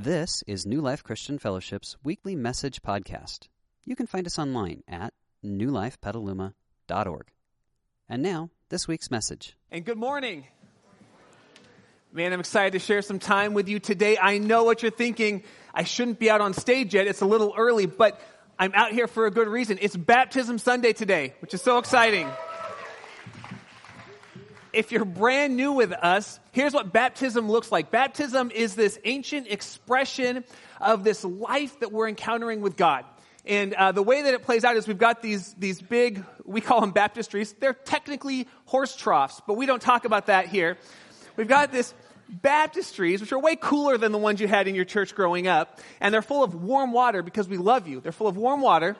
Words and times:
This 0.00 0.44
is 0.46 0.64
New 0.64 0.80
Life 0.80 1.02
Christian 1.02 1.40
Fellowship's 1.40 1.96
weekly 2.04 2.36
message 2.36 2.82
podcast. 2.82 3.48
You 3.84 3.96
can 3.96 4.06
find 4.06 4.28
us 4.28 4.38
online 4.38 4.84
at 4.86 5.12
newlifepetaluma.org. 5.44 7.26
And 8.08 8.22
now, 8.22 8.50
this 8.68 8.86
week's 8.86 9.10
message. 9.10 9.56
And 9.72 9.84
good 9.84 9.98
morning. 9.98 10.46
Man, 12.12 12.32
I'm 12.32 12.38
excited 12.38 12.74
to 12.74 12.78
share 12.78 13.02
some 13.02 13.18
time 13.18 13.54
with 13.54 13.68
you 13.68 13.80
today. 13.80 14.16
I 14.16 14.38
know 14.38 14.62
what 14.62 14.84
you're 14.84 14.92
thinking. 14.92 15.42
I 15.74 15.82
shouldn't 15.82 16.20
be 16.20 16.30
out 16.30 16.40
on 16.40 16.54
stage 16.54 16.94
yet. 16.94 17.08
It's 17.08 17.20
a 17.20 17.26
little 17.26 17.52
early, 17.58 17.86
but 17.86 18.20
I'm 18.56 18.74
out 18.74 18.92
here 18.92 19.08
for 19.08 19.26
a 19.26 19.32
good 19.32 19.48
reason. 19.48 19.78
It's 19.80 19.96
Baptism 19.96 20.58
Sunday 20.58 20.92
today, 20.92 21.34
which 21.40 21.54
is 21.54 21.60
so 21.60 21.78
exciting 21.78 22.28
if 24.78 24.92
you're 24.92 25.04
brand 25.04 25.56
new 25.56 25.72
with 25.72 25.90
us, 25.90 26.38
here's 26.52 26.72
what 26.72 26.92
baptism 26.92 27.50
looks 27.50 27.72
like. 27.72 27.90
Baptism 27.90 28.52
is 28.52 28.76
this 28.76 28.96
ancient 29.04 29.48
expression 29.48 30.44
of 30.80 31.02
this 31.02 31.24
life 31.24 31.80
that 31.80 31.90
we're 31.90 32.08
encountering 32.08 32.60
with 32.60 32.76
God. 32.76 33.04
And 33.44 33.74
uh, 33.74 33.90
the 33.90 34.04
way 34.04 34.22
that 34.22 34.34
it 34.34 34.44
plays 34.44 34.62
out 34.62 34.76
is 34.76 34.86
we've 34.86 34.96
got 34.96 35.20
these, 35.20 35.52
these 35.54 35.82
big, 35.82 36.24
we 36.44 36.60
call 36.60 36.80
them 36.80 36.92
baptistries. 36.92 37.52
They're 37.58 37.74
technically 37.74 38.46
horse 38.66 38.94
troughs, 38.94 39.42
but 39.48 39.54
we 39.54 39.66
don't 39.66 39.82
talk 39.82 40.04
about 40.04 40.26
that 40.26 40.46
here. 40.46 40.78
We've 41.34 41.48
got 41.48 41.72
this 41.72 41.92
baptistries, 42.32 43.20
which 43.20 43.32
are 43.32 43.38
way 43.40 43.56
cooler 43.56 43.98
than 43.98 44.12
the 44.12 44.18
ones 44.18 44.40
you 44.40 44.46
had 44.46 44.68
in 44.68 44.76
your 44.76 44.84
church 44.84 45.12
growing 45.12 45.48
up. 45.48 45.80
And 46.00 46.14
they're 46.14 46.22
full 46.22 46.44
of 46.44 46.54
warm 46.54 46.92
water 46.92 47.24
because 47.24 47.48
we 47.48 47.56
love 47.56 47.88
you. 47.88 48.00
They're 48.00 48.12
full 48.12 48.28
of 48.28 48.36
warm 48.36 48.60
water. 48.60 48.94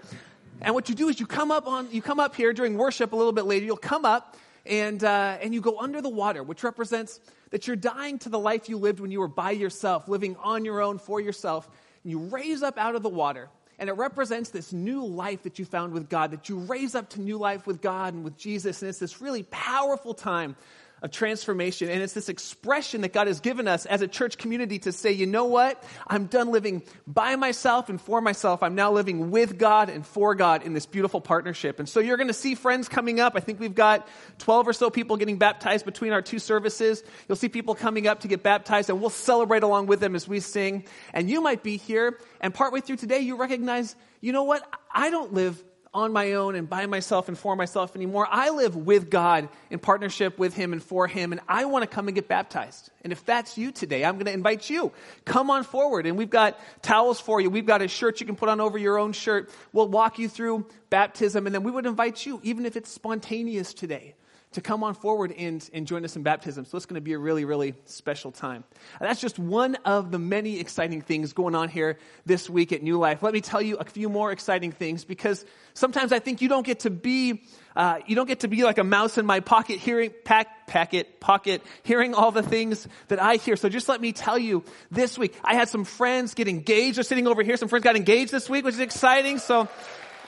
And 0.60 0.74
what 0.74 0.88
you 0.88 0.96
do 0.96 1.08
is 1.08 1.20
you 1.20 1.26
come 1.28 1.52
up 1.52 1.68
on, 1.68 1.86
you 1.92 2.02
come 2.02 2.18
up 2.18 2.34
here 2.34 2.52
during 2.52 2.76
worship 2.76 3.12
a 3.12 3.16
little 3.16 3.32
bit 3.32 3.44
later. 3.44 3.64
You'll 3.64 3.76
come 3.76 4.04
up 4.04 4.36
and, 4.68 5.02
uh, 5.02 5.38
and 5.40 5.54
you 5.54 5.60
go 5.60 5.78
under 5.78 6.02
the 6.02 6.08
water, 6.08 6.42
which 6.42 6.62
represents 6.62 7.20
that 7.50 7.66
you're 7.66 7.76
dying 7.76 8.18
to 8.20 8.28
the 8.28 8.38
life 8.38 8.68
you 8.68 8.76
lived 8.76 9.00
when 9.00 9.10
you 9.10 9.20
were 9.20 9.28
by 9.28 9.52
yourself, 9.52 10.08
living 10.08 10.36
on 10.42 10.64
your 10.64 10.80
own 10.82 10.98
for 10.98 11.20
yourself. 11.20 11.68
And 12.04 12.10
you 12.10 12.18
raise 12.18 12.62
up 12.62 12.76
out 12.78 12.94
of 12.94 13.02
the 13.02 13.08
water, 13.08 13.48
and 13.78 13.88
it 13.88 13.94
represents 13.94 14.50
this 14.50 14.72
new 14.72 15.04
life 15.04 15.44
that 15.44 15.58
you 15.58 15.64
found 15.64 15.92
with 15.92 16.08
God, 16.08 16.32
that 16.32 16.48
you 16.48 16.58
raise 16.58 16.94
up 16.94 17.08
to 17.10 17.20
new 17.20 17.38
life 17.38 17.66
with 17.66 17.80
God 17.80 18.14
and 18.14 18.24
with 18.24 18.36
Jesus. 18.36 18.82
And 18.82 18.88
it's 18.88 18.98
this 18.98 19.20
really 19.20 19.44
powerful 19.44 20.14
time 20.14 20.56
of 21.02 21.10
transformation. 21.10 21.88
And 21.88 22.02
it's 22.02 22.12
this 22.12 22.28
expression 22.28 23.02
that 23.02 23.12
God 23.12 23.26
has 23.26 23.40
given 23.40 23.68
us 23.68 23.86
as 23.86 24.02
a 24.02 24.08
church 24.08 24.38
community 24.38 24.78
to 24.80 24.92
say, 24.92 25.12
you 25.12 25.26
know 25.26 25.44
what? 25.44 25.82
I'm 26.06 26.26
done 26.26 26.50
living 26.50 26.82
by 27.06 27.36
myself 27.36 27.88
and 27.88 28.00
for 28.00 28.20
myself. 28.20 28.62
I'm 28.62 28.74
now 28.74 28.92
living 28.92 29.30
with 29.30 29.58
God 29.58 29.88
and 29.88 30.06
for 30.06 30.34
God 30.34 30.64
in 30.64 30.74
this 30.74 30.86
beautiful 30.86 31.20
partnership. 31.20 31.78
And 31.78 31.88
so 31.88 32.00
you're 32.00 32.16
going 32.16 32.28
to 32.28 32.34
see 32.34 32.54
friends 32.54 32.88
coming 32.88 33.20
up. 33.20 33.34
I 33.36 33.40
think 33.40 33.60
we've 33.60 33.74
got 33.74 34.08
12 34.38 34.68
or 34.68 34.72
so 34.72 34.90
people 34.90 35.16
getting 35.16 35.38
baptized 35.38 35.84
between 35.84 36.12
our 36.12 36.22
two 36.22 36.38
services. 36.38 37.02
You'll 37.28 37.36
see 37.36 37.48
people 37.48 37.74
coming 37.74 38.06
up 38.06 38.20
to 38.20 38.28
get 38.28 38.42
baptized 38.42 38.90
and 38.90 39.00
we'll 39.00 39.10
celebrate 39.10 39.62
along 39.62 39.86
with 39.86 40.00
them 40.00 40.16
as 40.16 40.26
we 40.26 40.40
sing. 40.40 40.84
And 41.12 41.30
you 41.30 41.40
might 41.40 41.62
be 41.62 41.76
here 41.76 42.18
and 42.40 42.52
partway 42.52 42.80
through 42.80 42.96
today 42.96 43.20
you 43.20 43.36
recognize, 43.36 43.94
you 44.20 44.32
know 44.32 44.44
what? 44.44 44.68
I 44.92 45.10
don't 45.10 45.32
live 45.32 45.62
on 45.94 46.12
my 46.12 46.32
own 46.34 46.54
and 46.54 46.68
by 46.68 46.86
myself 46.86 47.28
and 47.28 47.38
for 47.38 47.56
myself 47.56 47.96
anymore. 47.96 48.26
I 48.30 48.50
live 48.50 48.76
with 48.76 49.10
God 49.10 49.48
in 49.70 49.78
partnership 49.78 50.38
with 50.38 50.54
Him 50.54 50.72
and 50.72 50.82
for 50.82 51.06
Him, 51.06 51.32
and 51.32 51.40
I 51.48 51.64
want 51.64 51.82
to 51.82 51.86
come 51.86 52.08
and 52.08 52.14
get 52.14 52.28
baptized. 52.28 52.90
And 53.02 53.12
if 53.12 53.24
that's 53.24 53.56
you 53.56 53.72
today, 53.72 54.04
I'm 54.04 54.14
going 54.14 54.26
to 54.26 54.32
invite 54.32 54.68
you. 54.68 54.92
Come 55.24 55.50
on 55.50 55.64
forward, 55.64 56.06
and 56.06 56.16
we've 56.16 56.30
got 56.30 56.58
towels 56.82 57.20
for 57.20 57.40
you. 57.40 57.50
We've 57.50 57.66
got 57.66 57.82
a 57.82 57.88
shirt 57.88 58.20
you 58.20 58.26
can 58.26 58.36
put 58.36 58.48
on 58.48 58.60
over 58.60 58.78
your 58.78 58.98
own 58.98 59.12
shirt. 59.12 59.50
We'll 59.72 59.88
walk 59.88 60.18
you 60.18 60.28
through 60.28 60.66
baptism, 60.90 61.46
and 61.46 61.54
then 61.54 61.62
we 61.62 61.70
would 61.70 61.86
invite 61.86 62.24
you, 62.26 62.40
even 62.42 62.66
if 62.66 62.76
it's 62.76 62.90
spontaneous 62.90 63.72
today 63.72 64.14
to 64.52 64.62
come 64.62 64.82
on 64.82 64.94
forward 64.94 65.32
and, 65.36 65.68
and 65.74 65.86
join 65.86 66.04
us 66.04 66.16
in 66.16 66.22
baptism. 66.22 66.64
So 66.64 66.76
it's 66.76 66.86
going 66.86 66.94
to 66.94 67.02
be 67.02 67.12
a 67.12 67.18
really, 67.18 67.44
really 67.44 67.74
special 67.84 68.32
time. 68.32 68.64
And 68.98 69.08
that's 69.08 69.20
just 69.20 69.38
one 69.38 69.74
of 69.84 70.10
the 70.10 70.18
many 70.18 70.58
exciting 70.58 71.02
things 71.02 71.34
going 71.34 71.54
on 71.54 71.68
here 71.68 71.98
this 72.24 72.48
week 72.48 72.72
at 72.72 72.82
New 72.82 72.98
Life. 72.98 73.22
Let 73.22 73.34
me 73.34 73.42
tell 73.42 73.60
you 73.60 73.76
a 73.76 73.84
few 73.84 74.08
more 74.08 74.32
exciting 74.32 74.72
things 74.72 75.04
because 75.04 75.44
sometimes 75.74 76.12
I 76.12 76.18
think 76.18 76.40
you 76.40 76.48
don't 76.48 76.64
get 76.64 76.80
to 76.80 76.90
be, 76.90 77.42
uh, 77.76 77.98
you 78.06 78.16
don't 78.16 78.26
get 78.26 78.40
to 78.40 78.48
be 78.48 78.64
like 78.64 78.78
a 78.78 78.84
mouse 78.84 79.18
in 79.18 79.26
my 79.26 79.40
pocket 79.40 79.80
hearing, 79.80 80.12
pack, 80.24 80.66
packet, 80.66 81.20
pocket, 81.20 81.62
hearing 81.82 82.14
all 82.14 82.30
the 82.30 82.42
things 82.42 82.88
that 83.08 83.20
I 83.20 83.36
hear. 83.36 83.56
So 83.56 83.68
just 83.68 83.88
let 83.88 84.00
me 84.00 84.12
tell 84.12 84.38
you 84.38 84.64
this 84.90 85.18
week, 85.18 85.34
I 85.44 85.56
had 85.56 85.68
some 85.68 85.84
friends 85.84 86.32
get 86.32 86.48
engaged. 86.48 86.96
They're 86.96 87.04
sitting 87.04 87.26
over 87.26 87.42
here. 87.42 87.58
Some 87.58 87.68
friends 87.68 87.84
got 87.84 87.96
engaged 87.96 88.32
this 88.32 88.48
week, 88.48 88.64
which 88.64 88.74
is 88.74 88.80
exciting. 88.80 89.38
So 89.38 89.68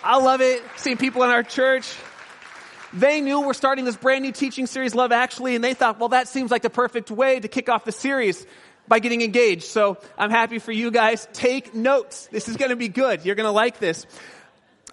I 0.04 0.18
love 0.18 0.42
it. 0.42 0.62
Seeing 0.76 0.98
people 0.98 1.22
in 1.22 1.30
our 1.30 1.42
church 1.42 1.94
they 2.92 3.20
knew 3.20 3.40
we're 3.40 3.52
starting 3.52 3.84
this 3.84 3.96
brand 3.96 4.22
new 4.22 4.32
teaching 4.32 4.66
series, 4.66 4.94
Love 4.94 5.12
Actually, 5.12 5.54
and 5.54 5.62
they 5.62 5.74
thought, 5.74 5.98
well, 5.98 6.10
that 6.10 6.28
seems 6.28 6.50
like 6.50 6.62
the 6.62 6.70
perfect 6.70 7.10
way 7.10 7.38
to 7.38 7.48
kick 7.48 7.68
off 7.68 7.84
the 7.84 7.92
series 7.92 8.46
by 8.88 8.98
getting 8.98 9.22
engaged. 9.22 9.64
So 9.64 9.98
I'm 10.18 10.30
happy 10.30 10.58
for 10.58 10.72
you 10.72 10.90
guys. 10.90 11.28
Take 11.32 11.74
notes. 11.74 12.28
This 12.32 12.48
is 12.48 12.56
going 12.56 12.70
to 12.70 12.76
be 12.76 12.88
good. 12.88 13.24
You're 13.24 13.36
going 13.36 13.46
to 13.46 13.52
like 13.52 13.78
this. 13.78 14.06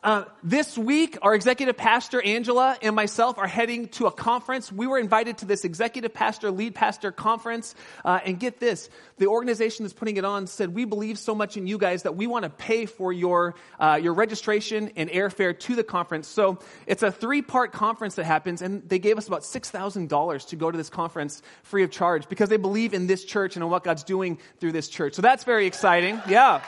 Uh, 0.03 0.25
this 0.43 0.77
week, 0.77 1.17
our 1.23 1.33
executive 1.33 1.75
pastor, 1.75 2.21
Angela, 2.21 2.77
and 2.81 2.95
myself 2.95 3.39
are 3.39 3.47
heading 3.47 3.87
to 3.87 4.05
a 4.05 4.11
conference. 4.11 4.71
We 4.71 4.85
were 4.85 4.99
invited 4.99 5.39
to 5.39 5.45
this 5.45 5.65
executive 5.65 6.13
pastor, 6.13 6.51
lead 6.51 6.75
pastor 6.75 7.11
conference. 7.11 7.73
Uh, 8.05 8.19
and 8.23 8.39
get 8.39 8.59
this 8.59 8.89
the 9.17 9.27
organization 9.27 9.83
that's 9.83 9.93
putting 9.93 10.17
it 10.17 10.25
on 10.25 10.45
said, 10.45 10.75
We 10.75 10.85
believe 10.85 11.17
so 11.17 11.33
much 11.33 11.57
in 11.57 11.65
you 11.65 11.77
guys 11.77 12.03
that 12.03 12.15
we 12.15 12.27
want 12.27 12.43
to 12.43 12.49
pay 12.49 12.85
for 12.85 13.11
your, 13.11 13.55
uh, 13.79 13.99
your 14.01 14.13
registration 14.13 14.91
and 14.95 15.09
airfare 15.09 15.57
to 15.61 15.75
the 15.75 15.83
conference. 15.83 16.27
So 16.27 16.59
it's 16.85 17.01
a 17.01 17.11
three 17.11 17.41
part 17.41 17.71
conference 17.71 18.15
that 18.15 18.25
happens, 18.25 18.61
and 18.61 18.87
they 18.87 18.99
gave 18.99 19.17
us 19.17 19.27
about 19.27 19.41
$6,000 19.41 20.47
to 20.49 20.55
go 20.55 20.69
to 20.69 20.77
this 20.77 20.89
conference 20.89 21.41
free 21.63 21.83
of 21.83 21.89
charge 21.89 22.29
because 22.29 22.49
they 22.49 22.57
believe 22.57 22.93
in 22.93 23.07
this 23.07 23.25
church 23.25 23.55
and 23.55 23.63
in 23.63 23.69
what 23.69 23.83
God's 23.83 24.03
doing 24.03 24.37
through 24.59 24.73
this 24.73 24.89
church. 24.89 25.15
So 25.15 25.23
that's 25.23 25.43
very 25.43 25.65
exciting. 25.65 26.21
Yeah. 26.27 26.61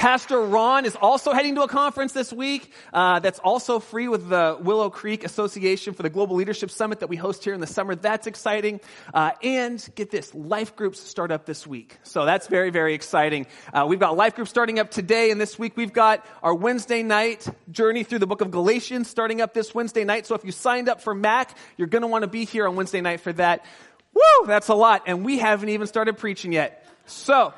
Pastor 0.00 0.40
Ron 0.40 0.86
is 0.86 0.96
also 0.96 1.34
heading 1.34 1.56
to 1.56 1.60
a 1.60 1.68
conference 1.68 2.12
this 2.12 2.32
week 2.32 2.72
uh, 2.94 3.18
that's 3.18 3.38
also 3.38 3.78
free 3.78 4.08
with 4.08 4.30
the 4.30 4.56
Willow 4.58 4.88
Creek 4.88 5.24
Association 5.24 5.92
for 5.92 6.02
the 6.02 6.08
Global 6.08 6.36
Leadership 6.36 6.70
Summit 6.70 7.00
that 7.00 7.10
we 7.10 7.16
host 7.16 7.44
here 7.44 7.52
in 7.52 7.60
the 7.60 7.66
summer. 7.66 7.94
That's 7.94 8.26
exciting. 8.26 8.80
Uh, 9.12 9.32
and 9.42 9.86
get 9.96 10.10
this, 10.10 10.34
life 10.34 10.74
groups 10.74 11.00
start 11.00 11.30
up 11.30 11.44
this 11.44 11.66
week. 11.66 11.98
So 12.02 12.24
that's 12.24 12.46
very, 12.46 12.70
very 12.70 12.94
exciting. 12.94 13.46
Uh, 13.74 13.84
we've 13.86 13.98
got 13.98 14.16
life 14.16 14.36
groups 14.36 14.48
starting 14.48 14.78
up 14.78 14.90
today, 14.90 15.30
and 15.30 15.38
this 15.38 15.58
week 15.58 15.76
we've 15.76 15.92
got 15.92 16.24
our 16.42 16.54
Wednesday 16.54 17.02
night 17.02 17.46
journey 17.70 18.02
through 18.02 18.20
the 18.20 18.26
book 18.26 18.40
of 18.40 18.50
Galatians 18.50 19.10
starting 19.10 19.42
up 19.42 19.52
this 19.52 19.74
Wednesday 19.74 20.04
night. 20.04 20.26
So 20.26 20.34
if 20.34 20.46
you 20.46 20.52
signed 20.52 20.88
up 20.88 21.02
for 21.02 21.14
MAC, 21.14 21.54
you're 21.76 21.88
going 21.88 22.00
to 22.00 22.08
want 22.08 22.22
to 22.22 22.28
be 22.28 22.46
here 22.46 22.66
on 22.66 22.74
Wednesday 22.74 23.02
night 23.02 23.20
for 23.20 23.34
that. 23.34 23.66
Woo! 24.14 24.46
That's 24.46 24.68
a 24.68 24.74
lot. 24.74 25.02
And 25.08 25.26
we 25.26 25.36
haven't 25.36 25.68
even 25.68 25.86
started 25.86 26.16
preaching 26.16 26.52
yet. 26.52 26.86
So, 27.04 27.52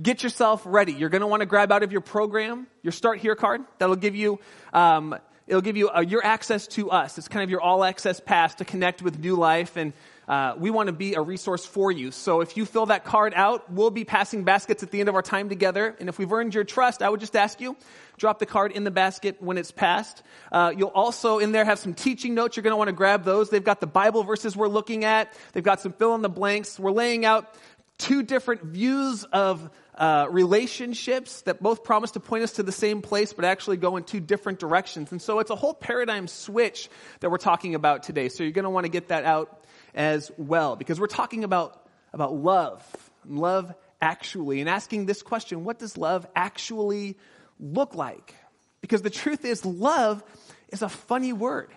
get 0.00 0.22
yourself 0.22 0.62
ready. 0.64 0.92
You're 0.92 1.08
going 1.08 1.22
to 1.22 1.26
want 1.26 1.40
to 1.40 1.46
grab 1.46 1.72
out 1.72 1.82
of 1.82 1.92
your 1.92 2.00
program 2.00 2.66
your 2.82 2.92
Start 2.92 3.18
Here 3.18 3.34
card. 3.34 3.62
That'll 3.78 3.96
give 3.96 4.14
you, 4.14 4.38
um, 4.72 5.16
it'll 5.46 5.62
give 5.62 5.76
you 5.76 5.90
uh, 5.90 6.00
your 6.00 6.24
access 6.24 6.66
to 6.68 6.90
us. 6.90 7.18
It's 7.18 7.28
kind 7.28 7.42
of 7.42 7.50
your 7.50 7.60
all 7.60 7.84
access 7.84 8.20
pass 8.20 8.56
to 8.56 8.64
connect 8.64 9.02
with 9.02 9.18
New 9.18 9.36
Life. 9.36 9.76
And 9.76 9.92
uh, 10.28 10.54
we 10.58 10.70
want 10.70 10.88
to 10.88 10.92
be 10.92 11.14
a 11.14 11.20
resource 11.20 11.64
for 11.64 11.90
you. 11.90 12.10
So 12.10 12.40
if 12.40 12.56
you 12.56 12.66
fill 12.66 12.86
that 12.86 13.04
card 13.04 13.32
out, 13.36 13.72
we'll 13.72 13.90
be 13.90 14.04
passing 14.04 14.42
baskets 14.42 14.82
at 14.82 14.90
the 14.90 14.98
end 14.98 15.08
of 15.08 15.14
our 15.14 15.22
time 15.22 15.48
together. 15.48 15.94
And 16.00 16.08
if 16.08 16.18
we've 16.18 16.32
earned 16.32 16.54
your 16.54 16.64
trust, 16.64 17.00
I 17.00 17.08
would 17.08 17.20
just 17.20 17.36
ask 17.36 17.60
you, 17.60 17.76
drop 18.18 18.40
the 18.40 18.46
card 18.46 18.72
in 18.72 18.82
the 18.82 18.90
basket 18.90 19.36
when 19.40 19.56
it's 19.56 19.70
passed. 19.70 20.22
Uh, 20.50 20.72
you'll 20.76 20.88
also 20.88 21.38
in 21.38 21.52
there 21.52 21.64
have 21.64 21.78
some 21.78 21.94
teaching 21.94 22.34
notes. 22.34 22.56
You're 22.56 22.64
going 22.64 22.72
to 22.72 22.76
want 22.76 22.88
to 22.88 22.94
grab 22.94 23.24
those. 23.24 23.50
They've 23.50 23.62
got 23.62 23.80
the 23.80 23.86
Bible 23.86 24.24
verses 24.24 24.56
we're 24.56 24.68
looking 24.68 25.04
at. 25.04 25.32
They've 25.52 25.62
got 25.62 25.80
some 25.80 25.92
fill 25.92 26.14
in 26.16 26.22
the 26.22 26.28
blanks. 26.28 26.78
We're 26.78 26.90
laying 26.90 27.24
out 27.24 27.54
two 27.98 28.22
different 28.22 28.62
views 28.62 29.24
of 29.24 29.70
uh, 29.96 30.26
relationships 30.30 31.42
that 31.42 31.62
both 31.62 31.82
promise 31.82 32.12
to 32.12 32.20
point 32.20 32.44
us 32.44 32.52
to 32.52 32.62
the 32.62 32.72
same 32.72 33.02
place, 33.02 33.32
but 33.32 33.44
actually 33.44 33.78
go 33.78 33.96
in 33.96 34.04
two 34.04 34.20
different 34.20 34.58
directions. 34.58 35.10
And 35.12 35.22
so 35.22 35.38
it's 35.38 35.50
a 35.50 35.56
whole 35.56 35.74
paradigm 35.74 36.28
switch 36.28 36.90
that 37.20 37.30
we're 37.30 37.38
talking 37.38 37.74
about 37.74 38.02
today. 38.02 38.28
So 38.28 38.42
you're 38.42 38.52
going 38.52 38.64
to 38.64 38.70
want 38.70 38.84
to 38.84 38.90
get 38.92 39.08
that 39.08 39.24
out 39.24 39.64
as 39.94 40.30
well, 40.36 40.76
because 40.76 41.00
we're 41.00 41.06
talking 41.06 41.44
about, 41.44 41.86
about 42.12 42.34
love, 42.34 42.84
love 43.26 43.74
actually, 44.00 44.60
and 44.60 44.68
asking 44.68 45.06
this 45.06 45.22
question, 45.22 45.64
what 45.64 45.78
does 45.78 45.96
love 45.96 46.26
actually 46.36 47.16
look 47.58 47.94
like? 47.94 48.34
Because 48.82 49.00
the 49.00 49.10
truth 49.10 49.44
is, 49.44 49.64
love 49.64 50.22
is 50.68 50.82
a 50.82 50.88
funny 50.88 51.32
word. 51.32 51.70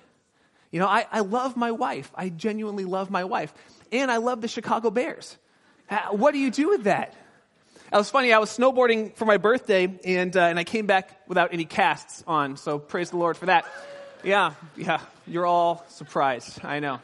You 0.72 0.80
know, 0.80 0.88
I, 0.88 1.08
I 1.12 1.22
love 1.22 1.56
my 1.56 1.72
wife. 1.72 2.12
I 2.14 2.30
genuinely 2.30 2.86
love 2.86 3.10
my 3.10 3.24
wife. 3.24 3.54
And 3.92 4.12
I 4.12 4.18
love 4.18 4.42
the 4.42 4.48
Chicago 4.48 4.92
Bears. 4.92 5.38
Uh, 5.90 6.10
what 6.12 6.34
do 6.34 6.38
you 6.38 6.52
do 6.52 6.70
with 6.70 6.84
that? 6.84 7.16
It 7.92 7.96
was 7.96 8.12
funny. 8.12 8.32
I 8.34 8.38
was 8.38 8.56
snowboarding 8.56 9.16
for 9.16 9.26
my 9.26 9.38
birthday, 9.38 9.92
and 10.06 10.36
uh, 10.38 10.42
and 10.42 10.60
I 10.60 10.64
came 10.64 10.86
back 10.86 11.22
without 11.28 11.54
any 11.54 11.66
casts 11.66 12.24
on. 12.28 12.56
So 12.56 12.78
praise 12.78 13.10
the 13.10 13.18
Lord 13.18 13.36
for 13.36 13.48
that. 13.48 13.66
Yeah, 14.24 14.54
yeah. 14.76 15.00
You're 15.26 15.48
all 15.48 15.84
surprised. 15.88 16.64
I 16.64 16.80
know. 16.80 17.00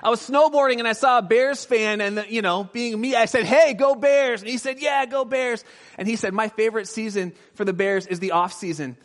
I 0.00 0.10
was 0.10 0.20
snowboarding 0.20 0.78
and 0.78 0.86
I 0.86 0.92
saw 0.92 1.18
a 1.18 1.22
Bears 1.22 1.64
fan, 1.64 2.00
and 2.00 2.26
you 2.28 2.40
know, 2.40 2.62
being 2.62 3.00
me, 3.00 3.16
I 3.16 3.24
said, 3.24 3.46
"Hey, 3.46 3.74
go 3.74 3.96
Bears!" 3.96 4.42
And 4.42 4.48
he 4.48 4.58
said, 4.58 4.78
"Yeah, 4.78 5.04
go 5.06 5.24
Bears!" 5.24 5.64
And 5.96 6.06
he 6.06 6.14
said, 6.14 6.32
"My 6.32 6.48
favorite 6.48 6.86
season 6.86 7.32
for 7.54 7.64
the 7.64 7.72
Bears 7.72 8.06
is 8.06 8.20
the 8.20 8.32
off 8.32 8.52
season." 8.52 8.96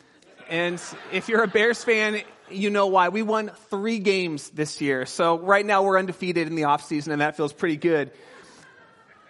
And 0.48 0.80
if 1.10 1.28
you're 1.28 1.42
a 1.42 1.48
Bears 1.48 1.82
fan, 1.82 2.22
you 2.48 2.70
know 2.70 2.86
why. 2.86 3.08
We 3.08 3.22
won 3.22 3.50
three 3.70 3.98
games 3.98 4.50
this 4.50 4.80
year, 4.80 5.04
so 5.04 5.36
right 5.36 5.66
now 5.66 5.82
we're 5.82 5.98
undefeated 5.98 6.46
in 6.46 6.54
the 6.54 6.64
off 6.64 6.84
season, 6.84 7.12
and 7.12 7.22
that 7.22 7.36
feels 7.36 7.52
pretty 7.52 7.76
good. 7.76 8.12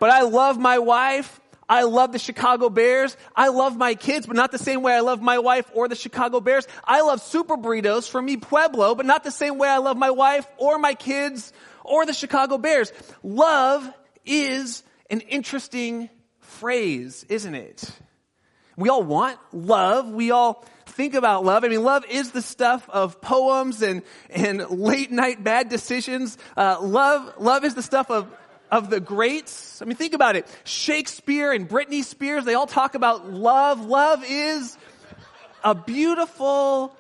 But 0.05 0.11
I 0.11 0.21
love 0.21 0.59
my 0.59 0.81
wife. 0.81 1.41
I 1.67 1.85
love 1.85 2.13
the 2.13 2.19
Chicago 2.19 2.69
Bears. 2.69 3.17
I 3.35 3.49
love 3.49 3.79
my 3.79 3.95
kids, 3.95 4.27
but 4.27 4.37
not 4.37 4.53
the 4.53 4.59
same 4.59 4.83
way 4.83 4.93
I 4.93 5.01
love 5.01 5.23
my 5.23 5.39
wife 5.39 5.65
or 5.73 5.89
the 5.89 5.95
Chicago 5.95 6.41
Bears. 6.41 6.69
I 6.85 7.01
love 7.01 7.23
super 7.23 7.57
burritos 7.57 8.07
from 8.07 8.27
Mi 8.27 8.37
Pueblo, 8.37 8.95
but 8.97 9.07
not 9.07 9.25
the 9.25 9.31
same 9.31 9.57
way 9.57 9.67
I 9.67 9.79
love 9.79 9.97
my 9.97 10.11
wife 10.11 10.47
or 10.59 10.77
my 10.77 10.93
kids 10.93 11.55
or 11.85 12.05
the 12.05 12.13
Chicago 12.13 12.59
Bears. 12.59 12.93
Love 13.23 13.91
is 14.27 14.83
an 15.09 15.21
interesting 15.21 16.11
phrase, 16.41 17.25
isn't 17.31 17.55
it? 17.55 17.91
We 18.77 18.91
all 18.91 19.05
want 19.05 19.39
love. 19.55 20.11
We 20.11 20.33
all 20.33 20.67
think 20.87 21.15
about 21.15 21.45
love. 21.47 21.65
I 21.65 21.69
mean, 21.69 21.83
love 21.83 22.05
is 22.11 22.31
the 22.31 22.43
stuff 22.43 22.89
of 22.91 23.21
poems 23.21 23.81
and, 23.81 24.03
and 24.29 24.69
late 24.69 25.11
night 25.11 25.43
bad 25.43 25.69
decisions. 25.71 26.37
Uh, 26.57 26.79
love, 26.81 27.35
love 27.39 27.65
is 27.65 27.75
the 27.75 27.83
stuff 27.83 28.11
of, 28.11 28.31
of 28.75 28.91
the 28.91 28.99
greats. 28.99 29.81
I 29.81 29.85
mean, 29.85 29.95
think 29.95 30.15
about 30.15 30.35
it. 30.35 30.49
Shakespeare 30.65 31.53
and 31.53 31.69
Britney 31.69 32.03
Spears, 32.03 32.45
they 32.45 32.55
all 32.55 32.67
talk 32.67 32.97
about 32.97 33.31
love. 33.31 33.87
Love 33.87 34.25
is 34.27 34.77
a 35.63 35.77
beautiful, 35.77 36.97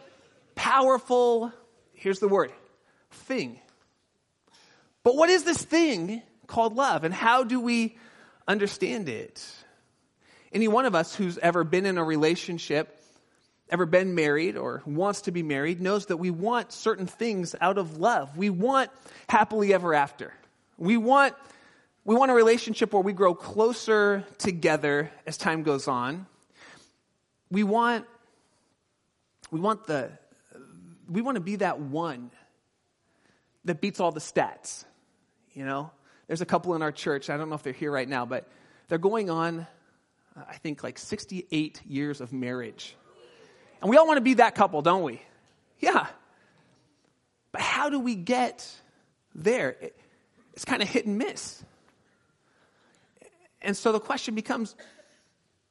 powerful, 0.54 1.52
here's 1.94 2.20
the 2.20 2.28
word, 2.28 2.52
thing. 3.10 3.58
But 5.02 5.16
what 5.16 5.30
is 5.30 5.42
this 5.42 5.60
thing 5.60 6.22
called 6.46 6.76
love 6.76 7.02
and 7.02 7.12
how 7.12 7.42
do 7.42 7.60
we 7.60 7.98
understand 8.46 9.08
it? 9.08 9.44
Any 10.52 10.68
one 10.68 10.86
of 10.86 10.94
us 10.94 11.16
who's 11.16 11.38
ever 11.38 11.64
been 11.64 11.86
in 11.86 11.98
a 11.98 12.04
relationship, 12.04 13.02
ever 13.68 13.84
been 13.84 14.14
married 14.14 14.56
or 14.56 14.80
wants 14.86 15.22
to 15.22 15.32
be 15.32 15.42
married 15.42 15.80
knows 15.80 16.06
that 16.06 16.18
we 16.18 16.30
want 16.30 16.72
certain 16.72 17.08
things 17.08 17.56
out 17.60 17.78
of 17.78 17.98
love. 17.98 18.38
We 18.38 18.48
want 18.48 18.92
happily 19.28 19.74
ever 19.74 19.92
after. 19.92 20.32
We 20.78 20.96
want 20.96 21.34
we 22.04 22.14
want 22.14 22.30
a 22.30 22.34
relationship 22.34 22.92
where 22.92 23.02
we 23.02 23.12
grow 23.12 23.34
closer 23.34 24.24
together 24.38 25.10
as 25.26 25.36
time 25.36 25.62
goes 25.62 25.88
on. 25.88 26.26
We 27.50 27.62
want 27.62 28.06
we 29.50 29.60
want 29.60 29.86
the 29.86 30.10
we 31.08 31.22
want 31.22 31.36
to 31.36 31.40
be 31.40 31.56
that 31.56 31.80
one 31.80 32.30
that 33.64 33.80
beats 33.80 34.00
all 34.00 34.12
the 34.12 34.20
stats. 34.20 34.84
You 35.52 35.64
know, 35.64 35.90
there's 36.26 36.40
a 36.40 36.46
couple 36.46 36.74
in 36.74 36.82
our 36.82 36.92
church. 36.92 37.30
I 37.30 37.36
don't 37.36 37.48
know 37.48 37.54
if 37.54 37.62
they're 37.62 37.72
here 37.72 37.90
right 37.90 38.08
now, 38.08 38.26
but 38.26 38.48
they're 38.88 38.98
going 38.98 39.30
on, 39.30 39.60
uh, 40.36 40.42
I 40.48 40.54
think, 40.56 40.82
like 40.82 40.98
68 40.98 41.80
years 41.86 42.20
of 42.20 42.32
marriage. 42.32 42.96
And 43.80 43.90
we 43.90 43.96
all 43.96 44.06
want 44.06 44.18
to 44.18 44.22
be 44.22 44.34
that 44.34 44.54
couple, 44.54 44.82
don't 44.82 45.02
we? 45.02 45.22
Yeah. 45.78 46.06
But 47.52 47.60
how 47.60 47.88
do 47.88 48.00
we 48.00 48.14
get 48.14 48.68
there? 49.34 49.76
It's 50.54 50.64
kind 50.64 50.82
of 50.82 50.88
hit 50.88 51.06
and 51.06 51.18
miss. 51.18 51.62
And 53.64 53.76
so 53.76 53.92
the 53.92 54.00
question 54.00 54.34
becomes 54.34 54.74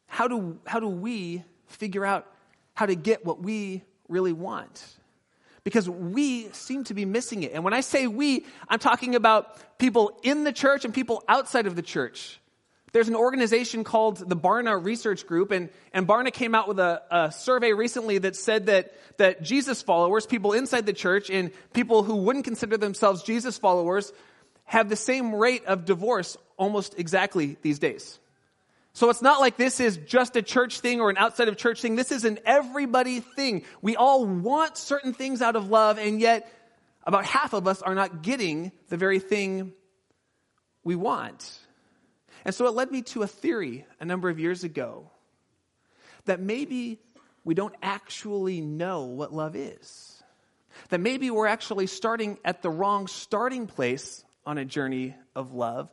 how 0.07 0.27
do, 0.27 0.59
how 0.65 0.79
do 0.79 0.87
we 0.87 1.43
figure 1.67 2.05
out 2.05 2.27
how 2.73 2.85
to 2.85 2.95
get 2.95 3.25
what 3.25 3.41
we 3.41 3.83
really 4.07 4.33
want? 4.33 4.85
because 5.63 5.89
we 5.89 6.49
seem 6.49 6.83
to 6.85 6.93
be 6.93 7.05
missing 7.05 7.43
it. 7.43 7.53
And 7.53 7.63
when 7.63 7.73
I 7.73 7.81
say 7.81 8.07
we, 8.07 8.45
I'm 8.67 8.79
talking 8.79 9.15
about 9.15 9.77
people 9.77 10.19
in 10.23 10.43
the 10.43 10.51
church 10.51 10.85
and 10.85 10.93
people 10.93 11.23
outside 11.27 11.67
of 11.67 11.75
the 11.75 11.81
church. 11.81 12.39
There's 12.91 13.07
an 13.07 13.15
organization 13.15 13.83
called 13.83 14.17
the 14.17 14.35
Barna 14.35 14.83
Research 14.83 15.25
Group, 15.25 15.49
and, 15.49 15.69
and 15.93 16.07
Barna 16.07 16.31
came 16.31 16.53
out 16.53 16.67
with 16.67 16.77
a, 16.77 17.01
a 17.09 17.31
survey 17.31 17.73
recently 17.73 18.19
that 18.19 18.35
said 18.35 18.67
that, 18.67 18.93
that 19.17 19.41
Jesus 19.41 19.81
followers, 19.81 20.27
people 20.27 20.53
inside 20.53 20.85
the 20.85 20.93
church, 20.93 21.31
and 21.31 21.49
people 21.73 22.03
who 22.03 22.17
wouldn't 22.17 22.45
consider 22.45 22.77
themselves 22.77 23.23
Jesus 23.23 23.57
followers, 23.57 24.13
have 24.65 24.89
the 24.89 24.95
same 24.95 25.35
rate 25.35 25.65
of 25.65 25.85
divorce 25.85 26.37
almost 26.57 26.95
exactly 26.97 27.57
these 27.61 27.79
days. 27.79 28.19
So 28.93 29.09
it's 29.09 29.21
not 29.21 29.39
like 29.39 29.57
this 29.57 29.79
is 29.79 29.97
just 29.97 30.35
a 30.35 30.43
church 30.43 30.79
thing 30.79 31.01
or 31.01 31.09
an 31.09 31.17
outside 31.17 31.47
of 31.47 31.57
church 31.57 31.81
thing. 31.81 31.95
This 31.95 32.11
is 32.11 32.25
an 32.25 32.39
everybody 32.45 33.21
thing. 33.21 33.63
We 33.81 33.95
all 33.95 34.25
want 34.25 34.77
certain 34.77 35.13
things 35.13 35.41
out 35.41 35.55
of 35.55 35.69
love, 35.69 35.97
and 35.97 36.21
yet 36.21 36.51
about 37.03 37.25
half 37.25 37.53
of 37.53 37.67
us 37.67 37.81
are 37.81 37.95
not 37.95 38.21
getting 38.21 38.71
the 38.89 38.97
very 38.97 39.19
thing 39.19 39.73
we 40.83 40.95
want. 40.95 41.59
And 42.45 42.53
so 42.53 42.67
it 42.67 42.75
led 42.75 42.91
me 42.91 43.01
to 43.03 43.23
a 43.23 43.27
theory 43.27 43.85
a 43.99 44.05
number 44.05 44.29
of 44.29 44.39
years 44.39 44.63
ago 44.63 45.09
that 46.25 46.39
maybe 46.39 46.99
we 47.43 47.55
don't 47.55 47.75
actually 47.81 48.61
know 48.61 49.05
what 49.05 49.33
love 49.33 49.55
is. 49.55 50.23
That 50.89 50.99
maybe 50.99 51.31
we're 51.31 51.47
actually 51.47 51.87
starting 51.87 52.37
at 52.45 52.61
the 52.61 52.69
wrong 52.69 53.07
starting 53.07 53.67
place 53.67 54.23
on 54.45 54.57
a 54.57 54.65
journey 54.65 55.15
of 55.35 55.53
love 55.53 55.89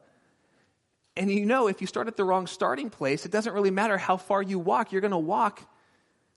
and 1.17 1.31
you 1.31 1.44
know, 1.44 1.67
if 1.67 1.81
you 1.81 1.87
start 1.87 2.06
at 2.06 2.17
the 2.17 2.25
wrong 2.25 2.47
starting 2.47 2.88
place, 2.88 3.26
it 3.26 3.32
doesn't 3.32 3.52
really 3.52 3.70
matter 3.70 3.99
how 3.99 4.17
far 4.17 4.43
you 4.43 4.58
walk, 4.58 4.93
you're 4.93 5.00
going 5.00 5.11
to 5.11 5.19
walk 5.19 5.62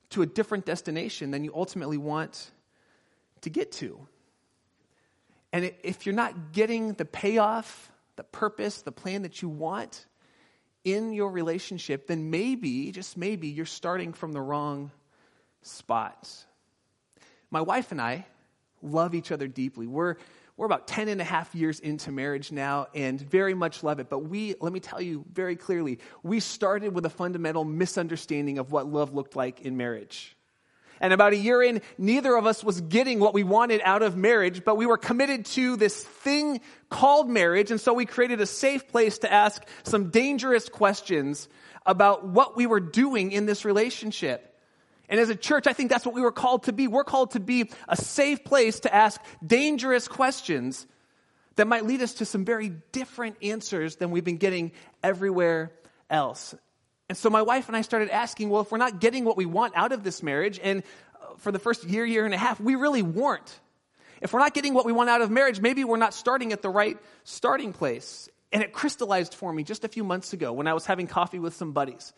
to 0.10 0.22
a 0.22 0.26
different 0.26 0.66
destination 0.66 1.32
than 1.32 1.44
you 1.44 1.54
ultimately 1.56 1.98
want 1.98 2.52
to 3.42 3.50
get 3.50 3.72
to. 3.74 4.08
And 5.52 5.72
if 5.84 6.06
you're 6.06 6.16
not 6.16 6.52
getting 6.52 6.94
the 6.94 7.06
payoff, 7.06 7.92
the 8.16 8.24
purpose, 8.24 8.82
the 8.82 8.92
plan 8.92 9.22
that 9.22 9.42
you 9.42 9.50
want 9.50 10.06
in 10.84 11.14
your 11.14 11.32
relationship, 11.32 12.08
then 12.08 12.30
maybe, 12.30 12.92
just 12.92 13.16
maybe, 13.16 13.48
you're 13.48 13.66
starting 13.66 14.12
from 14.12 14.34
the 14.34 14.42
wrong 14.42 14.92
spot. 15.62 16.30
My 17.50 17.62
wife 17.62 17.92
and 17.92 18.02
I 18.02 18.26
love 18.82 19.16
each 19.16 19.32
other 19.32 19.48
deeply. 19.48 19.88
We're 19.88 20.18
we're 20.56 20.68
about 20.68 20.88
10 20.88 21.08
and 21.08 21.20
a 21.20 21.24
half 21.24 21.56
years 21.56 21.80
into 21.80 22.12
marriage 22.12 22.52
now 22.52 22.88
and 22.94 23.20
very 23.20 23.54
much 23.54 23.82
love 23.82 24.00
it. 24.00 24.10
But 24.10 24.20
we, 24.20 24.56
let 24.62 24.72
me 24.72 24.80
tell 24.80 25.02
you 25.02 25.26
very 25.34 25.56
clearly, 25.56 26.00
we 26.22 26.40
started 26.40 26.94
with 26.94 27.06
a 27.06 27.10
fundamental 27.10 27.66
misunderstanding 27.66 28.60
of 28.60 28.72
what 28.72 28.88
love 28.88 29.14
looked 29.14 29.36
like 29.36 29.62
in 29.62 29.78
marriage. 29.78 30.36
And 31.00 31.12
about 31.12 31.34
a 31.34 31.38
year 31.38 31.62
in, 31.62 31.82
neither 31.98 32.36
of 32.38 32.46
us 32.46 32.64
was 32.64 32.80
getting 32.80 33.20
what 33.20 33.34
we 33.34 33.44
wanted 33.44 33.82
out 33.84 34.04
of 34.04 34.16
marriage, 34.16 34.64
but 34.64 34.78
we 34.78 34.86
were 34.86 34.98
committed 34.98 35.46
to 35.48 35.76
this 35.76 36.02
thing 36.02 36.62
called 36.90 37.30
marriage. 37.30 37.72
And 37.72 37.82
so 37.82 37.94
we 37.94 38.06
created 38.06 38.40
a 38.40 38.46
safe 38.46 38.88
place 38.88 39.18
to 39.20 39.34
ask 39.34 39.62
some 39.84 40.12
dangerous 40.12 40.70
questions 40.70 41.50
about 41.86 42.26
what 42.26 42.56
we 42.56 42.68
were 42.68 42.80
doing 42.80 43.32
in 43.32 43.46
this 43.48 43.66
relationship. 43.66 44.53
And 45.14 45.20
as 45.20 45.30
a 45.30 45.36
church, 45.36 45.68
I 45.68 45.74
think 45.74 45.92
that's 45.92 46.08
what 46.08 46.16
we 46.16 46.22
were 46.22 46.32
called 46.32 46.64
to 46.64 46.74
be. 46.74 46.88
We're 46.88 47.04
called 47.04 47.32
to 47.32 47.40
be 47.40 47.70
a 47.88 47.96
safe 47.96 48.44
place 48.44 48.80
to 48.80 48.92
ask 48.92 49.22
dangerous 49.46 50.08
questions 50.08 50.88
that 51.56 51.68
might 51.68 51.86
lead 51.86 52.02
us 52.02 52.16
to 52.16 52.26
some 52.26 52.46
very 52.46 52.70
different 52.92 53.36
answers 53.44 53.98
than 53.98 54.10
we've 54.10 54.24
been 54.24 54.38
getting 54.38 54.72
everywhere 55.04 55.72
else. 56.10 56.56
And 57.10 57.16
so 57.16 57.30
my 57.30 57.44
wife 57.44 57.68
and 57.68 57.78
I 57.78 57.82
started 57.82 58.10
asking, 58.10 58.50
well, 58.50 58.64
if 58.64 58.72
we're 58.72 58.80
not 58.80 59.00
getting 59.00 59.24
what 59.24 59.38
we 59.38 59.46
want 59.46 59.74
out 59.76 59.92
of 59.92 60.04
this 60.04 60.24
marriage, 60.24 60.60
and 60.64 60.82
uh, 61.22 61.36
for 61.38 61.52
the 61.52 61.60
first 61.60 61.84
year, 61.84 62.04
year 62.04 62.26
and 62.26 62.34
a 62.34 62.38
half, 62.40 62.60
we 62.60 62.74
really 62.74 63.04
weren't. 63.04 63.60
If 64.20 64.34
we're 64.34 64.40
not 64.40 64.56
getting 64.56 64.74
what 64.74 64.88
we 64.88 64.94
want 64.94 65.12
out 65.12 65.22
of 65.22 65.30
marriage, 65.30 65.62
maybe 65.62 65.84
we're 65.84 65.98
not 65.98 66.16
starting 66.16 66.54
at 66.54 66.64
the 66.64 66.70
right 66.70 66.98
starting 67.24 67.72
place. 67.72 68.30
And 68.52 68.64
it 68.64 68.74
crystallized 68.74 69.36
for 69.36 69.54
me 69.54 69.64
just 69.64 69.84
a 69.84 69.88
few 69.88 70.04
months 70.04 70.34
ago 70.34 70.54
when 70.54 70.66
I 70.66 70.74
was 70.74 70.88
having 70.88 71.06
coffee 71.06 71.38
with 71.38 71.54
some 71.54 71.72
buddies. 71.72 72.14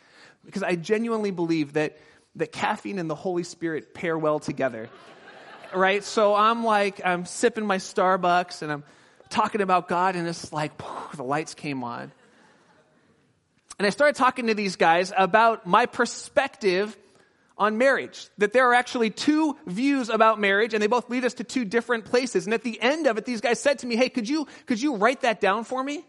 Because 0.45 0.63
I 0.63 0.75
genuinely 0.75 1.31
believe 1.31 1.73
that 1.73 1.97
that 2.35 2.51
caffeine 2.51 2.99
and 2.99 3.09
the 3.09 3.15
Holy 3.15 3.43
Spirit 3.43 3.93
pair 3.93 4.17
well 4.17 4.39
together. 4.39 4.89
right? 5.73 6.03
So 6.03 6.35
I'm 6.35 6.63
like, 6.63 7.01
I'm 7.05 7.25
sipping 7.25 7.65
my 7.65 7.77
Starbucks 7.77 8.61
and 8.61 8.71
I'm 8.71 8.83
talking 9.29 9.61
about 9.61 9.87
God, 9.87 10.15
and 10.15 10.27
it's 10.27 10.53
like, 10.53 10.71
the 11.15 11.23
lights 11.23 11.53
came 11.53 11.83
on. 11.83 12.11
And 13.77 13.85
I 13.85 13.89
started 13.89 14.15
talking 14.15 14.47
to 14.47 14.53
these 14.53 14.75
guys 14.75 15.11
about 15.15 15.65
my 15.65 15.85
perspective 15.85 16.95
on 17.57 17.77
marriage. 17.77 18.29
That 18.37 18.53
there 18.53 18.69
are 18.69 18.73
actually 18.73 19.09
two 19.09 19.57
views 19.65 20.09
about 20.09 20.39
marriage, 20.39 20.73
and 20.73 20.81
they 20.81 20.87
both 20.87 21.09
lead 21.09 21.25
us 21.25 21.35
to 21.35 21.43
two 21.43 21.65
different 21.65 22.05
places. 22.05 22.45
And 22.45 22.53
at 22.53 22.63
the 22.63 22.81
end 22.81 23.07
of 23.07 23.17
it, 23.17 23.25
these 23.25 23.41
guys 23.41 23.59
said 23.59 23.79
to 23.79 23.87
me, 23.87 23.95
Hey, 23.95 24.09
could 24.09 24.29
you, 24.29 24.47
could 24.65 24.81
you 24.81 24.95
write 24.95 25.21
that 25.21 25.41
down 25.41 25.63
for 25.65 25.83
me? 25.83 26.05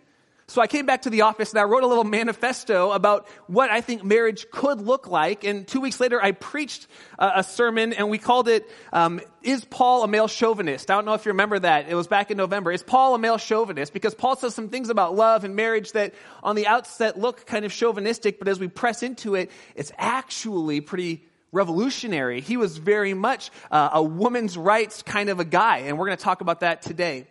So 0.49 0.63
I 0.63 0.69
came 0.69 0.87
back 0.87 1.03
to 1.03 1.11
the 1.11 1.23
office 1.23 1.51
and 1.51 1.59
I 1.59 1.65
wrote 1.65 1.83
a 1.83 1.89
little 1.89 2.05
manifesto 2.05 2.93
about 2.93 3.27
what 3.49 3.71
I 3.71 3.81
think 3.81 4.05
marriage 4.05 4.47
could 4.53 4.81
look 4.81 5.09
like. 5.09 5.43
And 5.43 5.67
two 5.67 5.81
weeks 5.81 5.99
later, 5.99 6.23
I 6.23 6.31
preached 6.31 6.87
a, 7.19 7.43
sermon 7.43 7.93
and 7.93 8.11
we 8.11 8.19
called 8.19 8.47
it, 8.47 8.71
um, 8.93 9.21
Is 9.43 9.65
Paul 9.65 10.05
a 10.05 10.09
Male 10.09 10.29
Chauvinist? 10.29 10.89
I 10.89 10.95
don't 10.95 11.05
know 11.05 11.15
if 11.15 11.27
you 11.27 11.31
remember 11.31 11.59
that. 11.59 11.89
It 11.89 11.97
was 11.97 12.07
back 12.07 12.31
in 12.31 12.37
November. 12.37 12.71
Is 12.71 12.85
Paul 12.85 13.17
a 13.17 13.19
male 13.19 13.39
chauvinist? 13.39 13.93
Because 13.93 14.15
Paul 14.15 14.37
says 14.37 14.55
some 14.55 14.69
things 14.69 14.89
about 14.89 15.17
love 15.17 15.43
and 15.43 15.57
marriage 15.57 15.93
that 15.93 16.15
on 16.45 16.55
the 16.55 16.69
outset 16.69 17.19
look 17.19 17.45
kind 17.47 17.65
of 17.65 17.73
chauvinistic, 17.73 18.39
but 18.39 18.47
as 18.47 18.61
we 18.61 18.69
press 18.69 19.03
into 19.03 19.35
it, 19.35 19.51
it's 19.75 19.91
actually 19.99 20.81
pretty 20.81 21.27
revolutionary. 21.51 22.41
He 22.41 22.57
was 22.57 22.77
very 22.77 23.15
much 23.15 23.51
uh, 23.73 23.91
a 23.95 24.03
woman's 24.03 24.57
rights 24.57 25.03
kind 25.03 25.29
of 25.29 25.41
a 25.41 25.45
guy. 25.45 25.79
And 25.79 25.99
we're 25.99 26.07
going 26.07 26.19
to 26.19 26.25
talk 26.25 26.41
about 26.41 26.61
that 26.61 26.83
today. 26.83 27.27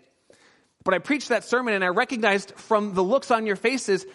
But 0.86 0.94
I 0.94 1.00
preached 1.00 1.30
that 1.30 1.44
sermon 1.44 1.74
and 1.74 1.84
I 1.84 1.90
recognized 1.90 2.54
from 2.56 2.94
the 2.94 3.04
looks 3.04 3.32
on 3.32 3.46
your 3.46 3.58
faces, 3.58 4.06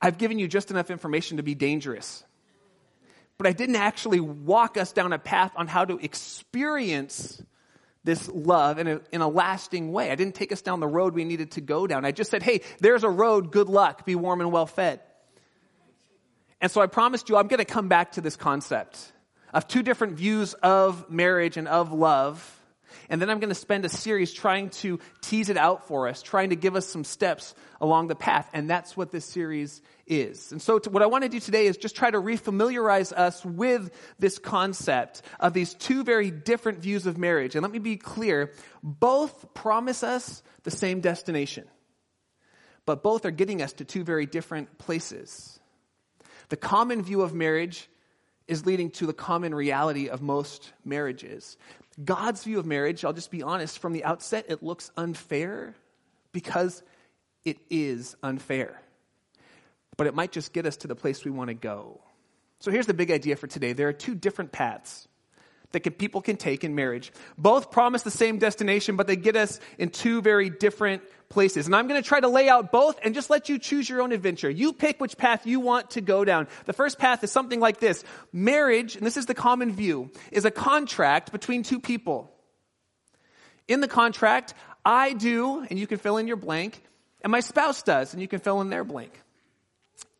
I've 0.00 0.18
given 0.18 0.38
you 0.38 0.46
just 0.46 0.70
enough 0.70 0.90
information 0.90 1.38
to 1.38 1.42
be 1.42 1.56
dangerous. 1.56 2.22
But 3.38 3.46
I 3.46 3.52
didn't 3.52 3.76
actually 3.76 4.20
walk 4.20 4.76
us 4.76 4.92
down 4.92 5.12
a 5.12 5.18
path 5.18 5.52
on 5.56 5.66
how 5.66 5.84
to 5.84 5.96
experience 5.96 7.42
this 8.04 8.28
love 8.28 8.78
in 8.78 8.86
a, 8.86 9.00
in 9.10 9.22
a 9.22 9.28
lasting 9.28 9.90
way. 9.90 10.10
I 10.10 10.14
didn't 10.14 10.34
take 10.34 10.52
us 10.52 10.62
down 10.62 10.80
the 10.80 10.86
road 10.86 11.14
we 11.14 11.24
needed 11.24 11.52
to 11.52 11.60
go 11.60 11.86
down. 11.86 12.04
I 12.04 12.12
just 12.12 12.30
said, 12.30 12.42
hey, 12.42 12.60
there's 12.80 13.04
a 13.04 13.10
road, 13.10 13.50
good 13.50 13.68
luck, 13.68 14.04
be 14.04 14.14
warm 14.14 14.40
and 14.40 14.52
well 14.52 14.66
fed. 14.66 15.00
And 16.60 16.70
so 16.70 16.80
I 16.80 16.86
promised 16.88 17.28
you 17.28 17.36
I'm 17.36 17.48
going 17.48 17.58
to 17.58 17.64
come 17.64 17.88
back 17.88 18.12
to 18.12 18.20
this 18.20 18.36
concept 18.36 19.12
of 19.54 19.66
two 19.66 19.82
different 19.82 20.14
views 20.14 20.52
of 20.54 21.10
marriage 21.10 21.56
and 21.56 21.68
of 21.68 21.92
love. 21.92 22.57
And 23.08 23.20
then 23.20 23.30
I'm 23.30 23.40
going 23.40 23.48
to 23.48 23.54
spend 23.54 23.84
a 23.84 23.88
series 23.88 24.32
trying 24.32 24.70
to 24.70 24.98
tease 25.20 25.48
it 25.48 25.56
out 25.56 25.86
for 25.88 26.08
us, 26.08 26.22
trying 26.22 26.50
to 26.50 26.56
give 26.56 26.76
us 26.76 26.86
some 26.86 27.04
steps 27.04 27.54
along 27.80 28.08
the 28.08 28.14
path. 28.14 28.48
And 28.52 28.68
that's 28.68 28.96
what 28.96 29.10
this 29.10 29.24
series 29.24 29.80
is. 30.06 30.52
And 30.52 30.60
so, 30.60 30.78
to, 30.78 30.90
what 30.90 31.02
I 31.02 31.06
want 31.06 31.24
to 31.24 31.28
do 31.28 31.40
today 31.40 31.66
is 31.66 31.76
just 31.76 31.96
try 31.96 32.10
to 32.10 32.20
refamiliarize 32.20 33.12
us 33.12 33.44
with 33.44 33.90
this 34.18 34.38
concept 34.38 35.22
of 35.38 35.52
these 35.52 35.74
two 35.74 36.04
very 36.04 36.30
different 36.30 36.78
views 36.78 37.06
of 37.06 37.18
marriage. 37.18 37.54
And 37.54 37.62
let 37.62 37.72
me 37.72 37.78
be 37.78 37.96
clear 37.96 38.52
both 38.82 39.54
promise 39.54 40.02
us 40.02 40.42
the 40.62 40.70
same 40.70 41.00
destination, 41.00 41.64
but 42.86 43.02
both 43.02 43.24
are 43.24 43.30
getting 43.30 43.62
us 43.62 43.72
to 43.74 43.84
two 43.84 44.04
very 44.04 44.26
different 44.26 44.78
places. 44.78 45.58
The 46.48 46.56
common 46.56 47.02
view 47.02 47.22
of 47.22 47.34
marriage 47.34 47.88
is 48.46 48.64
leading 48.64 48.90
to 48.90 49.06
the 49.06 49.12
common 49.12 49.54
reality 49.54 50.08
of 50.08 50.22
most 50.22 50.72
marriages. 50.84 51.56
God's 52.02 52.44
view 52.44 52.58
of 52.58 52.66
marriage, 52.66 53.04
I'll 53.04 53.12
just 53.12 53.30
be 53.30 53.42
honest, 53.42 53.78
from 53.78 53.92
the 53.92 54.04
outset, 54.04 54.46
it 54.48 54.62
looks 54.62 54.90
unfair 54.96 55.74
because 56.32 56.82
it 57.44 57.58
is 57.70 58.16
unfair 58.22 58.80
but 59.98 60.06
it 60.06 60.14
might 60.14 60.32
just 60.32 60.54
get 60.54 60.64
us 60.64 60.78
to 60.78 60.88
the 60.88 60.94
place 60.94 61.26
we 61.26 61.30
want 61.30 61.48
to 61.48 61.54
go. 61.54 62.00
So 62.60 62.70
here's 62.70 62.86
the 62.86 62.94
big 62.94 63.10
idea 63.10 63.36
for 63.36 63.46
today 63.46 63.74
there 63.74 63.88
are 63.88 63.92
two 63.92 64.14
different 64.14 64.50
paths 64.50 65.06
that 65.72 65.80
can, 65.80 65.92
people 65.92 66.22
can 66.22 66.36
take 66.36 66.64
in 66.64 66.74
marriage. 66.74 67.12
Both 67.36 67.70
promise 67.70 68.02
the 68.02 68.10
same 68.10 68.38
destination, 68.38 68.96
but 68.96 69.06
they 69.06 69.16
get 69.16 69.36
us 69.36 69.60
in 69.76 69.90
two 69.90 70.22
very 70.22 70.50
different 70.50 71.02
places. 71.28 71.66
And 71.66 71.76
I'm 71.76 71.88
going 71.88 72.02
to 72.02 72.06
try 72.06 72.20
to 72.20 72.28
lay 72.28 72.48
out 72.48 72.72
both 72.72 72.98
and 73.02 73.14
just 73.14 73.28
let 73.28 73.48
you 73.48 73.58
choose 73.58 73.88
your 73.88 74.00
own 74.00 74.12
adventure. 74.12 74.48
You 74.48 74.72
pick 74.72 75.00
which 75.00 75.18
path 75.18 75.46
you 75.46 75.60
want 75.60 75.90
to 75.90 76.00
go 76.00 76.24
down. 76.24 76.48
The 76.64 76.72
first 76.72 76.98
path 76.98 77.22
is 77.22 77.30
something 77.30 77.60
like 77.60 77.80
this 77.80 78.02
marriage, 78.32 78.96
and 78.96 79.04
this 79.04 79.16
is 79.16 79.26
the 79.26 79.34
common 79.34 79.72
view, 79.72 80.10
is 80.32 80.44
a 80.44 80.50
contract 80.50 81.32
between 81.32 81.62
two 81.62 81.80
people. 81.80 82.32
In 83.66 83.80
the 83.80 83.88
contract, 83.88 84.54
I 84.84 85.12
do, 85.12 85.60
and 85.68 85.78
you 85.78 85.86
can 85.86 85.98
fill 85.98 86.16
in 86.16 86.26
your 86.26 86.36
blank, 86.36 86.82
and 87.20 87.30
my 87.30 87.40
spouse 87.40 87.82
does, 87.82 88.14
and 88.14 88.22
you 88.22 88.28
can 88.28 88.40
fill 88.40 88.62
in 88.62 88.70
their 88.70 88.84
blank. 88.84 89.12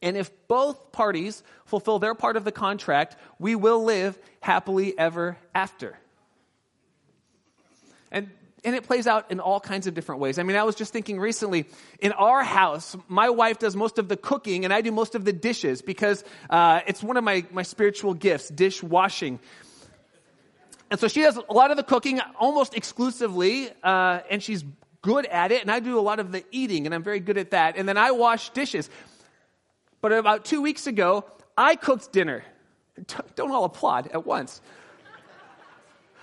And 0.01 0.17
if 0.17 0.31
both 0.47 0.93
parties 0.93 1.43
fulfill 1.65 1.99
their 1.99 2.15
part 2.15 2.37
of 2.37 2.45
the 2.45 2.53
contract, 2.53 3.17
we 3.39 3.55
will 3.55 3.85
live 3.85 4.19
happily 4.41 4.97
ever 4.97 5.37
after. 5.55 5.99
And, 8.11 8.31
and 8.65 8.77
it 8.77 8.85
plays 8.85 9.07
out 9.07 9.31
in 9.31 9.41
all 9.41 9.61
kinds 9.61 9.87
of 9.87 9.95
different 9.95 10.21
ways. 10.21 10.39
I 10.39 10.45
mean, 10.45 10.57
I 10.57 10.63
was 10.63 10.77
just 10.77 10.93
thinking 10.93 11.19
recently, 11.19 11.67
in 11.99 12.13
our 12.13 12.45
house, 12.45 12.97
my 13.09 13.31
wife 13.31 13.59
does 13.59 13.75
most 13.75 13.99
of 13.99 14.09
the 14.09 14.17
cooking 14.17 14.65
and 14.65 14.73
I 14.73 14.81
do 14.81 14.93
most 14.93 15.15
of 15.15 15.25
the 15.25 15.33
dishes 15.33 15.83
because 15.83 16.25
uh, 16.49 16.81
it's 16.87 17.03
one 17.03 17.17
of 17.17 17.25
my, 17.25 17.45
my 17.51 17.63
spiritual 17.63 18.15
gifts, 18.15 18.49
dishwashing. 18.49 19.41
And 20.91 20.99
so 20.99 21.09
she 21.09 21.23
does 21.23 21.37
a 21.37 21.53
lot 21.53 21.71
of 21.71 21.77
the 21.77 21.83
cooking 21.83 22.21
almost 22.39 22.75
exclusively, 22.75 23.69
uh, 23.83 24.21
and 24.31 24.43
she's 24.43 24.65
good 25.03 25.27
at 25.27 25.53
it, 25.53 25.63
and 25.63 25.71
I 25.71 25.81
do 25.81 25.99
a 25.99 26.01
lot 26.01 26.19
of 26.19 26.33
the 26.33 26.45
eating, 26.51 26.87
and 26.87 26.95
I'm 26.95 27.03
very 27.03 27.21
good 27.21 27.39
at 27.39 27.51
that. 27.51 27.77
And 27.77 27.89
then 27.89 27.97
I 27.97 28.13
wash 28.13 28.51
dishes. 28.51 28.89
But 30.01 30.13
about 30.13 30.45
two 30.45 30.63
weeks 30.63 30.87
ago, 30.87 31.25
I 31.57 31.77
cooked 31.77 32.13
dinner. 32.13 32.45
Don't 33.35 33.51
all 33.51 33.65
applaud 33.65 34.09
at 34.09 34.27
once. 34.27 34.61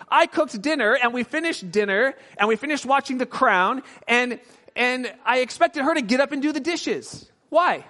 I 0.10 0.28
cooked 0.28 0.62
dinner 0.62 0.98
and 1.02 1.14
we 1.14 1.24
finished 1.24 1.72
dinner 1.72 2.14
and 2.38 2.48
we 2.48 2.56
finished 2.56 2.86
watching 2.86 3.18
The 3.18 3.26
Crown 3.26 3.82
and, 4.08 4.40
and 4.76 5.12
I 5.26 5.40
expected 5.40 5.84
her 5.84 5.94
to 5.94 6.02
get 6.02 6.20
up 6.20 6.32
and 6.32 6.42
do 6.42 6.52
the 6.52 6.60
dishes. 6.60 7.30
Why? 7.50 7.86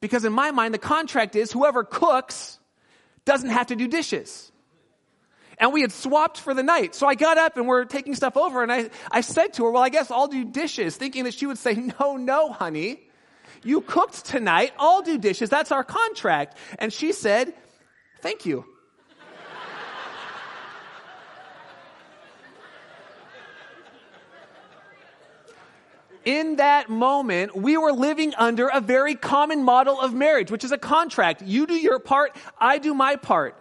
Because 0.00 0.24
in 0.24 0.32
my 0.32 0.50
mind, 0.50 0.72
the 0.72 0.78
contract 0.78 1.36
is 1.36 1.52
whoever 1.52 1.84
cooks 1.84 2.58
doesn't 3.24 3.50
have 3.50 3.66
to 3.68 3.76
do 3.76 3.86
dishes. 3.86 4.50
And 5.58 5.74
we 5.74 5.82
had 5.82 5.92
swapped 5.92 6.40
for 6.40 6.54
the 6.54 6.62
night. 6.62 6.94
So 6.94 7.06
I 7.06 7.14
got 7.14 7.36
up 7.36 7.58
and 7.58 7.68
we're 7.68 7.84
taking 7.84 8.14
stuff 8.14 8.36
over 8.38 8.62
and 8.62 8.72
I, 8.72 8.88
I 9.10 9.20
said 9.20 9.52
to 9.54 9.64
her, 9.64 9.70
well, 9.70 9.82
I 9.82 9.90
guess 9.90 10.10
I'll 10.10 10.28
do 10.28 10.44
dishes, 10.44 10.96
thinking 10.96 11.24
that 11.24 11.34
she 11.34 11.44
would 11.44 11.58
say, 11.58 11.74
no, 11.74 12.16
no, 12.16 12.50
honey. 12.50 13.09
You 13.62 13.80
cooked 13.80 14.24
tonight. 14.24 14.72
I'll 14.78 15.02
do 15.02 15.18
dishes. 15.18 15.50
That's 15.50 15.70
our 15.72 15.84
contract. 15.84 16.56
And 16.78 16.92
she 16.92 17.12
said, 17.12 17.52
Thank 18.22 18.46
you. 18.46 18.64
in 26.24 26.56
that 26.56 26.88
moment, 26.88 27.56
we 27.56 27.76
were 27.76 27.92
living 27.92 28.34
under 28.36 28.68
a 28.68 28.80
very 28.80 29.14
common 29.14 29.64
model 29.64 30.00
of 30.00 30.14
marriage, 30.14 30.50
which 30.50 30.64
is 30.64 30.72
a 30.72 30.78
contract. 30.78 31.42
You 31.42 31.66
do 31.66 31.74
your 31.74 31.98
part, 31.98 32.36
I 32.58 32.78
do 32.78 32.94
my 32.94 33.16
part. 33.16 33.56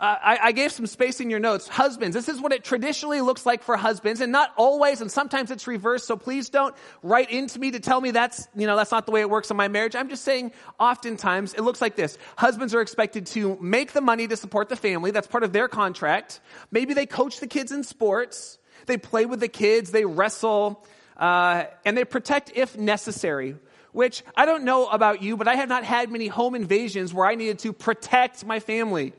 I, 0.00 0.38
I, 0.42 0.52
gave 0.52 0.70
some 0.70 0.86
space 0.86 1.20
in 1.20 1.28
your 1.28 1.40
notes. 1.40 1.66
Husbands, 1.66 2.14
this 2.14 2.28
is 2.28 2.40
what 2.40 2.52
it 2.52 2.62
traditionally 2.62 3.20
looks 3.20 3.44
like 3.44 3.62
for 3.62 3.76
husbands, 3.76 4.20
and 4.20 4.30
not 4.30 4.52
always, 4.56 5.00
and 5.00 5.10
sometimes 5.10 5.50
it's 5.50 5.66
reversed. 5.66 6.06
So 6.06 6.16
please 6.16 6.50
don't 6.50 6.74
write 7.02 7.30
into 7.30 7.58
me 7.58 7.72
to 7.72 7.80
tell 7.80 8.00
me 8.00 8.12
that's, 8.12 8.46
you 8.54 8.66
know, 8.66 8.76
that's 8.76 8.92
not 8.92 9.06
the 9.06 9.12
way 9.12 9.20
it 9.20 9.30
works 9.30 9.50
in 9.50 9.56
my 9.56 9.68
marriage. 9.68 9.96
I'm 9.96 10.08
just 10.08 10.24
saying, 10.24 10.52
oftentimes 10.78 11.54
it 11.54 11.62
looks 11.62 11.80
like 11.80 11.96
this. 11.96 12.16
Husbands 12.36 12.74
are 12.74 12.80
expected 12.80 13.26
to 13.28 13.58
make 13.60 13.92
the 13.92 14.00
money 14.00 14.28
to 14.28 14.36
support 14.36 14.68
the 14.68 14.76
family. 14.76 15.10
That's 15.10 15.26
part 15.26 15.42
of 15.42 15.52
their 15.52 15.68
contract. 15.68 16.40
Maybe 16.70 16.94
they 16.94 17.06
coach 17.06 17.40
the 17.40 17.48
kids 17.48 17.72
in 17.72 17.82
sports. 17.82 18.58
They 18.86 18.98
play 18.98 19.26
with 19.26 19.40
the 19.40 19.48
kids. 19.48 19.90
They 19.90 20.04
wrestle, 20.04 20.86
uh, 21.16 21.64
and 21.84 21.96
they 21.96 22.04
protect 22.04 22.52
if 22.54 22.76
necessary 22.76 23.56
which 23.92 24.22
I 24.36 24.44
don't 24.44 24.64
know 24.64 24.86
about 24.86 25.22
you, 25.22 25.36
but 25.36 25.48
I 25.48 25.56
have 25.56 25.68
not 25.68 25.82
had 25.82 26.10
many 26.10 26.28
home 26.28 26.54
invasions 26.54 27.12
where 27.12 27.26
I 27.26 27.34
needed 27.34 27.58
to 27.60 27.72
protect 27.72 28.44
my 28.44 28.60
family. 28.60 29.14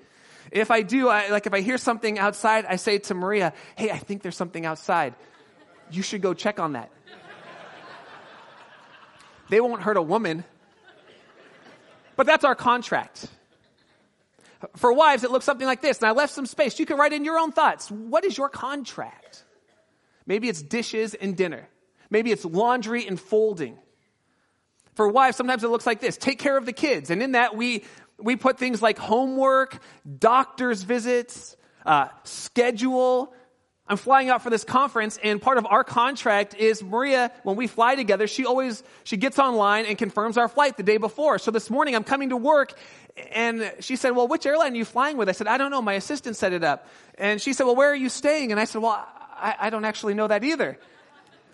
If 0.51 0.71
I 0.71 0.81
do, 0.81 1.09
I, 1.09 1.29
like 1.29 1.45
if 1.45 1.53
I 1.53 1.61
hear 1.61 1.77
something 1.77 2.17
outside, 2.17 2.65
I 2.65 2.77
say 2.77 2.97
to 2.99 3.13
Maria, 3.13 3.53
hey, 3.75 3.91
I 3.91 3.97
think 3.97 4.21
there's 4.21 4.37
something 4.37 4.65
outside. 4.65 5.13
You 5.91 6.01
should 6.01 6.21
go 6.21 6.33
check 6.33 6.59
on 6.59 6.73
that. 6.73 6.91
they 9.49 9.61
won't 9.61 9.81
hurt 9.81 9.97
a 9.97 10.01
woman. 10.01 10.43
But 12.15 12.25
that's 12.25 12.43
our 12.43 12.55
contract. 12.55 13.27
For 14.75 14.91
wives, 14.91 15.23
it 15.23 15.31
looks 15.31 15.45
something 15.45 15.67
like 15.67 15.81
this. 15.81 15.99
And 15.99 16.07
I 16.07 16.11
left 16.11 16.33
some 16.33 16.45
space. 16.45 16.79
You 16.79 16.85
can 16.85 16.97
write 16.97 17.13
in 17.13 17.23
your 17.23 17.37
own 17.37 17.51
thoughts. 17.51 17.89
What 17.89 18.25
is 18.25 18.37
your 18.37 18.49
contract? 18.49 19.43
Maybe 20.25 20.49
it's 20.49 20.61
dishes 20.61 21.13
and 21.13 21.35
dinner. 21.35 21.67
Maybe 22.09 22.31
it's 22.31 22.43
laundry 22.43 23.07
and 23.07 23.19
folding. 23.19 23.77
For 24.95 25.07
wives, 25.07 25.37
sometimes 25.37 25.63
it 25.63 25.69
looks 25.69 25.85
like 25.85 26.01
this. 26.01 26.17
Take 26.17 26.39
care 26.39 26.57
of 26.57 26.65
the 26.65 26.73
kids. 26.73 27.09
And 27.09 27.23
in 27.23 27.31
that, 27.31 27.55
we, 27.55 27.85
we 28.21 28.35
put 28.35 28.57
things 28.57 28.81
like 28.81 28.97
homework, 28.97 29.79
doctor's 30.19 30.83
visits, 30.83 31.55
uh, 31.85 32.07
schedule. 32.23 33.33
I'm 33.87 33.97
flying 33.97 34.29
out 34.29 34.43
for 34.43 34.51
this 34.51 34.63
conference, 34.63 35.17
and 35.23 35.41
part 35.41 35.57
of 35.57 35.65
our 35.65 35.83
contract 35.83 36.53
is 36.53 36.83
Maria, 36.83 37.31
when 37.41 37.55
we 37.55 37.65
fly 37.65 37.95
together, 37.95 38.27
she 38.27 38.45
always, 38.45 38.83
she 39.03 39.17
gets 39.17 39.39
online 39.39 39.85
and 39.85 39.97
confirms 39.97 40.37
our 40.37 40.47
flight 40.47 40.77
the 40.77 40.83
day 40.83 40.97
before. 40.97 41.39
So 41.39 41.49
this 41.49 41.71
morning 41.71 41.95
I'm 41.95 42.03
coming 42.03 42.29
to 42.29 42.37
work, 42.37 42.77
and 43.31 43.73
she 43.79 43.95
said, 43.95 44.11
well, 44.11 44.27
which 44.27 44.45
airline 44.45 44.73
are 44.73 44.75
you 44.75 44.85
flying 44.85 45.17
with? 45.17 45.27
I 45.27 45.31
said, 45.31 45.47
I 45.47 45.57
don't 45.57 45.71
know. 45.71 45.81
My 45.81 45.93
assistant 45.93 46.35
set 46.35 46.53
it 46.53 46.63
up. 46.63 46.87
And 47.17 47.41
she 47.41 47.53
said, 47.53 47.63
well, 47.63 47.75
where 47.75 47.89
are 47.89 47.95
you 47.95 48.09
staying? 48.09 48.51
And 48.51 48.59
I 48.59 48.65
said, 48.65 48.81
well, 48.81 49.07
I, 49.35 49.55
I 49.59 49.69
don't 49.71 49.85
actually 49.85 50.13
know 50.13 50.27
that 50.27 50.43
either. 50.43 50.77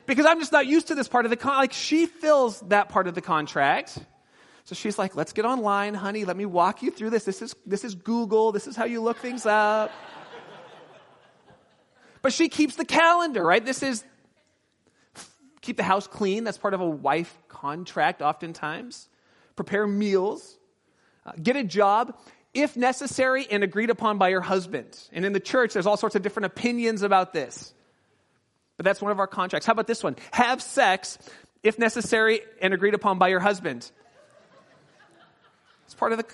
Because 0.05 0.25
I'm 0.25 0.39
just 0.39 0.51
not 0.51 0.67
used 0.67 0.87
to 0.87 0.95
this 0.95 1.07
part 1.07 1.25
of 1.25 1.29
the 1.29 1.37
con, 1.37 1.55
like 1.55 1.71
she 1.71 2.05
fills 2.05 2.59
that 2.67 2.89
part 2.89 3.07
of 3.07 3.15
the 3.15 3.21
contract. 3.21 3.97
So 4.65 4.73
she's 4.73 4.97
like, 4.97 5.15
let's 5.15 5.31
get 5.31 5.45
online, 5.45 5.93
honey. 5.93 6.25
Let 6.25 6.35
me 6.35 6.45
walk 6.45 6.81
you 6.81 6.89
through 6.89 7.11
this. 7.11 7.23
This 7.23 7.41
is, 7.41 7.55
this 7.67 7.83
is 7.83 7.93
Google. 7.93 8.51
This 8.51 8.65
is 8.65 8.75
how 8.75 8.85
you 8.85 8.99
look 8.99 9.17
things 9.17 9.45
up. 9.45 9.91
but 12.23 12.33
she 12.33 12.49
keeps 12.49 12.75
the 12.75 12.85
calendar, 12.85 13.43
right? 13.43 13.63
This 13.63 13.83
is 13.83 14.03
keep 15.61 15.77
the 15.77 15.83
house 15.83 16.07
clean. 16.07 16.43
That's 16.43 16.57
part 16.57 16.73
of 16.73 16.81
a 16.81 16.89
wife 16.89 17.37
contract, 17.47 18.23
oftentimes. 18.23 19.07
Prepare 19.55 19.85
meals. 19.85 20.57
Uh, 21.25 21.33
get 21.41 21.55
a 21.55 21.63
job 21.63 22.17
if 22.55 22.75
necessary 22.75 23.45
and 23.49 23.63
agreed 23.63 23.91
upon 23.91 24.17
by 24.17 24.29
your 24.29 24.41
husband. 24.41 24.97
And 25.11 25.25
in 25.25 25.33
the 25.33 25.39
church, 25.39 25.73
there's 25.73 25.85
all 25.85 25.97
sorts 25.97 26.15
of 26.15 26.23
different 26.23 26.47
opinions 26.47 27.03
about 27.03 27.33
this. 27.33 27.71
But 28.77 28.85
that's 28.85 29.01
one 29.01 29.11
of 29.11 29.19
our 29.19 29.27
contracts. 29.27 29.67
How 29.67 29.73
about 29.73 29.87
this 29.87 30.03
one? 30.03 30.15
Have 30.31 30.61
sex 30.61 31.19
if 31.61 31.77
necessary 31.77 32.41
and 32.61 32.73
agreed 32.73 32.93
upon 32.95 33.19
by 33.19 33.27
your 33.27 33.39
husband. 33.39 33.91
It's 35.95 35.99
part 36.01 36.11
of 36.11 36.17
the, 36.17 36.25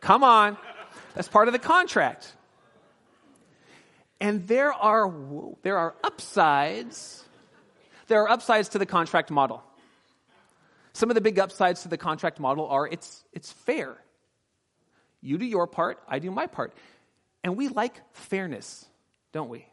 come 0.00 0.24
on. 0.24 0.56
That's 1.14 1.28
part 1.28 1.48
of 1.48 1.52
the 1.52 1.58
contract. 1.58 2.32
And 4.22 4.48
there 4.48 4.72
are, 4.72 5.12
there 5.60 5.76
are 5.76 5.94
upsides. 6.02 7.22
There 8.06 8.22
are 8.22 8.30
upsides 8.30 8.70
to 8.70 8.78
the 8.78 8.86
contract 8.86 9.30
model. 9.30 9.62
Some 10.94 11.10
of 11.10 11.14
the 11.14 11.20
big 11.20 11.38
upsides 11.38 11.82
to 11.82 11.88
the 11.88 11.98
contract 11.98 12.40
model 12.40 12.66
are 12.68 12.88
it's, 12.88 13.22
it's 13.34 13.52
fair. 13.52 13.98
You 15.20 15.36
do 15.36 15.44
your 15.44 15.66
part, 15.66 15.98
I 16.08 16.18
do 16.18 16.30
my 16.30 16.46
part. 16.46 16.72
And 17.44 17.54
we 17.54 17.68
like 17.68 18.00
fairness, 18.14 18.86
don't 19.32 19.50
we? 19.50 19.66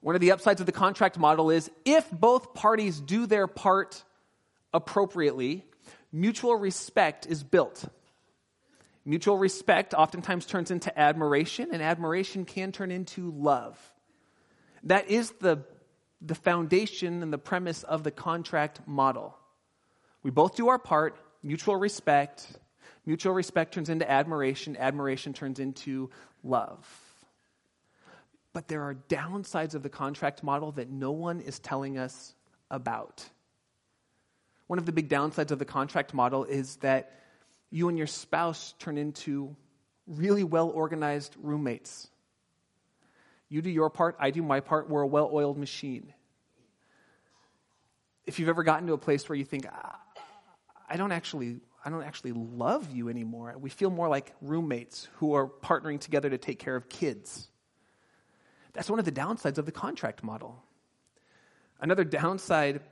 One 0.00 0.14
of 0.14 0.22
the 0.22 0.32
upsides 0.32 0.60
of 0.60 0.66
the 0.66 0.72
contract 0.72 1.18
model 1.18 1.50
is 1.50 1.70
if 1.84 2.10
both 2.10 2.54
parties 2.54 2.98
do 2.98 3.26
their 3.26 3.46
part 3.46 4.02
appropriately, 4.72 5.66
mutual 6.12 6.56
respect 6.56 7.26
is 7.26 7.42
built. 7.42 7.84
Mutual 9.04 9.38
respect 9.38 9.94
oftentimes 9.94 10.46
turns 10.46 10.70
into 10.70 10.96
admiration, 10.98 11.70
and 11.72 11.82
admiration 11.82 12.44
can 12.44 12.70
turn 12.70 12.90
into 12.90 13.30
love. 13.32 13.78
That 14.84 15.08
is 15.08 15.30
the, 15.40 15.64
the 16.20 16.34
foundation 16.34 17.22
and 17.22 17.32
the 17.32 17.38
premise 17.38 17.82
of 17.82 18.04
the 18.04 18.10
contract 18.10 18.80
model. 18.86 19.36
We 20.22 20.30
both 20.30 20.54
do 20.54 20.68
our 20.68 20.78
part, 20.78 21.16
mutual 21.42 21.76
respect. 21.76 22.46
Mutual 23.06 23.32
respect 23.32 23.72
turns 23.74 23.88
into 23.88 24.08
admiration, 24.08 24.76
admiration 24.76 25.32
turns 25.32 25.58
into 25.58 26.10
love. 26.44 26.86
But 28.52 28.68
there 28.68 28.82
are 28.82 28.94
downsides 29.08 29.74
of 29.74 29.82
the 29.82 29.88
contract 29.88 30.42
model 30.42 30.72
that 30.72 30.90
no 30.90 31.12
one 31.12 31.40
is 31.40 31.58
telling 31.58 31.98
us 31.98 32.34
about. 32.70 33.28
One 34.70 34.78
of 34.78 34.86
the 34.86 34.92
big 34.92 35.08
downsides 35.08 35.50
of 35.50 35.58
the 35.58 35.64
contract 35.64 36.14
model 36.14 36.44
is 36.44 36.76
that 36.76 37.10
you 37.72 37.88
and 37.88 37.98
your 37.98 38.06
spouse 38.06 38.72
turn 38.78 38.98
into 38.98 39.56
really 40.06 40.44
well 40.44 40.68
organized 40.68 41.34
roommates. 41.42 42.06
You 43.48 43.62
do 43.62 43.68
your 43.68 43.90
part, 43.90 44.14
I 44.20 44.30
do 44.30 44.44
my 44.44 44.60
part, 44.60 44.88
we're 44.88 45.00
a 45.00 45.08
well 45.08 45.28
oiled 45.32 45.58
machine. 45.58 46.14
If 48.26 48.38
you've 48.38 48.48
ever 48.48 48.62
gotten 48.62 48.86
to 48.86 48.92
a 48.92 48.98
place 48.98 49.28
where 49.28 49.34
you 49.34 49.44
think, 49.44 49.66
ah, 49.68 49.98
I 50.88 50.96
don't 50.96 51.10
actually 51.10 51.58
I 51.84 51.90
don't 51.90 52.04
actually 52.04 52.34
love 52.34 52.92
you 52.92 53.08
anymore. 53.08 53.52
We 53.58 53.70
feel 53.70 53.90
more 53.90 54.08
like 54.08 54.32
roommates 54.40 55.08
who 55.14 55.34
are 55.34 55.48
partnering 55.48 55.98
together 55.98 56.30
to 56.30 56.38
take 56.38 56.60
care 56.60 56.76
of 56.76 56.88
kids. 56.88 57.50
That's 58.72 58.88
one 58.88 59.00
of 59.00 59.04
the 59.04 59.10
downsides 59.10 59.58
of 59.58 59.66
the 59.66 59.72
contract 59.72 60.22
model. 60.22 60.62
Another 61.80 62.04
downside 62.04 62.82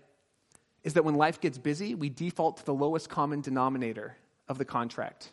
is 0.89 0.95
that 0.95 1.05
when 1.05 1.17
life 1.17 1.39
gets 1.39 1.59
busy, 1.59 1.95
we 1.95 2.09
default 2.09 2.57
to 2.57 2.65
the 2.65 2.73
lowest 2.73 3.11
common 3.11 3.43
denominator 3.43 4.17
of 4.49 4.57
the 4.57 4.65
contract. 4.65 5.31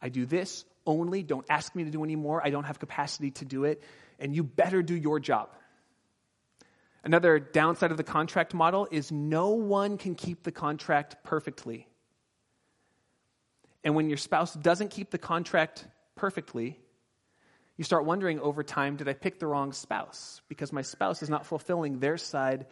I 0.00 0.08
do 0.08 0.24
this 0.24 0.64
only, 0.86 1.22
don't 1.22 1.44
ask 1.50 1.76
me 1.76 1.84
to 1.84 1.90
do 1.90 2.02
any 2.02 2.16
more, 2.16 2.40
I 2.42 2.48
don't 2.48 2.64
have 2.64 2.78
capacity 2.78 3.32
to 3.32 3.44
do 3.44 3.64
it, 3.64 3.82
and 4.18 4.34
you 4.34 4.42
better 4.42 4.82
do 4.82 4.96
your 4.96 5.20
job. 5.20 5.50
Another 7.04 7.38
downside 7.38 7.90
of 7.90 7.98
the 7.98 8.04
contract 8.04 8.54
model 8.54 8.88
is 8.90 9.12
no 9.12 9.50
one 9.50 9.98
can 9.98 10.14
keep 10.14 10.44
the 10.44 10.50
contract 10.50 11.16
perfectly. 11.24 11.86
And 13.84 13.94
when 13.94 14.08
your 14.08 14.16
spouse 14.16 14.54
doesn't 14.54 14.92
keep 14.92 15.10
the 15.10 15.18
contract 15.18 15.86
perfectly, 16.14 16.78
you 17.76 17.84
start 17.84 18.06
wondering 18.06 18.40
over 18.40 18.62
time 18.62 18.96
did 18.96 19.10
I 19.10 19.12
pick 19.12 19.38
the 19.38 19.46
wrong 19.46 19.74
spouse? 19.74 20.40
Because 20.48 20.72
my 20.72 20.80
spouse 20.80 21.22
is 21.22 21.28
not 21.28 21.44
fulfilling 21.44 21.98
their 21.98 22.16
side 22.16 22.64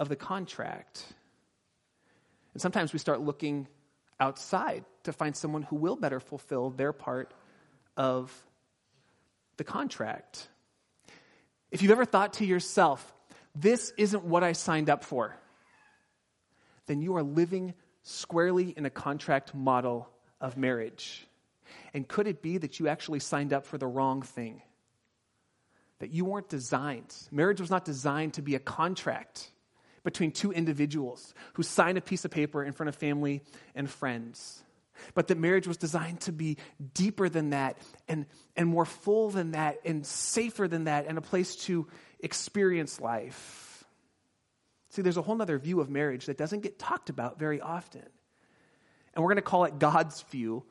of 0.00 0.08
the 0.08 0.16
contract. 0.16 1.04
And 2.54 2.60
sometimes 2.60 2.92
we 2.92 2.98
start 2.98 3.20
looking 3.20 3.68
outside 4.18 4.84
to 5.04 5.12
find 5.12 5.36
someone 5.36 5.62
who 5.62 5.76
will 5.76 5.94
better 5.94 6.18
fulfill 6.18 6.70
their 6.70 6.92
part 6.92 7.32
of 7.96 8.34
the 9.58 9.64
contract. 9.64 10.48
If 11.70 11.82
you've 11.82 11.92
ever 11.92 12.06
thought 12.06 12.32
to 12.34 12.46
yourself, 12.46 13.14
this 13.54 13.92
isn't 13.98 14.24
what 14.24 14.42
I 14.42 14.52
signed 14.52 14.88
up 14.88 15.04
for, 15.04 15.36
then 16.86 17.02
you 17.02 17.16
are 17.16 17.22
living 17.22 17.74
squarely 18.02 18.70
in 18.70 18.86
a 18.86 18.90
contract 18.90 19.54
model 19.54 20.08
of 20.40 20.56
marriage. 20.56 21.26
And 21.92 22.08
could 22.08 22.26
it 22.26 22.40
be 22.40 22.56
that 22.58 22.80
you 22.80 22.88
actually 22.88 23.20
signed 23.20 23.52
up 23.52 23.66
for 23.66 23.76
the 23.76 23.86
wrong 23.86 24.22
thing? 24.22 24.62
That 25.98 26.10
you 26.10 26.24
weren't 26.24 26.48
designed. 26.48 27.14
Marriage 27.30 27.60
was 27.60 27.70
not 27.70 27.84
designed 27.84 28.34
to 28.34 28.42
be 28.42 28.54
a 28.54 28.58
contract 28.58 29.50
between 30.02 30.32
two 30.32 30.52
individuals 30.52 31.34
who 31.54 31.62
sign 31.62 31.96
a 31.96 32.00
piece 32.00 32.24
of 32.24 32.30
paper 32.30 32.62
in 32.64 32.72
front 32.72 32.88
of 32.88 32.94
family 32.94 33.42
and 33.74 33.88
friends. 33.88 34.62
But 35.14 35.28
that 35.28 35.38
marriage 35.38 35.66
was 35.66 35.76
designed 35.76 36.20
to 36.22 36.32
be 36.32 36.58
deeper 36.94 37.28
than 37.28 37.50
that 37.50 37.78
and, 38.08 38.26
and 38.56 38.68
more 38.68 38.84
full 38.84 39.30
than 39.30 39.52
that 39.52 39.78
and 39.84 40.04
safer 40.04 40.68
than 40.68 40.84
that 40.84 41.06
and 41.06 41.16
a 41.18 41.22
place 41.22 41.56
to 41.56 41.86
experience 42.20 43.00
life. 43.00 43.84
See, 44.90 45.02
there's 45.02 45.16
a 45.16 45.22
whole 45.22 45.40
other 45.40 45.58
view 45.58 45.80
of 45.80 45.88
marriage 45.88 46.26
that 46.26 46.36
doesn't 46.36 46.60
get 46.60 46.78
talked 46.78 47.10
about 47.10 47.38
very 47.38 47.60
often. 47.60 48.04
And 49.14 49.22
we're 49.22 49.30
going 49.30 49.36
to 49.36 49.42
call 49.42 49.64
it 49.64 49.78
God's 49.78 50.22
view 50.22 50.64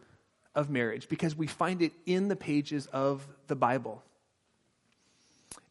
of 0.55 0.69
marriage 0.69 1.07
because 1.09 1.35
we 1.35 1.47
find 1.47 1.81
it 1.81 1.93
in 2.05 2.27
the 2.27 2.35
pages 2.35 2.85
of 2.87 3.27
the 3.47 3.55
Bible. 3.55 4.03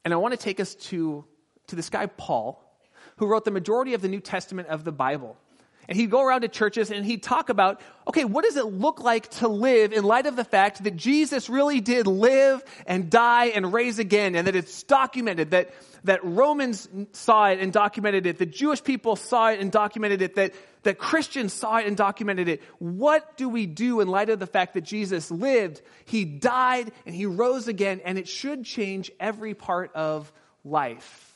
And 0.05 0.15
I 0.15 0.17
want 0.17 0.33
to 0.33 0.39
take 0.39 0.61
us 0.61 0.75
to, 0.77 1.25
to 1.69 1.77
this 1.77 1.91
guy, 1.91 2.07
Paul, 2.07 2.65
who 3.19 3.27
wrote 3.27 3.45
the 3.45 3.51
majority 3.51 3.95
of 3.95 4.03
the 4.03 4.09
New 4.09 4.21
Testament 4.21 4.69
of 4.69 4.85
the 4.85 4.93
Bible. 4.93 5.37
And 5.89 5.97
he'd 5.97 6.11
go 6.11 6.23
around 6.23 6.43
to 6.43 6.49
churches 6.49 6.91
and 6.91 7.05
he'd 7.05 7.23
talk 7.23 7.49
about, 7.49 7.81
okay, 8.07 8.27
what 8.27 8.45
does 8.45 8.57
it 8.57 8.67
look 8.67 9.01
like 9.01 9.31
to 9.39 9.49
live 9.49 9.95
in 9.95 10.05
light 10.05 10.27
of 10.27 10.37
the 10.37 10.45
fact 10.45 10.85
that 10.85 10.97
Jesus 10.97 11.49
really 11.49 11.81
did 11.81 12.07
live 12.07 12.63
and 12.87 13.09
die 13.09 13.47
and 13.47 13.73
raise 13.73 13.99
again 13.99 14.35
and 14.35 14.47
that 14.47 14.55
it's 14.55 14.83
documented, 14.83 15.53
that, 15.53 15.71
that 16.05 16.23
Romans 16.23 16.87
saw 17.13 17.47
it 17.47 17.61
and 17.61 17.73
documented 17.73 18.27
it, 18.27 18.37
that 18.37 18.51
Jewish 18.51 18.85
people 18.85 19.17
saw 19.17 19.49
it 19.49 19.61
and 19.61 19.73
documented 19.73 20.21
it, 20.21 20.35
that, 20.35 20.53
that 20.83 20.99
Christians 20.99 21.55
saw 21.55 21.79
it 21.79 21.87
and 21.87 21.97
documented 21.97 22.49
it. 22.49 22.63
What 22.79 23.39
do 23.39 23.49
we 23.49 23.65
do 23.65 24.01
in 24.01 24.09
light 24.09 24.29
of 24.29 24.41
the 24.41 24.47
fact 24.47 24.75
that 24.75 24.83
Jesus 24.83 25.31
lived, 25.31 25.81
he 26.05 26.27
died, 26.27 26.93
and 27.07 27.15
he 27.15 27.25
rose 27.25 27.67
again, 27.67 28.03
and 28.05 28.19
it 28.19 28.29
should 28.29 28.65
change 28.65 29.11
every 29.19 29.55
part 29.55 29.95
of 29.95 30.31
life? 30.65 31.28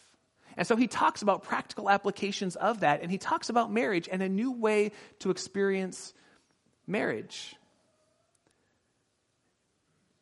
And 0.56 0.66
so 0.66 0.76
he 0.76 0.86
talks 0.86 1.22
about 1.22 1.42
practical 1.42 1.88
applications 1.88 2.56
of 2.56 2.80
that, 2.80 3.02
and 3.02 3.10
he 3.10 3.18
talks 3.18 3.48
about 3.48 3.72
marriage 3.72 4.08
and 4.10 4.22
a 4.22 4.28
new 4.28 4.52
way 4.52 4.92
to 5.20 5.30
experience 5.30 6.14
marriage. 6.86 7.56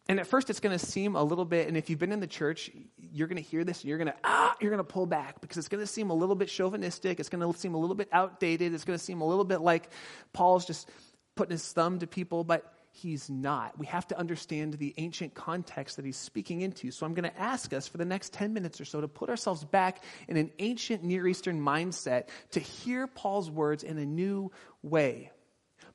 And 0.09 0.19
at 0.19 0.27
first, 0.27 0.51
it's 0.51 0.59
going 0.59 0.77
to 0.77 0.85
seem 0.85 1.15
a 1.15 1.23
little 1.23 1.45
bit, 1.45 1.69
and 1.69 1.77
if 1.77 1.89
you've 1.89 2.01
been 2.01 2.11
in 2.11 2.19
the 2.19 2.27
church, 2.27 2.69
you're 2.99 3.29
going 3.29 3.37
to 3.37 3.49
hear 3.49 3.63
this 3.63 3.83
and 3.83 3.89
you're 3.89 3.99
going 3.99 4.09
to, 4.09 4.17
ah, 4.25 4.57
you're 4.61 4.71
going 4.71 4.85
to 4.85 4.93
pull 4.93 5.07
back 5.07 5.41
because 5.41 5.57
it's 5.57 5.69
going 5.69 5.83
to 5.83 5.87
seem 5.87 6.11
a 6.11 6.15
little 6.15 6.35
bit 6.35 6.49
chauvinistic. 6.49 7.21
It's 7.21 7.29
going 7.29 7.53
to 7.53 7.59
seem 7.59 7.75
a 7.75 7.79
little 7.79 7.95
bit 7.95 8.09
outdated. 8.11 8.75
It's 8.75 8.85
going 8.85 8.99
to 8.99 9.05
seem 9.05 9.21
a 9.21 9.27
little 9.27 9.45
bit 9.45 9.61
like 9.61 9.89
Paul's 10.33 10.67
just 10.67 10.89
putting 11.37 11.53
his 11.53 11.73
thumb 11.73 12.01
to 12.01 12.09
people. 12.09 12.43
But 12.43 12.73
he's 12.93 13.31
not. 13.31 13.79
We 13.79 13.87
have 13.87 14.07
to 14.09 14.19
understand 14.19 14.75
the 14.75 14.95
ancient 14.97 15.35
context 15.35 15.97
that 15.97 16.05
he's 16.05 16.17
speaking 16.17 16.61
into. 16.61 16.91
So 16.91 17.07
I'm 17.07 17.15
going 17.15 17.31
to 17.31 17.41
ask 17.41 17.73
us 17.73 17.87
for 17.87 17.99
the 17.99 18.05
next 18.05 18.33
10 18.33 18.53
minutes 18.53 18.81
or 18.81 18.85
so 18.85 19.01
to 19.01 19.09
put 19.09 19.31
ourselves 19.31 19.65
back 19.65 20.03
in 20.29 20.37
an 20.37 20.51
ancient 20.59 21.03
Near 21.05 21.27
Eastern 21.27 21.61
mindset 21.61 22.29
to 22.53 22.61
hear 22.61 23.07
Paul's 23.07 23.51
words 23.51 23.83
in 23.83 23.99
a 23.99 24.07
new 24.07 24.51
way. 24.83 25.31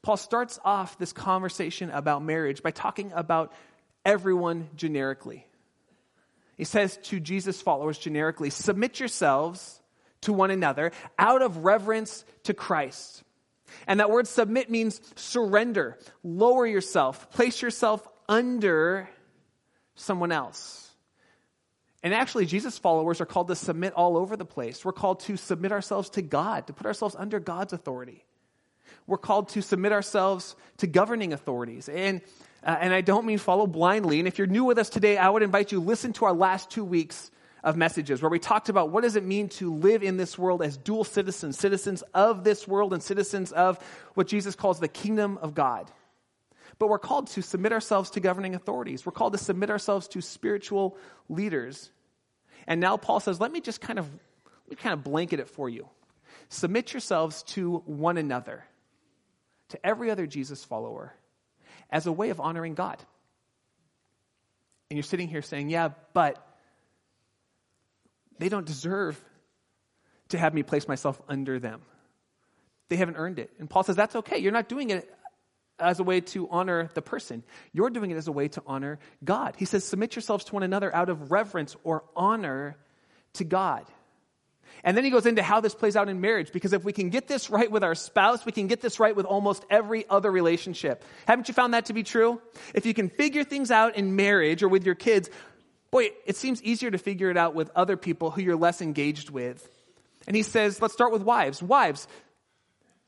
Paul 0.02 0.18
starts 0.18 0.60
off 0.64 0.98
this 0.98 1.14
conversation 1.14 1.90
about 1.90 2.24
marriage 2.24 2.64
by 2.64 2.72
talking 2.72 3.12
about 3.14 3.52
everyone 4.06 4.70
generically. 4.76 5.48
He 6.58 6.64
says 6.64 6.98
to 7.04 7.20
Jesus' 7.20 7.62
followers 7.62 7.98
generically, 7.98 8.50
submit 8.50 9.00
yourselves 9.00 9.82
to 10.22 10.32
one 10.32 10.52
another 10.52 10.92
out 11.20 11.42
of 11.42 11.66
reverence 11.66 12.24
to 12.44 12.54
Christ. 12.54 13.24
And 13.88 14.00
that 14.00 14.10
word 14.10 14.28
submit 14.28 14.70
means 14.70 15.02
surrender, 15.16 15.98
lower 16.24 16.66
yourself, 16.66 17.30
place 17.32 17.62
yourself 17.62 18.08
under 18.28 19.10
someone 19.96 20.32
else. 20.32 20.90
And 22.04 22.14
actually, 22.14 22.46
Jesus' 22.46 22.78
followers 22.78 23.20
are 23.20 23.26
called 23.26 23.48
to 23.48 23.56
submit 23.56 23.94
all 23.94 24.16
over 24.16 24.38
the 24.38 24.46
place. 24.46 24.86
We're 24.86 24.92
called 24.92 25.22
to 25.22 25.38
submit 25.38 25.72
ourselves 25.72 26.12
to 26.12 26.22
God, 26.22 26.68
to 26.68 26.74
put 26.74 26.86
ourselves 26.86 27.16
under 27.18 27.40
God's 27.40 27.74
authority. 27.74 28.24
We're 29.08 29.18
called 29.18 29.50
to 29.50 29.62
submit 29.62 29.92
ourselves 29.92 30.56
to 30.78 30.88
governing 30.88 31.34
authorities. 31.34 31.90
And, 31.90 32.22
uh, 32.64 32.78
and 32.80 32.94
I 32.94 33.02
don't 33.02 33.26
mean 33.26 33.38
follow 33.38 33.66
blindly. 33.66 34.20
And 34.20 34.28
if 34.28 34.38
you're 34.38 34.48
new 34.48 34.64
with 34.64 34.78
us 34.78 34.90
today, 34.90 35.18
I 35.18 35.30
would 35.30 35.44
invite 35.44 35.72
you 35.72 35.80
listen 35.80 36.14
to 36.14 36.26
our 36.26 36.34
last 36.34 36.70
two 36.70 36.86
weeks 36.86 37.32
of 37.65 37.75
messages 37.75 38.21
where 38.21 38.30
we 38.30 38.38
talked 38.38 38.69
about 38.69 38.91
what 38.91 39.01
does 39.01 39.15
it 39.15 39.25
mean 39.25 39.49
to 39.49 39.73
live 39.73 40.04
in 40.04 40.17
this 40.17 40.38
world 40.38 40.62
as 40.62 40.78
dual 40.78 41.04
citizens, 41.04 41.58
citizens 41.58 42.04
of 42.13 42.43
this 42.43 42.67
world 42.67 42.93
and 42.93 43.01
citizens 43.01 43.51
of 43.51 43.80
what 44.13 44.28
Jesus 44.28 44.56
calls 44.56 44.80
the 44.80 44.88
kingdom 44.88 45.39
of 45.41 45.56
God. 45.56 45.91
But 46.78 46.89
we're 46.89 46.99
called 46.99 47.28
to 47.28 47.41
submit 47.41 47.73
ourselves 47.73 48.12
to 48.12 48.19
governing 48.19 48.54
authorities. 48.54 49.04
We're 49.04 49.13
called 49.13 49.34
to 49.34 49.39
submit 49.39 49.71
ourselves 49.71 50.08
to 50.10 50.21
spiritual 50.21 50.95
leaders. 51.28 51.89
And 52.67 52.80
now 52.80 52.97
Paul 52.97 53.19
says, 53.19 53.39
let 53.39 53.51
me 53.51 53.62
just 53.62 53.82
kind 53.82 53.97
of, 53.97 54.08
let 54.67 54.69
me 54.69 54.75
kind 54.75 54.93
of 54.93 55.04
blanket 55.04 55.39
it 55.39 55.49
for 55.49 55.67
you. 55.67 55.89
Submit 56.49 56.93
yourselves 56.93 57.41
to 57.43 57.78
one 57.88 58.17
another, 58.17 58.63
to 59.69 59.84
every 59.84 60.12
other 60.12 60.28
Jesus 60.28 60.63
follower, 60.63 61.13
as 61.89 62.06
a 62.06 62.12
way 62.12 62.30
of 62.30 62.39
honoring 62.39 62.75
God. 62.75 63.01
And 64.91 64.97
you're 64.97 65.04
sitting 65.04 65.30
here 65.30 65.41
saying, 65.41 65.69
yeah, 65.69 65.89
but 66.13 66.45
they 68.39 68.50
don't 68.50 68.65
deserve 68.65 69.21
to 70.30 70.38
have 70.38 70.54
me 70.54 70.63
place 70.63 70.88
myself 70.88 71.21
under 71.28 71.60
them. 71.60 71.82
They 72.89 72.95
haven't 72.95 73.17
earned 73.17 73.39
it. 73.39 73.52
And 73.60 73.69
Paul 73.69 73.84
says, 73.84 73.95
that's 73.95 74.15
okay. 74.15 74.38
You're 74.38 74.52
not 74.52 74.69
doing 74.69 74.89
it 74.89 75.12
as 75.80 76.00
a 76.00 76.04
way 76.04 76.21
to 76.21 76.48
honor 76.50 76.89
the 76.93 77.02
person. 77.02 77.43
You're 77.74 77.89
doing 77.89 78.12
it 78.12 78.15
as 78.15 78.28
a 78.28 78.32
way 78.32 78.48
to 78.50 78.63
honor 78.65 79.00
God. 79.24 79.56
He 79.58 79.65
says, 79.65 79.84
submit 79.84 80.15
yourselves 80.15 80.45
to 80.45 80.54
one 80.54 80.63
another 80.63 80.93
out 80.95 81.10
of 81.10 81.32
reverence 81.32 81.76
or 81.84 82.04
honor 82.15 82.78
to 83.34 83.43
God. 83.43 83.86
And 84.84 84.95
then 84.95 85.04
he 85.04 85.10
goes 85.10 85.26
into 85.26 85.41
how 85.41 85.62
this 85.62 85.74
plays 85.74 85.95
out 85.95 86.10
in 86.10 86.21
marriage, 86.21 86.52
because 86.52 86.74
if 86.74 86.84
we 86.84 86.93
can 86.93 87.10
get 87.10 87.28
this 87.28 87.50
right 87.50 87.69
with 87.69 87.84
our 87.84 87.95
spouse, 87.95 88.45
we 88.45 88.52
can 88.52 88.67
get 88.67 88.82
this 88.82 89.00
right 89.00 89.15
with 89.15 89.26
almost 89.26 89.65
every 89.69 90.08
other 90.10 90.30
relationship. 90.30 91.04
Haven't 91.28 91.48
you 91.48 91.54
found 91.54 91.74
that 91.74 91.86
to 91.86 91.93
be 91.93 92.04
true? 92.04 92.41
If 92.74 92.86
you 92.86 92.93
can 92.93 93.10
figure 93.10 93.43
things 93.43 93.71
out 93.71 93.95
in 93.95 94.15
marriage 94.15 94.63
or 94.63 94.69
with 94.69 94.86
your 94.86 94.95
kids, 94.95 95.30
boy, 95.96 96.12
it 96.26 96.36
seems 96.36 96.62
easier 96.62 96.92
to 96.92 96.98
figure 96.98 97.30
it 97.30 97.38
out 97.38 97.56
with 97.56 97.72
other 97.74 97.96
people 97.96 98.30
who 98.30 98.42
you're 98.42 98.58
less 98.58 98.82
engaged 98.82 99.30
with. 99.30 99.66
And 100.28 100.36
he 100.36 100.44
says, 100.44 100.82
let's 100.82 100.94
start 100.94 101.14
with 101.14 101.22
wives. 101.22 101.64
Wives, 101.64 102.06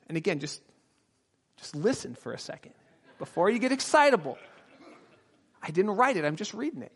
and 0.07 0.15
again, 0.15 0.39
just, 0.39 0.61
just 1.57 1.75
listen 1.75 2.15
for 2.15 2.31
a 2.31 2.39
second 2.39 2.73
before 3.19 3.49
you 3.49 3.59
get 3.59 3.73
excitable. 3.73 4.37
I 5.61 5.71
didn't 5.71 5.91
write 5.91 6.15
it, 6.15 6.23
I'm 6.23 6.37
just 6.37 6.53
reading 6.53 6.81
it. 6.81 6.93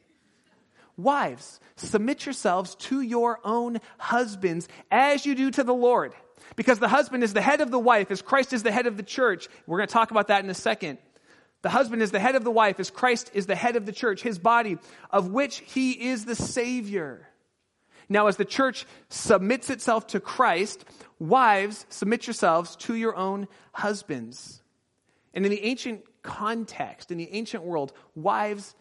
Wives, 0.95 1.59
submit 1.75 2.25
yourselves 2.25 2.75
to 2.75 3.01
your 3.01 3.39
own 3.43 3.81
husbands 3.97 4.69
as 4.91 5.25
you 5.25 5.35
do 5.35 5.51
to 5.51 5.63
the 5.63 5.73
Lord. 5.73 6.13
Because 6.55 6.79
the 6.79 6.87
husband 6.87 7.21
is 7.21 7.33
the 7.33 7.41
head 7.41 7.59
of 7.59 7.69
the 7.69 7.79
wife, 7.79 8.11
as 8.11 8.21
Christ 8.21 8.53
is 8.53 8.63
the 8.63 8.71
head 8.71 8.87
of 8.87 8.95
the 8.95 9.03
church. 9.03 9.49
We're 9.67 9.79
going 9.79 9.87
to 9.87 9.93
talk 9.93 10.11
about 10.11 10.29
that 10.29 10.41
in 10.41 10.49
a 10.49 10.53
second. 10.53 10.99
The 11.61 11.69
husband 11.69 12.01
is 12.01 12.11
the 12.11 12.19
head 12.19 12.35
of 12.35 12.43
the 12.43 12.51
wife, 12.51 12.79
as 12.79 12.89
Christ 12.89 13.31
is 13.33 13.45
the 13.45 13.55
head 13.55 13.75
of 13.75 13.85
the 13.85 13.91
church, 13.91 14.21
his 14.21 14.39
body, 14.39 14.77
of 15.11 15.31
which 15.31 15.59
he 15.59 16.09
is 16.09 16.25
the 16.25 16.35
Savior. 16.35 17.27
Now, 18.09 18.27
as 18.27 18.37
the 18.37 18.45
church 18.45 18.85
submits 19.09 19.69
itself 19.69 20.07
to 20.07 20.19
Christ, 20.19 20.83
wives, 21.19 21.85
submit 21.89 22.27
yourselves 22.27 22.75
to 22.77 22.95
your 22.95 23.15
own 23.15 23.47
husbands. 23.73 24.61
And 25.33 25.45
in 25.45 25.51
the 25.51 25.63
ancient 25.63 26.03
context, 26.23 27.11
in 27.11 27.17
the 27.17 27.31
ancient 27.31 27.63
world, 27.63 27.93
wives 28.15 28.75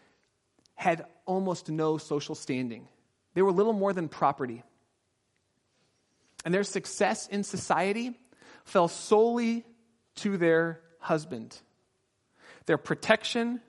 had 0.74 1.04
almost 1.26 1.68
no 1.68 1.98
social 1.98 2.34
standing. 2.34 2.88
They 3.34 3.42
were 3.42 3.52
little 3.52 3.74
more 3.74 3.92
than 3.92 4.08
property. 4.08 4.62
And 6.44 6.52
their 6.52 6.64
success 6.64 7.28
in 7.28 7.44
society 7.44 8.18
fell 8.64 8.88
solely 8.88 9.64
to 10.16 10.38
their 10.38 10.80
husband. 10.98 11.60
Their 12.66 12.78
protection, 12.78 13.60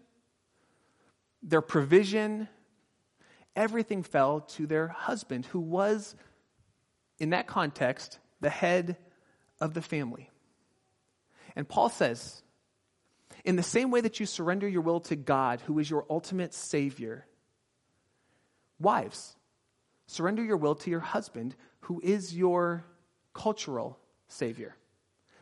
their 1.42 1.62
provision, 1.62 2.48
everything 3.56 4.04
fell 4.04 4.42
to 4.42 4.68
their 4.68 4.88
husband, 4.88 5.46
who 5.48 5.60
was, 5.60 6.16
in 7.20 7.32
that 7.32 7.48
context, 7.48 8.20
the 8.42 8.50
head 8.50 8.98
of 9.60 9.74
the 9.74 9.82
family. 9.82 10.30
And 11.56 11.68
Paul 11.68 11.90
says, 11.90 12.42
in 13.44 13.56
the 13.56 13.64
same 13.64 13.92
way 13.92 14.02
that 14.02 14.20
you 14.20 14.26
surrender 14.26 14.68
your 14.68 14.82
will 14.82 15.00
to 15.02 15.16
God, 15.16 15.62
who 15.62 15.80
is 15.80 15.90
your 15.90 16.06
ultimate 16.10 16.54
Savior, 16.54 17.26
wives, 18.80 19.36
surrender 20.08 20.44
your 20.44 20.58
will 20.58 20.76
to 20.76 20.90
your 20.90 21.00
husband, 21.00 21.56
who 21.82 22.00
is 22.04 22.36
your 22.36 22.86
cultural 23.34 23.98
Savior. 24.28 24.76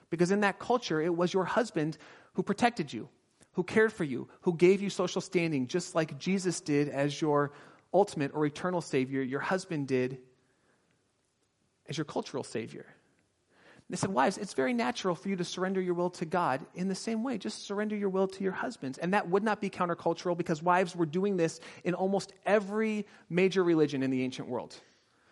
Because 0.09 0.31
in 0.31 0.41
that 0.41 0.59
culture, 0.59 1.01
it 1.01 1.15
was 1.15 1.33
your 1.33 1.45
husband 1.45 1.97
who 2.33 2.43
protected 2.43 2.91
you, 2.93 3.09
who 3.59 3.63
cared 3.63 3.91
for 3.91 4.05
you, 4.05 4.29
who 4.43 4.55
gave 4.55 4.81
you 4.81 4.89
social 4.89 5.19
standing, 5.19 5.67
just 5.67 5.93
like 5.93 6.17
Jesus 6.17 6.61
did 6.61 6.87
as 6.87 7.19
your 7.19 7.51
ultimate 7.93 8.31
or 8.33 8.45
eternal 8.45 8.79
Savior, 8.79 9.21
your 9.21 9.41
husband 9.41 9.85
did 9.85 10.17
as 11.89 11.97
your 11.97 12.05
cultural 12.05 12.45
Savior. 12.45 12.85
They 13.89 13.97
said, 13.97 14.11
Wives, 14.11 14.37
it's 14.37 14.53
very 14.53 14.71
natural 14.71 15.13
for 15.13 15.27
you 15.27 15.35
to 15.35 15.43
surrender 15.43 15.81
your 15.81 15.93
will 15.93 16.11
to 16.11 16.25
God 16.25 16.65
in 16.73 16.87
the 16.87 16.95
same 16.95 17.21
way. 17.21 17.37
Just 17.37 17.67
surrender 17.67 17.97
your 17.97 18.07
will 18.07 18.29
to 18.29 18.43
your 18.45 18.53
husbands. 18.53 18.97
And 18.97 19.13
that 19.13 19.27
would 19.27 19.43
not 19.43 19.59
be 19.59 19.69
countercultural 19.69 20.37
because 20.37 20.63
wives 20.63 20.95
were 20.95 21.05
doing 21.05 21.35
this 21.35 21.59
in 21.83 21.95
almost 21.95 22.31
every 22.45 23.07
major 23.29 23.61
religion 23.61 24.03
in 24.03 24.09
the 24.09 24.23
ancient 24.23 24.47
world. 24.47 24.73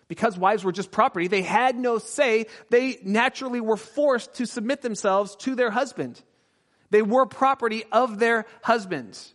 Because 0.10 0.38
wives 0.38 0.66
were 0.66 0.74
just 0.74 0.92
property, 0.92 1.30
they 1.30 1.44
had 1.44 1.78
no 1.78 1.98
say. 1.98 2.48
They 2.72 3.00
naturally 3.06 3.62
were 3.62 3.78
forced 3.78 4.34
to 4.34 4.46
submit 4.46 4.82
themselves 4.82 5.38
to 5.38 5.56
their 5.56 5.72
husband. 5.72 6.22
They 6.90 7.02
were 7.02 7.26
property 7.26 7.84
of 7.92 8.20
their 8.20 8.46
husbands. 8.64 9.34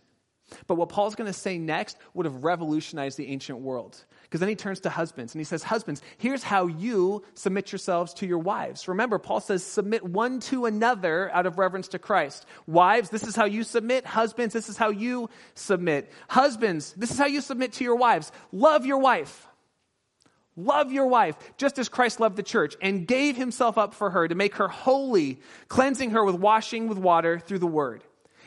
But 0.67 0.75
what 0.75 0.89
Paul's 0.89 1.15
going 1.15 1.31
to 1.31 1.37
say 1.37 1.57
next 1.57 1.97
would 2.13 2.25
have 2.25 2.43
revolutionized 2.43 3.17
the 3.17 3.27
ancient 3.27 3.59
world. 3.59 4.03
Because 4.21 4.39
then 4.39 4.49
he 4.49 4.55
turns 4.55 4.79
to 4.81 4.89
husbands 4.89 5.35
and 5.35 5.39
he 5.39 5.45
says, 5.45 5.63
Husbands, 5.63 6.01
here's 6.17 6.41
how 6.41 6.65
you 6.65 7.23
submit 7.35 7.71
yourselves 7.71 8.15
to 8.15 8.25
your 8.25 8.39
wives. 8.39 8.87
Remember, 8.87 9.19
Paul 9.19 9.39
says, 9.39 9.63
Submit 9.63 10.03
one 10.03 10.39
to 10.41 10.65
another 10.65 11.29
out 11.31 11.45
of 11.45 11.59
reverence 11.59 11.89
to 11.89 11.99
Christ. 11.99 12.45
Wives, 12.65 13.09
this 13.09 13.23
is 13.23 13.35
how 13.35 13.45
you 13.45 13.63
submit. 13.63 14.05
Husbands, 14.05 14.53
this 14.53 14.69
is 14.69 14.77
how 14.77 14.89
you 14.89 15.29
submit. 15.53 16.11
Husbands, 16.27 16.93
this 16.93 17.11
is 17.11 17.17
how 17.17 17.27
you 17.27 17.41
submit 17.41 17.73
to 17.73 17.83
your 17.83 17.95
wives. 17.95 18.31
Love 18.51 18.85
your 18.85 18.97
wife. 18.97 19.47
Love 20.55 20.91
your 20.91 21.07
wife 21.07 21.35
just 21.57 21.79
as 21.79 21.89
Christ 21.89 22.19
loved 22.19 22.35
the 22.35 22.43
church 22.43 22.75
and 22.81 23.07
gave 23.07 23.35
himself 23.35 23.77
up 23.77 23.93
for 23.93 24.11
her 24.11 24.27
to 24.27 24.35
make 24.35 24.55
her 24.55 24.67
holy, 24.67 25.39
cleansing 25.67 26.11
her 26.11 26.23
with 26.23 26.35
washing 26.35 26.87
with 26.87 26.97
water 26.97 27.39
through 27.39 27.59
the 27.59 27.67
word 27.67 28.03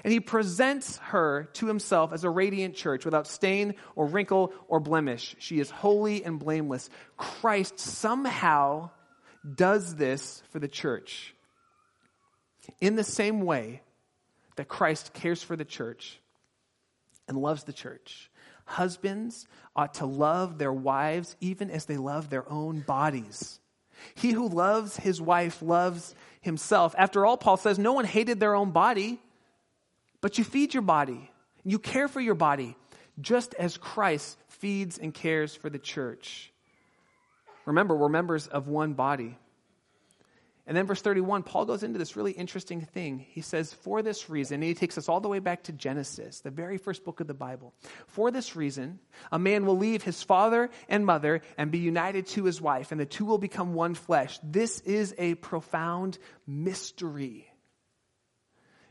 and 0.06 0.12
he 0.12 0.20
presents 0.20 0.98
her 0.98 1.48
to 1.54 1.66
himself 1.66 2.12
as 2.12 2.22
a 2.22 2.30
radiant 2.30 2.76
church 2.76 3.04
without 3.04 3.26
stain 3.26 3.74
or 3.96 4.06
wrinkle 4.06 4.52
or 4.68 4.78
blemish. 4.78 5.34
She 5.40 5.58
is 5.58 5.68
holy 5.68 6.24
and 6.24 6.38
blameless. 6.38 6.88
Christ 7.16 7.80
somehow 7.80 8.90
does 9.56 9.96
this 9.96 10.44
for 10.50 10.60
the 10.60 10.68
church. 10.68 11.34
In 12.80 12.94
the 12.94 13.02
same 13.02 13.40
way 13.40 13.82
that 14.54 14.68
Christ 14.68 15.12
cares 15.12 15.42
for 15.42 15.56
the 15.56 15.64
church 15.64 16.20
and 17.26 17.36
loves 17.36 17.64
the 17.64 17.72
church, 17.72 18.30
husbands 18.66 19.46
ought 19.74 19.94
to 19.94 20.06
love 20.06 20.58
their 20.58 20.72
wives 20.72 21.36
even 21.40 21.70
as 21.70 21.86
they 21.86 21.96
love 21.96 22.28
their 22.28 22.50
own 22.50 22.80
bodies. 22.80 23.58
He 24.14 24.32
who 24.32 24.48
loves 24.48 24.96
his 24.98 25.20
wife 25.20 25.62
loves 25.62 26.14
himself. 26.42 26.94
After 26.98 27.24
all, 27.24 27.38
Paul 27.38 27.56
says 27.56 27.78
no 27.78 27.94
one 27.94 28.04
hated 28.04 28.38
their 28.38 28.54
own 28.54 28.70
body 28.72 29.20
but 30.26 30.38
you 30.38 30.44
feed 30.44 30.74
your 30.74 30.82
body, 30.82 31.30
you 31.64 31.78
care 31.78 32.08
for 32.08 32.20
your 32.20 32.34
body, 32.34 32.76
just 33.20 33.54
as 33.54 33.76
Christ 33.76 34.38
feeds 34.48 34.98
and 34.98 35.14
cares 35.14 35.54
for 35.54 35.70
the 35.70 35.78
church. 35.78 36.52
Remember, 37.64 37.94
we're 37.94 38.08
members 38.08 38.46
of 38.46 38.68
one 38.68 38.94
body. 38.94 39.38
And 40.68 40.76
then 40.76 40.86
verse 40.86 41.00
31, 41.00 41.44
Paul 41.44 41.64
goes 41.64 41.84
into 41.84 41.98
this 41.98 42.16
really 42.16 42.32
interesting 42.32 42.80
thing. 42.80 43.24
He 43.28 43.40
says, 43.40 43.72
For 43.72 44.02
this 44.02 44.28
reason, 44.28 44.56
and 44.56 44.64
he 44.64 44.74
takes 44.74 44.98
us 44.98 45.08
all 45.08 45.20
the 45.20 45.28
way 45.28 45.38
back 45.38 45.64
to 45.64 45.72
Genesis, 45.72 46.40
the 46.40 46.50
very 46.50 46.76
first 46.76 47.04
book 47.04 47.20
of 47.20 47.28
the 47.28 47.34
Bible. 47.34 47.72
For 48.08 48.32
this 48.32 48.56
reason, 48.56 48.98
a 49.30 49.38
man 49.38 49.64
will 49.64 49.76
leave 49.76 50.02
his 50.02 50.24
father 50.24 50.70
and 50.88 51.06
mother 51.06 51.42
and 51.56 51.70
be 51.70 51.78
united 51.78 52.26
to 52.28 52.44
his 52.44 52.60
wife, 52.60 52.90
and 52.90 53.00
the 53.00 53.06
two 53.06 53.24
will 53.24 53.38
become 53.38 53.74
one 53.74 53.94
flesh. 53.94 54.40
This 54.42 54.80
is 54.80 55.14
a 55.18 55.36
profound 55.36 56.18
mystery. 56.48 57.48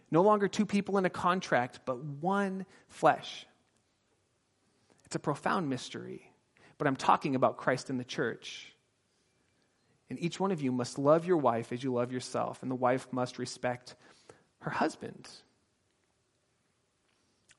No 0.10 0.22
longer 0.22 0.48
two 0.48 0.66
people 0.66 0.98
in 0.98 1.04
a 1.04 1.10
contract, 1.10 1.82
but 1.86 2.02
one 2.02 2.66
flesh. 2.88 3.46
It's 5.06 5.16
a 5.16 5.20
profound 5.20 5.70
mystery, 5.70 6.32
but 6.78 6.88
I'm 6.88 6.96
talking 6.96 7.36
about 7.36 7.58
Christ 7.58 7.90
in 7.90 7.98
the 7.98 8.06
church. 8.06 8.75
And 10.10 10.20
each 10.20 10.40
one 10.40 10.52
of 10.52 10.62
you 10.62 10.72
must 10.72 11.00
love 11.00 11.26
your 11.26 11.38
wife 11.38 11.72
as 11.72 11.84
you 11.84 11.94
love 11.94 12.12
yourself, 12.12 12.62
and 12.62 12.70
the 12.70 12.76
wife 12.76 13.08
must 13.12 13.40
respect 13.40 13.96
her 14.60 14.70
husband. 14.70 15.28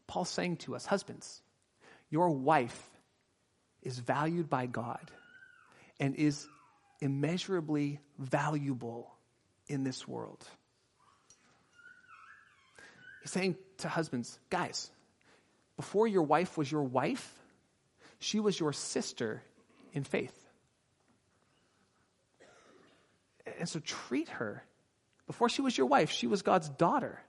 Paul's 0.07 0.29
saying 0.29 0.59
to 0.59 0.77
us, 0.77 0.87
husbands, 0.87 1.43
your 2.09 2.31
wife 2.31 2.91
is 3.83 3.99
valued 3.99 4.49
by 4.49 4.67
God 4.67 5.11
and 5.99 6.15
is 6.15 6.47
immeasurably 7.01 7.99
valuable 8.19 9.13
in 9.67 9.83
this 9.83 10.07
world. 10.07 10.47
He's 13.23 13.33
saying 13.33 13.57
to 13.79 13.89
husbands, 13.89 14.39
guys, 14.51 14.91
before 15.77 16.07
your 16.07 16.23
wife 16.23 16.57
was 16.57 16.71
your 16.71 16.85
wife, 16.85 17.33
she 18.21 18.39
was 18.39 18.59
your 18.59 18.73
sister 18.73 19.43
in 19.93 20.05
faith. 20.05 20.46
And 23.59 23.69
so 23.69 23.81
treat 23.81 24.29
her. 24.29 24.65
Before 25.27 25.49
she 25.49 25.63
was 25.63 25.77
your 25.77 25.87
wife, 25.87 26.11
she 26.11 26.27
was 26.27 26.43
God's 26.43 26.69
daughter, 26.69 27.21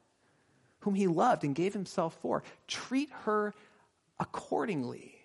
whom 0.79 0.93
he 0.93 1.07
loved 1.07 1.43
and 1.43 1.55
gave 1.55 1.73
himself 1.73 2.17
for. 2.21 2.43
Treat 2.67 3.09
her 3.25 3.53
accordingly. 4.19 5.15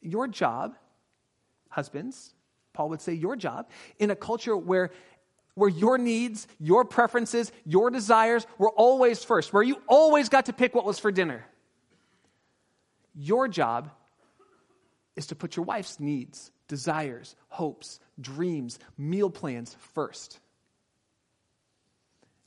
Your 0.00 0.28
job, 0.28 0.76
husbands, 1.68 2.34
Paul 2.72 2.90
would 2.90 3.00
say, 3.00 3.14
your 3.14 3.36
job, 3.36 3.68
in 3.98 4.10
a 4.10 4.16
culture 4.16 4.56
where 4.56 4.90
where 5.54 5.68
your 5.68 5.98
needs, 5.98 6.48
your 6.58 6.84
preferences, 6.84 7.52
your 7.66 7.90
desires 7.90 8.46
were 8.58 8.70
always 8.70 9.22
first, 9.22 9.52
where 9.52 9.62
you 9.62 9.76
always 9.86 10.28
got 10.28 10.46
to 10.46 10.52
pick 10.52 10.74
what 10.74 10.84
was 10.84 10.98
for 10.98 11.12
dinner. 11.12 11.44
Your 13.14 13.48
job 13.48 13.90
is 15.14 15.26
to 15.26 15.34
put 15.34 15.56
your 15.56 15.66
wife's 15.66 16.00
needs, 16.00 16.50
desires, 16.72 17.36
hopes, 17.48 18.00
dreams, 18.18 18.78
meal 18.96 19.28
plans 19.28 19.76
first. 19.92 20.40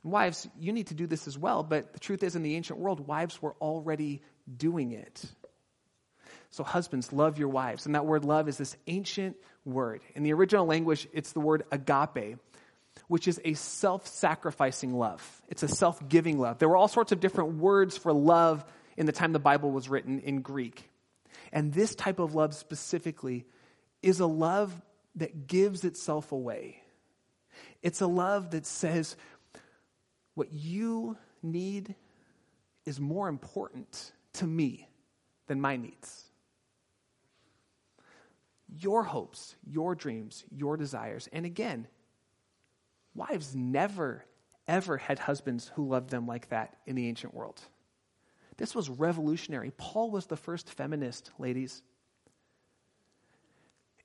And 0.02 0.12
wives, 0.12 0.48
you 0.58 0.72
need 0.72 0.88
to 0.88 0.94
do 0.94 1.06
this 1.06 1.28
as 1.28 1.38
well, 1.38 1.62
but 1.62 1.92
the 1.92 2.00
truth 2.00 2.24
is, 2.24 2.34
in 2.34 2.42
the 2.42 2.56
ancient 2.56 2.80
world, 2.80 3.06
wives 3.06 3.40
were 3.40 3.54
already 3.60 4.22
doing 4.56 4.90
it. 4.90 5.24
So, 6.50 6.64
husbands, 6.64 7.12
love 7.12 7.38
your 7.38 7.50
wives. 7.50 7.86
And 7.86 7.94
that 7.94 8.04
word 8.04 8.24
love 8.24 8.48
is 8.48 8.58
this 8.58 8.76
ancient 8.88 9.36
word. 9.64 10.00
In 10.16 10.24
the 10.24 10.32
original 10.32 10.66
language, 10.66 11.06
it's 11.12 11.30
the 11.30 11.38
word 11.38 11.62
agape, 11.70 12.38
which 13.06 13.28
is 13.28 13.40
a 13.44 13.54
self 13.54 14.08
sacrificing 14.08 14.92
love. 14.92 15.22
It's 15.48 15.62
a 15.62 15.68
self 15.68 16.08
giving 16.08 16.40
love. 16.40 16.58
There 16.58 16.68
were 16.68 16.76
all 16.76 16.88
sorts 16.88 17.12
of 17.12 17.20
different 17.20 17.58
words 17.58 17.96
for 17.96 18.12
love 18.12 18.64
in 18.96 19.06
the 19.06 19.12
time 19.12 19.32
the 19.32 19.38
Bible 19.38 19.70
was 19.70 19.88
written 19.88 20.18
in 20.18 20.40
Greek. 20.40 20.90
And 21.52 21.72
this 21.72 21.94
type 21.94 22.18
of 22.18 22.34
love 22.34 22.54
specifically 22.54 23.46
is 24.06 24.20
a 24.20 24.26
love 24.26 24.80
that 25.16 25.48
gives 25.48 25.84
itself 25.84 26.30
away. 26.30 26.80
It's 27.82 28.00
a 28.00 28.06
love 28.06 28.52
that 28.52 28.64
says, 28.64 29.16
what 30.34 30.52
you 30.52 31.16
need 31.42 31.96
is 32.84 33.00
more 33.00 33.28
important 33.28 34.12
to 34.34 34.46
me 34.46 34.88
than 35.48 35.60
my 35.60 35.76
needs. 35.76 36.22
Your 38.68 39.02
hopes, 39.02 39.56
your 39.66 39.96
dreams, 39.96 40.44
your 40.52 40.76
desires. 40.76 41.28
And 41.32 41.44
again, 41.44 41.88
wives 43.12 43.56
never, 43.56 44.24
ever 44.68 44.98
had 44.98 45.18
husbands 45.18 45.72
who 45.74 45.88
loved 45.88 46.10
them 46.10 46.28
like 46.28 46.50
that 46.50 46.76
in 46.86 46.94
the 46.94 47.08
ancient 47.08 47.34
world. 47.34 47.60
This 48.56 48.72
was 48.72 48.88
revolutionary. 48.88 49.72
Paul 49.76 50.12
was 50.12 50.26
the 50.26 50.36
first 50.36 50.70
feminist, 50.70 51.32
ladies, 51.40 51.82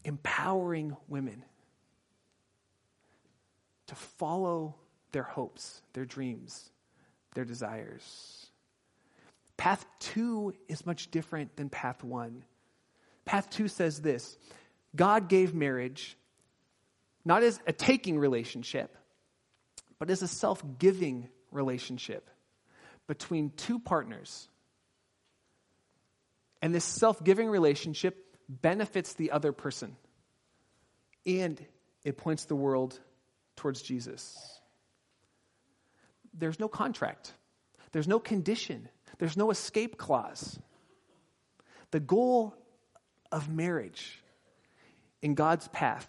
empowering 0.04 0.96
women 1.08 1.44
to 3.88 3.96
follow 3.96 4.76
their 5.12 5.24
hopes, 5.24 5.82
their 5.94 6.06
dreams, 6.06 6.72
their 7.36 7.46
desires. 7.46 8.48
Path 9.58 9.86
two 10.00 10.54
is 10.68 10.86
much 10.86 11.12
different 11.12 11.56
than 11.56 11.70
path 11.70 12.04
one. 12.04 12.44
Path 13.26 13.50
two 13.50 13.68
says 13.68 14.02
this 14.02 14.38
God 14.96 15.30
gave 15.30 15.54
marriage 15.54 16.18
not 17.24 17.44
as 17.44 17.60
a 17.68 17.74
taking 17.74 18.18
relationship, 18.18 18.98
but 20.00 20.10
as 20.10 20.22
a 20.22 20.28
self 20.28 20.64
giving 20.80 21.30
relationship 21.52 22.30
between 23.08 23.52
two 23.52 23.78
partners. 23.78 24.48
And 26.62 26.74
this 26.74 26.86
self 26.86 27.24
giving 27.24 27.50
relationship 27.50 28.31
benefits 28.62 29.14
the 29.14 29.32
other 29.32 29.52
person, 29.52 29.96
and 31.26 31.64
it 32.04 32.18
points 32.18 32.46
the 32.46 32.56
world 32.56 33.00
towards 33.56 33.82
Jesus. 33.82 34.60
There's 36.34 36.60
no 36.60 36.68
contract, 36.68 37.34
there's 37.92 38.08
no 38.08 38.20
condition, 38.20 38.90
there's 39.20 39.38
no 39.38 39.52
escape 39.52 39.98
clause. 39.98 40.60
The 41.92 42.00
goal 42.00 42.56
of 43.32 43.50
marriage 43.50 44.20
in 45.22 45.36
God's 45.36 45.68
path 45.70 46.08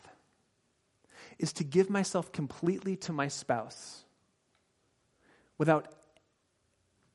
is 1.38 1.52
to 1.54 1.64
give 1.64 1.90
myself 1.90 2.32
completely 2.32 2.96
to 2.96 3.12
my 3.12 3.28
spouse 3.28 4.04
without, 5.58 5.88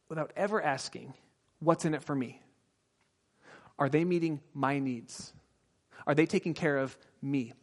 without 0.10 0.32
ever 0.36 0.62
asking, 0.62 1.14
What's 1.60 1.86
in 1.86 1.96
it 1.96 2.04
for 2.04 2.14
me? 2.14 2.40
Are 3.80 3.90
they 3.90 4.04
meeting 4.04 4.42
my 4.54 4.80
needs? 4.80 5.34
Are 6.06 6.16
they 6.16 6.26
taking 6.26 6.54
care 6.54 6.78
of 6.78 6.98
me? 7.22 7.54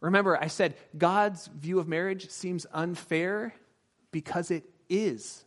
Remember, 0.00 0.36
I 0.40 0.48
said 0.48 0.76
God's 0.96 1.46
view 1.46 1.78
of 1.78 1.88
marriage 1.88 2.28
seems 2.30 2.66
unfair 2.72 3.54
because 4.10 4.50
it 4.50 4.64
is. 4.88 5.44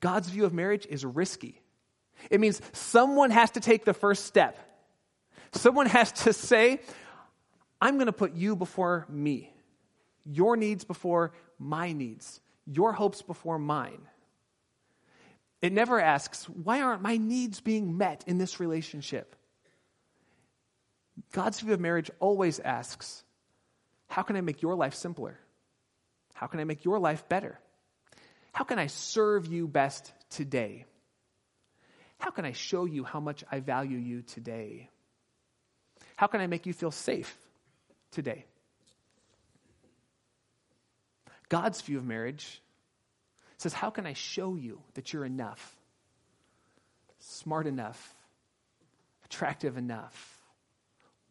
God's 0.00 0.28
view 0.28 0.44
of 0.44 0.52
marriage 0.52 0.86
is 0.86 1.04
risky. 1.04 1.62
It 2.30 2.40
means 2.40 2.60
someone 2.72 3.30
has 3.30 3.52
to 3.52 3.60
take 3.60 3.84
the 3.84 3.94
first 3.94 4.26
step. 4.26 4.58
Someone 5.52 5.86
has 5.86 6.12
to 6.12 6.32
say, 6.32 6.80
I'm 7.80 7.94
going 7.94 8.06
to 8.06 8.12
put 8.12 8.34
you 8.34 8.56
before 8.56 9.06
me, 9.08 9.52
your 10.24 10.56
needs 10.56 10.84
before 10.84 11.32
my 11.58 11.92
needs, 11.92 12.40
your 12.66 12.92
hopes 12.92 13.22
before 13.22 13.58
mine. 13.58 14.00
It 15.64 15.72
never 15.72 15.98
asks, 15.98 16.44
why 16.44 16.82
aren't 16.82 17.00
my 17.00 17.16
needs 17.16 17.62
being 17.62 17.96
met 17.96 18.22
in 18.26 18.36
this 18.36 18.60
relationship? 18.60 19.34
God's 21.32 21.58
view 21.60 21.72
of 21.72 21.80
marriage 21.80 22.10
always 22.20 22.60
asks, 22.60 23.24
how 24.06 24.20
can 24.24 24.36
I 24.36 24.42
make 24.42 24.60
your 24.60 24.74
life 24.74 24.92
simpler? 24.92 25.38
How 26.34 26.48
can 26.48 26.60
I 26.60 26.64
make 26.64 26.84
your 26.84 26.98
life 26.98 27.26
better? 27.30 27.58
How 28.52 28.64
can 28.64 28.78
I 28.78 28.88
serve 28.88 29.46
you 29.46 29.66
best 29.66 30.12
today? 30.28 30.84
How 32.18 32.28
can 32.28 32.44
I 32.44 32.52
show 32.52 32.84
you 32.84 33.02
how 33.02 33.20
much 33.20 33.42
I 33.50 33.60
value 33.60 33.96
you 33.96 34.20
today? 34.20 34.90
How 36.16 36.26
can 36.26 36.42
I 36.42 36.46
make 36.46 36.66
you 36.66 36.74
feel 36.74 36.90
safe 36.90 37.34
today? 38.10 38.44
God's 41.48 41.80
view 41.80 41.96
of 41.96 42.04
marriage 42.04 42.60
says, 43.58 43.72
How 43.72 43.90
can 43.90 44.06
I 44.06 44.12
show 44.12 44.54
you 44.54 44.80
that 44.94 45.12
you're 45.12 45.24
enough, 45.24 45.76
smart 47.18 47.66
enough, 47.66 48.14
attractive 49.24 49.76
enough, 49.76 50.42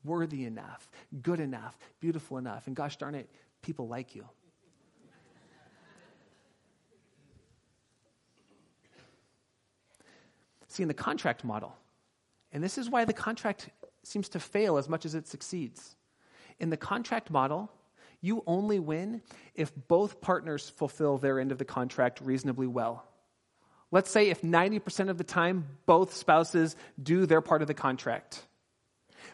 worthy 0.03 0.45
enough, 0.45 0.89
good 1.21 1.39
enough, 1.39 1.77
beautiful 1.99 2.37
enough? 2.37 2.67
And 2.67 2.75
gosh 2.75 2.97
darn 2.97 3.15
it, 3.15 3.29
people 3.61 3.87
like 3.87 4.15
you. 4.15 4.25
See, 10.67 10.81
in 10.81 10.87
the 10.87 10.95
contract 10.95 11.43
model, 11.43 11.75
and 12.51 12.63
this 12.63 12.79
is 12.79 12.89
why 12.89 13.05
the 13.05 13.13
contract 13.13 13.69
seems 14.01 14.27
to 14.29 14.39
fail 14.39 14.77
as 14.77 14.89
much 14.89 15.05
as 15.05 15.13
it 15.13 15.27
succeeds. 15.27 15.95
In 16.59 16.71
the 16.71 16.77
contract 16.77 17.29
model, 17.29 17.71
you 18.23 18.41
only 18.47 18.79
win 18.79 19.21
if 19.53 19.71
both 19.87 20.21
partners 20.21 20.69
fulfill 20.77 21.17
their 21.17 21.39
end 21.39 21.51
of 21.51 21.57
the 21.57 21.65
contract 21.65 22.21
reasonably 22.21 22.67
well. 22.67 23.05
Let's 23.91 24.09
say 24.09 24.29
if 24.29 24.41
90% 24.41 25.09
of 25.09 25.17
the 25.17 25.25
time 25.25 25.67
both 25.85 26.15
spouses 26.15 26.75
do 27.01 27.25
their 27.25 27.41
part 27.41 27.61
of 27.61 27.67
the 27.67 27.73
contract. 27.73 28.41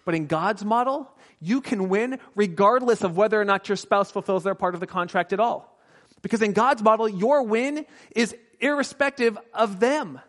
But 0.06 0.16
in 0.16 0.26
God's 0.26 0.66
model, 0.66 1.10
you 1.40 1.62
can 1.62 1.88
win 1.88 2.20
regardless 2.36 3.04
of 3.04 3.16
whether 3.16 3.40
or 3.40 3.46
not 3.46 3.70
your 3.70 3.76
spouse 3.76 4.12
fulfills 4.12 4.44
their 4.44 4.56
part 4.56 4.74
of 4.74 4.82
the 4.82 4.88
contract 4.88 5.34
at 5.34 5.40
all. 5.40 5.80
Because 6.24 6.42
in 6.42 6.54
God's 6.54 6.82
model, 6.82 7.08
your 7.08 7.44
win 7.44 7.86
is 8.16 8.36
irrespective 8.60 9.38
of 9.54 9.80
them. 9.80 10.20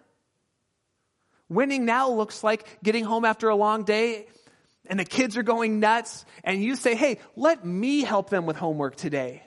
Winning 1.49 1.87
now 1.87 2.11
looks 2.11 2.45
like 2.45 2.69
getting 2.85 3.05
home 3.05 3.25
after 3.25 3.49
a 3.49 3.57
long 3.57 3.85
day 3.85 4.27
and 4.91 4.99
the 4.99 5.05
kids 5.05 5.37
are 5.37 5.45
going 5.45 5.79
nuts, 5.79 6.27
and 6.43 6.63
you 6.63 6.75
say, 6.75 6.97
hey, 6.97 7.19
let 7.37 7.65
me 7.65 8.03
help 8.03 8.29
them 8.29 8.45
with 8.45 8.57
homework 8.57 8.97
today 8.97 9.45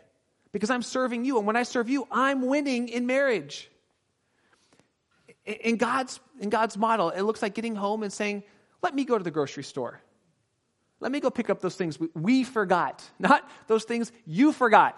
because 0.53 0.69
I'm 0.69 0.81
serving 0.81 1.25
you. 1.25 1.37
And 1.37 1.45
when 1.45 1.57
I 1.57 1.63
serve 1.63 1.89
you, 1.89 2.07
I'm 2.09 2.47
winning 2.47 2.87
in 2.87 3.05
marriage. 3.05 3.69
In 5.45 5.75
God's, 5.75 6.21
in 6.39 6.49
God's 6.49 6.77
model, 6.77 7.09
it 7.09 7.23
looks 7.23 7.41
like 7.41 7.55
getting 7.55 7.75
home 7.75 8.03
and 8.03 8.13
saying, 8.13 8.43
let 8.81 8.95
me 8.95 9.03
go 9.03 9.17
to 9.17 9.23
the 9.23 9.31
grocery 9.31 9.63
store. 9.63 9.99
Let 11.01 11.11
me 11.11 11.19
go 11.19 11.29
pick 11.29 11.49
up 11.49 11.59
those 11.59 11.75
things 11.75 11.99
we 12.15 12.45
forgot, 12.45 13.03
not 13.19 13.47
those 13.67 13.83
things 13.83 14.13
you 14.25 14.53
forgot. 14.53 14.97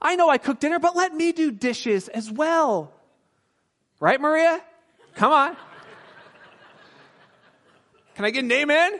I 0.00 0.14
know 0.14 0.30
I 0.30 0.38
cooked 0.38 0.60
dinner, 0.60 0.78
but 0.78 0.94
let 0.94 1.12
me 1.12 1.32
do 1.32 1.50
dishes 1.50 2.06
as 2.06 2.30
well. 2.30 2.92
Right, 3.98 4.20
Maria? 4.20 4.62
Come 5.16 5.32
on. 5.32 5.56
Can 8.18 8.24
I 8.24 8.30
get 8.30 8.42
an 8.42 8.50
amen? 8.50 8.98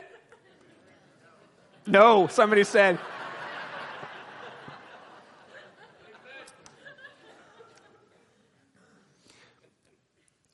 No, 1.85 2.27
somebody 2.27 2.63
said. 2.63 2.97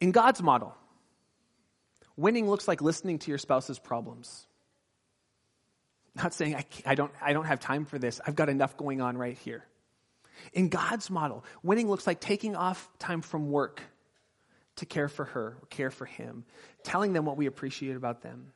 In 0.01 0.11
God's 0.11 0.41
model, 0.41 0.73
winning 2.17 2.49
looks 2.49 2.67
like 2.67 2.81
listening 2.81 3.19
to 3.19 3.29
your 3.29 3.37
spouse's 3.37 3.77
problems. 3.77 4.47
Not 6.15 6.33
saying, 6.33 6.55
I, 6.55 6.65
I, 6.87 6.95
don't, 6.95 7.11
I 7.21 7.33
don't 7.33 7.45
have 7.45 7.59
time 7.59 7.85
for 7.85 7.99
this, 7.99 8.19
I've 8.25 8.35
got 8.35 8.49
enough 8.49 8.77
going 8.77 8.99
on 8.99 9.15
right 9.15 9.37
here. 9.37 9.63
In 10.53 10.69
God's 10.69 11.11
model, 11.11 11.45
winning 11.61 11.87
looks 11.87 12.07
like 12.07 12.19
taking 12.19 12.55
off 12.55 12.89
time 12.97 13.21
from 13.21 13.51
work 13.51 13.83
to 14.77 14.85
care 14.85 15.07
for 15.07 15.25
her, 15.25 15.57
or 15.61 15.67
care 15.69 15.91
for 15.91 16.05
him, 16.05 16.45
telling 16.83 17.13
them 17.13 17.25
what 17.25 17.37
we 17.37 17.45
appreciate 17.45 17.95
about 17.95 18.21
them. 18.21 18.51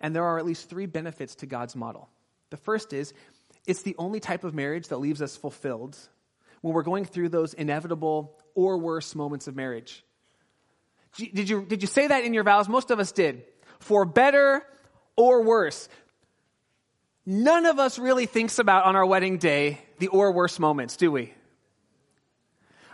And 0.00 0.14
there 0.14 0.24
are 0.24 0.38
at 0.38 0.46
least 0.46 0.68
three 0.68 0.86
benefits 0.86 1.36
to 1.36 1.46
God's 1.46 1.76
model. 1.76 2.08
The 2.50 2.56
first 2.56 2.92
is 2.92 3.12
it's 3.66 3.82
the 3.82 3.94
only 3.98 4.20
type 4.20 4.44
of 4.44 4.54
marriage 4.54 4.88
that 4.88 4.98
leaves 4.98 5.20
us 5.20 5.36
fulfilled 5.36 5.96
when 6.62 6.74
we're 6.74 6.82
going 6.82 7.04
through 7.04 7.28
those 7.28 7.54
inevitable 7.54 8.36
or 8.54 8.78
worse 8.78 9.14
moments 9.14 9.46
of 9.48 9.56
marriage. 9.56 10.04
Did 11.16 11.48
you, 11.48 11.64
did 11.64 11.82
you 11.82 11.88
say 11.88 12.08
that 12.08 12.24
in 12.24 12.34
your 12.34 12.44
vows? 12.44 12.68
Most 12.68 12.90
of 12.90 12.98
us 12.98 13.12
did. 13.12 13.44
For 13.78 14.04
better 14.04 14.62
or 15.16 15.42
worse. 15.44 15.88
None 17.24 17.66
of 17.66 17.78
us 17.78 17.98
really 17.98 18.26
thinks 18.26 18.58
about 18.58 18.84
on 18.84 18.96
our 18.96 19.06
wedding 19.06 19.38
day 19.38 19.80
the 19.98 20.08
or 20.08 20.32
worse 20.32 20.58
moments, 20.58 20.96
do 20.96 21.10
we? 21.10 21.32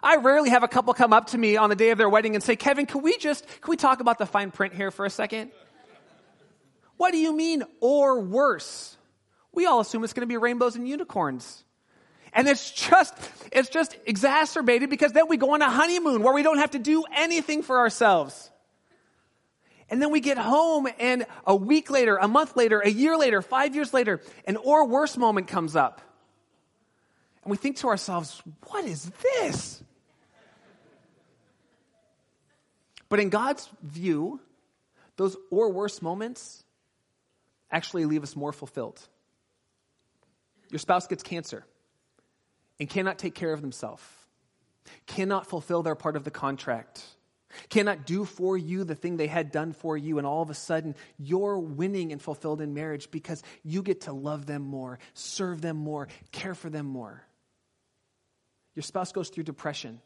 I 0.03 0.17
rarely 0.17 0.51
have 0.51 0.65
a 0.65 0.69
couple 0.69 0.93
come 0.95 1.13
up 1.13 1.29
to 1.29 1.39
me 1.39 1.57
on 1.57 1.71
the 1.71 1.77
day 1.77 1.91
of 1.91 1.99
their 1.99 2.09
wedding 2.09 2.35
and 2.35 2.43
say, 2.43 2.57
Kevin, 2.57 2.87
can 2.87 3.03
we 3.03 3.17
just, 3.19 3.47
can 3.47 3.71
we 3.71 3.77
talk 3.77 4.01
about 4.01 4.19
the 4.19 4.27
fine 4.27 4.51
print 4.51 4.75
here 4.75 4.91
for 4.91 5.05
a 5.05 5.11
second? 5.11 5.53
What 6.97 7.13
do 7.13 7.19
you 7.19 7.35
mean, 7.35 7.63
or 7.81 8.21
worse? 8.21 8.97
We 9.53 9.67
all 9.67 9.81
assume 9.81 10.03
it's 10.03 10.13
going 10.13 10.27
to 10.27 10.33
be 10.33 10.37
rainbows 10.37 10.77
and 10.77 10.89
unicorns. 10.89 11.65
And 12.33 12.49
it's 12.49 12.71
just, 12.71 13.15
it's 13.53 13.69
just 13.69 13.97
exacerbated 14.07 14.89
because 14.89 15.13
then 15.13 15.29
we 15.29 15.37
go 15.37 15.55
on 15.55 15.63
a 15.63 15.71
honeymoon 15.71 16.23
where 16.23 16.33
we 16.33 16.43
don't 16.43 16.59
have 16.59 16.71
to 16.71 16.79
do 16.79 17.05
anything 17.15 17.63
for 17.63 17.79
ourselves. 17.79 18.51
And 19.91 20.01
then 20.01 20.11
we 20.11 20.21
get 20.21 20.39
home 20.39 20.89
and 20.99 21.27
a 21.47 21.55
week 21.55 21.91
later, 21.91 22.17
a 22.17 22.27
month 22.27 22.57
later, 22.57 22.81
a 22.81 22.89
year 22.89 23.17
later, 23.19 23.43
five 23.43 23.75
years 23.75 23.93
later, 23.93 24.23
an 24.47 24.57
or 24.57 24.87
worse 24.87 25.19
moment 25.19 25.49
comes 25.49 25.77
up. 25.77 26.01
And 27.45 27.51
we 27.51 27.59
think 27.59 27.77
to 27.79 27.89
ourselves, 27.89 28.41
what 28.69 28.85
is 28.87 29.11
this? 29.23 29.83
But 33.13 33.21
in 33.21 33.29
God's 33.29 33.69
view, 33.83 34.41
those 35.19 35.37
or 35.51 35.71
worse 35.71 36.01
moments 36.01 36.65
actually 37.71 38.07
leave 38.07 38.23
us 38.23 38.35
more 38.35 38.55
fulfilled. 38.55 39.07
Your 40.71 40.79
spouse 40.79 41.07
gets 41.07 41.23
cancer 41.23 41.67
and 42.81 42.89
cannot 42.89 43.19
take 43.19 43.35
care 43.35 43.53
of 43.53 43.61
themselves, 43.61 44.03
cannot 45.07 45.47
fulfill 45.47 45.83
their 45.83 45.95
part 45.95 46.17
of 46.17 46.25
the 46.25 46.31
contract, 46.31 47.05
cannot 47.69 48.07
do 48.07 48.25
for 48.25 48.57
you 48.57 48.83
the 48.83 48.95
thing 48.95 49.19
they 49.19 49.27
had 49.27 49.53
done 49.53 49.75
for 49.75 49.95
you, 49.95 50.17
and 50.17 50.27
all 50.27 50.41
of 50.41 50.49
a 50.49 50.55
sudden 50.55 50.95
you're 51.19 51.59
winning 51.59 52.13
and 52.13 52.23
fulfilled 52.23 52.63
in 52.63 52.73
marriage 52.73 53.11
because 53.11 53.43
you 53.63 53.83
get 53.83 54.01
to 54.01 54.15
love 54.15 54.47
them 54.47 54.63
more, 54.63 54.99
serve 55.13 55.61
them 55.61 55.77
more, 55.77 56.09
care 56.31 56.55
for 56.55 56.71
them 56.71 56.87
more. 56.87 57.23
Your 58.75 58.85
spouse 58.85 59.13
goes 59.13 59.29
through 59.29 59.45
depression 59.45 60.01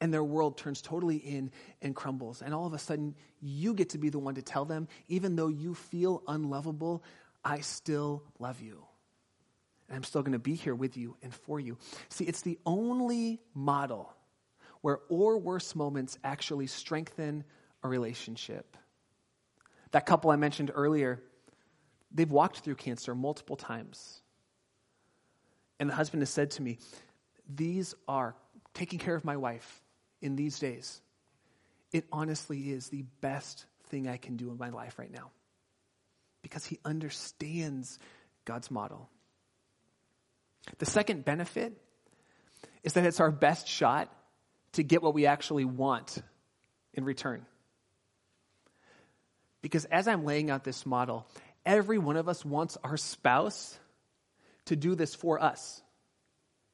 and 0.00 0.12
their 0.12 0.24
world 0.24 0.56
turns 0.56 0.80
totally 0.82 1.16
in 1.16 1.50
and 1.82 1.94
crumbles. 1.94 2.42
And 2.42 2.54
all 2.54 2.66
of 2.66 2.72
a 2.72 2.78
sudden, 2.78 3.14
you 3.40 3.74
get 3.74 3.90
to 3.90 3.98
be 3.98 4.08
the 4.08 4.18
one 4.18 4.34
to 4.34 4.42
tell 4.42 4.64
them, 4.64 4.88
even 5.08 5.36
though 5.36 5.48
you 5.48 5.74
feel 5.74 6.22
unlovable, 6.26 7.02
I 7.44 7.60
still 7.60 8.22
love 8.38 8.60
you. 8.60 8.84
And 9.88 9.96
I'm 9.96 10.04
still 10.04 10.22
going 10.22 10.32
to 10.32 10.38
be 10.38 10.54
here 10.54 10.74
with 10.74 10.96
you 10.96 11.16
and 11.22 11.34
for 11.34 11.58
you. 11.58 11.76
See, 12.08 12.24
it's 12.24 12.42
the 12.42 12.58
only 12.64 13.40
model 13.54 14.14
where 14.82 15.00
or 15.08 15.38
worse 15.38 15.74
moments 15.74 16.18
actually 16.24 16.66
strengthen 16.66 17.44
a 17.82 17.88
relationship. 17.88 18.76
That 19.90 20.06
couple 20.06 20.30
I 20.30 20.36
mentioned 20.36 20.70
earlier, 20.74 21.22
they've 22.12 22.30
walked 22.30 22.60
through 22.60 22.76
cancer 22.76 23.14
multiple 23.14 23.56
times. 23.56 24.22
And 25.78 25.90
the 25.90 25.94
husband 25.94 26.22
has 26.22 26.30
said 26.30 26.50
to 26.52 26.62
me, 26.62 26.78
These 27.48 27.94
are 28.06 28.36
taking 28.74 28.98
care 28.98 29.14
of 29.14 29.24
my 29.24 29.36
wife 29.36 29.82
in 30.20 30.36
these 30.36 30.58
days, 30.58 31.00
it 31.92 32.04
honestly 32.12 32.70
is 32.70 32.88
the 32.88 33.04
best 33.20 33.64
thing 33.88 34.08
I 34.08 34.16
can 34.16 34.36
do 34.36 34.50
in 34.50 34.58
my 34.58 34.70
life 34.70 34.98
right 34.98 35.12
now 35.12 35.30
because 36.42 36.64
he 36.64 36.78
understands 36.84 37.98
God's 38.44 38.70
model. 38.70 39.08
The 40.78 40.86
second 40.86 41.24
benefit 41.24 41.76
is 42.82 42.94
that 42.94 43.04
it's 43.04 43.20
our 43.20 43.30
best 43.30 43.68
shot 43.68 44.12
to 44.72 44.82
get 44.82 45.02
what 45.02 45.14
we 45.14 45.26
actually 45.26 45.64
want 45.64 46.22
in 46.94 47.04
return. 47.04 47.44
Because 49.62 49.84
as 49.86 50.08
I'm 50.08 50.24
laying 50.24 50.50
out 50.50 50.64
this 50.64 50.86
model, 50.86 51.26
every 51.66 51.98
one 51.98 52.16
of 52.16 52.28
us 52.28 52.44
wants 52.44 52.78
our 52.82 52.96
spouse 52.96 53.78
to 54.66 54.76
do 54.76 54.94
this 54.94 55.14
for 55.14 55.42
us. 55.42 55.82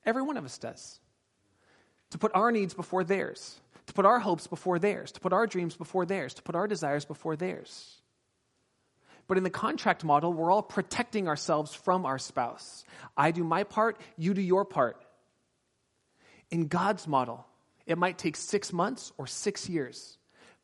Every 0.05 0.23
one 0.23 0.37
of 0.37 0.45
us 0.45 0.59
does 0.59 1.01
to 2.17 2.19
put 2.19 2.35
our 2.35 2.51
needs 2.51 2.73
before 2.73 3.05
theirs, 3.05 3.61
to 3.89 3.93
put 3.93 4.07
our 4.07 4.19
hopes 4.19 4.47
before 4.47 4.79
theirs, 4.79 5.13
to 5.13 5.21
put 5.21 5.35
our 5.35 5.47
dreams 5.47 5.77
before 5.77 6.07
theirs, 6.07 6.33
to 6.33 6.43
put 6.43 6.55
our 6.55 6.67
desires 6.67 7.05
before 7.05 7.37
theirs. 7.37 8.01
But 9.27 9.37
in 9.37 9.45
the 9.45 9.51
contract 9.51 10.03
model, 10.03 10.33
we're 10.33 10.51
all 10.51 10.63
protecting 10.63 11.29
ourselves 11.29 11.75
from 11.75 12.07
our 12.07 12.19
spouse. 12.19 12.85
I 13.19 13.33
do 13.33 13.45
my 13.45 13.65
part, 13.65 14.01
you 14.17 14.33
do 14.33 14.41
your 14.41 14.65
part. 14.65 15.05
In 16.51 16.69
God's 16.69 17.07
model, 17.07 17.47
it 17.85 17.99
might 17.99 18.17
take 18.17 18.37
six 18.37 18.73
months 18.73 19.13
or 19.19 19.27
six 19.27 19.69
years. 19.69 20.17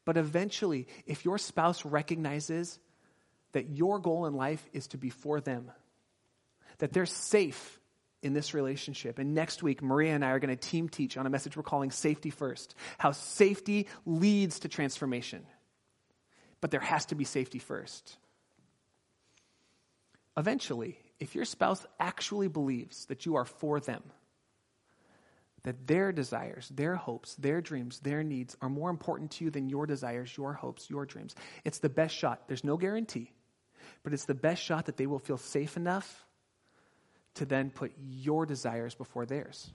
But 0.06 0.16
eventually, 0.16 0.86
if 1.04 1.26
your 1.26 1.36
spouse 1.36 1.84
recognizes 1.84 2.78
that 3.52 3.68
your 3.68 3.98
goal 3.98 4.24
in 4.24 4.36
life 4.36 4.66
is 4.72 4.86
to 4.86 4.96
be 4.96 5.10
for 5.10 5.38
them, 5.42 5.70
that 6.78 6.94
they're 6.94 7.04
safe 7.04 7.78
in 8.22 8.32
this 8.32 8.54
relationship. 8.54 9.18
And 9.18 9.34
next 9.34 9.62
week, 9.62 9.82
Maria 9.82 10.14
and 10.14 10.24
I 10.24 10.30
are 10.30 10.38
going 10.38 10.56
to 10.56 10.68
team 10.68 10.88
teach 10.88 11.16
on 11.16 11.26
a 11.26 11.30
message 11.30 11.56
we're 11.56 11.62
calling 11.62 11.90
Safety 11.90 12.30
First 12.30 12.74
how 12.98 13.12
safety 13.12 13.88
leads 14.06 14.60
to 14.60 14.68
transformation. 14.68 15.44
But 16.60 16.70
there 16.70 16.80
has 16.80 17.06
to 17.06 17.16
be 17.16 17.24
safety 17.24 17.58
first. 17.58 18.16
Eventually, 20.36 20.96
if 21.18 21.34
your 21.34 21.44
spouse 21.44 21.84
actually 21.98 22.48
believes 22.48 23.06
that 23.06 23.26
you 23.26 23.36
are 23.36 23.44
for 23.44 23.80
them, 23.80 24.02
that 25.64 25.86
their 25.86 26.12
desires, 26.12 26.68
their 26.74 26.94
hopes, 26.94 27.34
their 27.34 27.60
dreams, 27.60 28.00
their 28.00 28.22
needs 28.22 28.56
are 28.60 28.68
more 28.68 28.90
important 28.90 29.32
to 29.32 29.44
you 29.44 29.50
than 29.50 29.68
your 29.68 29.86
desires, 29.86 30.36
your 30.36 30.52
hopes, 30.52 30.88
your 30.88 31.04
dreams, 31.04 31.34
it's 31.64 31.78
the 31.78 31.88
best 31.88 32.14
shot. 32.14 32.48
There's 32.48 32.64
no 32.64 32.76
guarantee, 32.76 33.32
but 34.02 34.12
it's 34.12 34.24
the 34.24 34.34
best 34.34 34.62
shot 34.62 34.86
that 34.86 34.96
they 34.96 35.06
will 35.06 35.18
feel 35.18 35.36
safe 35.36 35.76
enough 35.76 36.24
to 37.34 37.46
then 37.46 37.70
put 37.70 37.92
your 37.98 38.46
desires 38.46 38.94
before 38.94 39.26
theirs. 39.26 39.72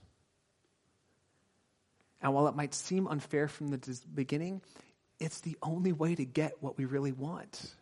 And 2.20 2.34
while 2.34 2.48
it 2.48 2.56
might 2.56 2.74
seem 2.74 3.06
unfair 3.06 3.48
from 3.48 3.68
the 3.68 4.00
beginning, 4.12 4.60
it's 5.20 5.40
the 5.40 5.56
only 5.62 5.92
way 5.92 6.14
to 6.14 6.24
get 6.24 6.54
what 6.60 6.76
we 6.76 6.84
really 6.84 7.12
want. 7.12 7.74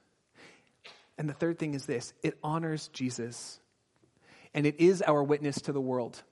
And 1.18 1.28
the 1.28 1.34
third 1.34 1.58
thing 1.58 1.74
is 1.74 1.86
this 1.86 2.12
it 2.22 2.38
honors 2.42 2.88
Jesus, 2.88 3.60
and 4.54 4.66
it 4.66 4.80
is 4.80 5.02
our 5.02 5.22
witness 5.22 5.62
to 5.62 5.72
the 5.72 5.80
world. 5.80 6.22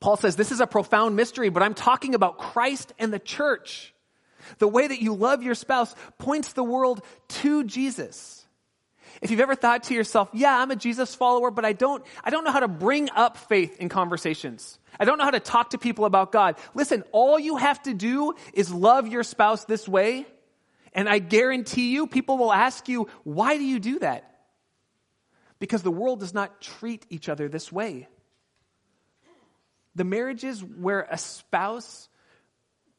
Paul 0.00 0.16
says 0.16 0.36
this 0.36 0.52
is 0.52 0.60
a 0.60 0.66
profound 0.66 1.16
mystery, 1.16 1.48
but 1.48 1.62
I'm 1.62 1.74
talking 1.74 2.14
about 2.14 2.38
Christ 2.38 2.92
and 2.98 3.12
the 3.12 3.18
church. 3.18 3.94
The 4.58 4.68
way 4.68 4.86
that 4.86 5.02
you 5.02 5.14
love 5.14 5.42
your 5.42 5.56
spouse 5.56 5.94
points 6.18 6.52
the 6.52 6.64
world 6.64 7.02
to 7.28 7.64
Jesus. 7.64 8.37
If 9.20 9.30
you've 9.30 9.40
ever 9.40 9.54
thought 9.54 9.84
to 9.84 9.94
yourself, 9.94 10.28
yeah, 10.32 10.56
I'm 10.56 10.70
a 10.70 10.76
Jesus 10.76 11.14
follower, 11.14 11.50
but 11.50 11.64
I 11.64 11.72
don't, 11.72 12.04
I 12.22 12.30
don't 12.30 12.44
know 12.44 12.52
how 12.52 12.60
to 12.60 12.68
bring 12.68 13.10
up 13.10 13.36
faith 13.36 13.78
in 13.78 13.88
conversations. 13.88 14.78
I 14.98 15.04
don't 15.04 15.18
know 15.18 15.24
how 15.24 15.32
to 15.32 15.40
talk 15.40 15.70
to 15.70 15.78
people 15.78 16.04
about 16.04 16.30
God. 16.30 16.56
Listen, 16.74 17.02
all 17.12 17.38
you 17.38 17.56
have 17.56 17.82
to 17.82 17.94
do 17.94 18.34
is 18.52 18.72
love 18.72 19.08
your 19.08 19.22
spouse 19.22 19.64
this 19.64 19.88
way. 19.88 20.26
And 20.92 21.08
I 21.08 21.18
guarantee 21.18 21.92
you, 21.92 22.06
people 22.06 22.38
will 22.38 22.52
ask 22.52 22.88
you, 22.88 23.08
why 23.24 23.56
do 23.56 23.64
you 23.64 23.78
do 23.78 23.98
that? 24.00 24.24
Because 25.58 25.82
the 25.82 25.90
world 25.90 26.20
does 26.20 26.34
not 26.34 26.60
treat 26.60 27.04
each 27.10 27.28
other 27.28 27.48
this 27.48 27.72
way. 27.72 28.08
The 29.94 30.04
marriages 30.04 30.62
where 30.62 31.06
a 31.10 31.18
spouse 31.18 32.08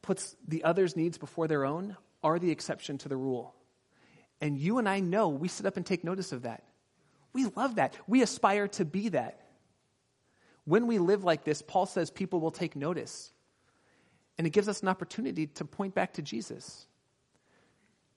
puts 0.02 0.36
the 0.46 0.64
other's 0.64 0.96
needs 0.96 1.16
before 1.16 1.48
their 1.48 1.64
own 1.64 1.96
are 2.22 2.38
the 2.38 2.50
exception 2.50 2.98
to 2.98 3.08
the 3.08 3.16
rule. 3.16 3.54
And 4.40 4.58
you 4.58 4.78
and 4.78 4.88
I 4.88 5.00
know 5.00 5.28
we 5.28 5.48
sit 5.48 5.66
up 5.66 5.76
and 5.76 5.84
take 5.84 6.02
notice 6.02 6.32
of 6.32 6.42
that. 6.42 6.64
We 7.32 7.46
love 7.56 7.76
that. 7.76 7.96
We 8.06 8.22
aspire 8.22 8.68
to 8.68 8.84
be 8.84 9.10
that. 9.10 9.40
When 10.64 10.86
we 10.86 10.98
live 10.98 11.24
like 11.24 11.44
this, 11.44 11.62
Paul 11.62 11.86
says 11.86 12.10
people 12.10 12.40
will 12.40 12.50
take 12.50 12.74
notice. 12.74 13.32
And 14.38 14.46
it 14.46 14.50
gives 14.50 14.68
us 14.68 14.82
an 14.82 14.88
opportunity 14.88 15.46
to 15.46 15.64
point 15.64 15.94
back 15.94 16.14
to 16.14 16.22
Jesus, 16.22 16.86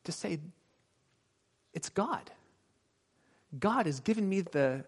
to 0.06 0.12
say, 0.12 0.40
it's 1.74 1.90
God. 1.90 2.32
God 3.60 3.86
has 3.86 4.00
given 4.00 4.28
me 4.28 4.42
the, 4.42 4.86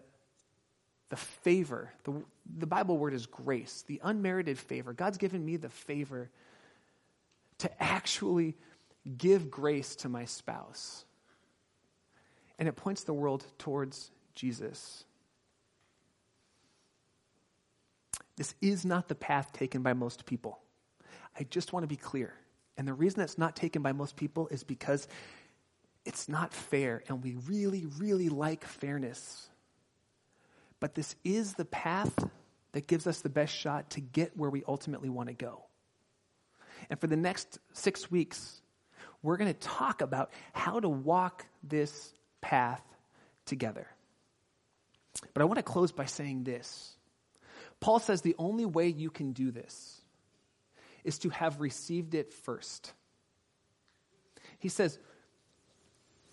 the 1.10 1.16
favor. 1.16 1.92
The, 2.04 2.14
the 2.58 2.66
Bible 2.66 2.96
word 2.96 3.12
is 3.12 3.26
grace, 3.26 3.84
the 3.86 4.00
unmerited 4.02 4.58
favor. 4.58 4.92
God's 4.92 5.18
given 5.18 5.44
me 5.44 5.56
the 5.56 5.68
favor 5.68 6.30
to 7.58 7.82
actually 7.82 8.54
give 9.18 9.50
grace 9.50 9.96
to 9.96 10.08
my 10.08 10.24
spouse 10.24 11.04
and 12.58 12.68
it 12.68 12.76
points 12.76 13.04
the 13.04 13.12
world 13.12 13.44
towards 13.58 14.10
Jesus. 14.34 15.04
This 18.36 18.54
is 18.60 18.84
not 18.84 19.08
the 19.08 19.14
path 19.14 19.52
taken 19.52 19.82
by 19.82 19.94
most 19.94 20.26
people. 20.26 20.58
I 21.38 21.44
just 21.44 21.72
want 21.72 21.84
to 21.84 21.88
be 21.88 21.96
clear. 21.96 22.34
And 22.76 22.86
the 22.86 22.92
reason 22.92 23.20
it's 23.20 23.38
not 23.38 23.56
taken 23.56 23.82
by 23.82 23.92
most 23.92 24.16
people 24.16 24.48
is 24.48 24.62
because 24.62 25.08
it's 26.04 26.28
not 26.28 26.52
fair, 26.52 27.02
and 27.08 27.22
we 27.22 27.36
really, 27.48 27.86
really 27.98 28.28
like 28.28 28.64
fairness. 28.64 29.48
But 30.78 30.94
this 30.94 31.16
is 31.24 31.54
the 31.54 31.64
path 31.64 32.14
that 32.72 32.86
gives 32.86 33.06
us 33.06 33.22
the 33.22 33.28
best 33.28 33.54
shot 33.54 33.90
to 33.90 34.00
get 34.00 34.36
where 34.36 34.50
we 34.50 34.62
ultimately 34.68 35.08
want 35.08 35.28
to 35.28 35.34
go. 35.34 35.64
And 36.90 37.00
for 37.00 37.06
the 37.06 37.16
next 37.16 37.58
six 37.72 38.10
weeks, 38.10 38.60
we're 39.22 39.38
going 39.38 39.52
to 39.52 39.58
talk 39.58 40.02
about 40.02 40.30
how 40.52 40.78
to 40.78 40.88
walk 40.88 41.46
this 41.62 42.12
path 42.40 42.82
together. 43.44 43.86
But 45.34 45.42
I 45.42 45.44
want 45.44 45.58
to 45.58 45.62
close 45.62 45.92
by 45.92 46.06
saying 46.06 46.44
this. 46.44 46.92
Paul 47.80 47.98
says 47.98 48.22
the 48.22 48.36
only 48.38 48.64
way 48.64 48.88
you 48.88 49.10
can 49.10 49.32
do 49.32 49.50
this 49.50 50.00
is 51.04 51.18
to 51.20 51.30
have 51.30 51.60
received 51.60 52.14
it 52.14 52.32
first. 52.32 52.92
He 54.58 54.68
says, 54.68 54.98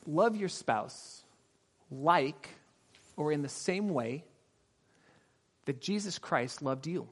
love 0.06 0.36
your 0.36 0.50
spouse 0.50 1.24
like 1.92 2.50
or 3.16 3.32
in 3.32 3.42
the 3.42 3.50
same 3.50 3.90
way 3.90 4.24
that 5.66 5.82
Jesus 5.82 6.18
Christ 6.18 6.62
loved 6.62 6.88
you 6.88 7.08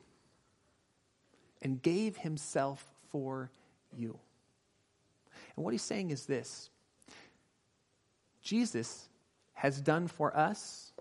and 1.62 1.82
gave 1.82 2.18
himself 2.18 2.84
for 3.12 3.52
you. 3.96 4.18
And 5.56 5.64
what 5.64 5.74
he's 5.74 5.84
saying 5.84 6.12
is 6.12 6.26
this 6.26 6.70
Jesus 8.42 9.08
has 9.54 9.80
done 9.80 10.08
for 10.08 10.36
us 10.36 10.92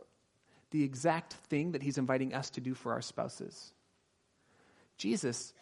the 0.70 0.84
exact 0.84 1.32
thing 1.48 1.72
that 1.72 1.82
he's 1.82 1.98
inviting 1.98 2.34
us 2.34 2.50
to 2.50 2.60
do 2.60 2.74
for 2.74 2.92
our 2.92 3.02
spouses. 3.02 3.72
Jesus, 4.96 5.52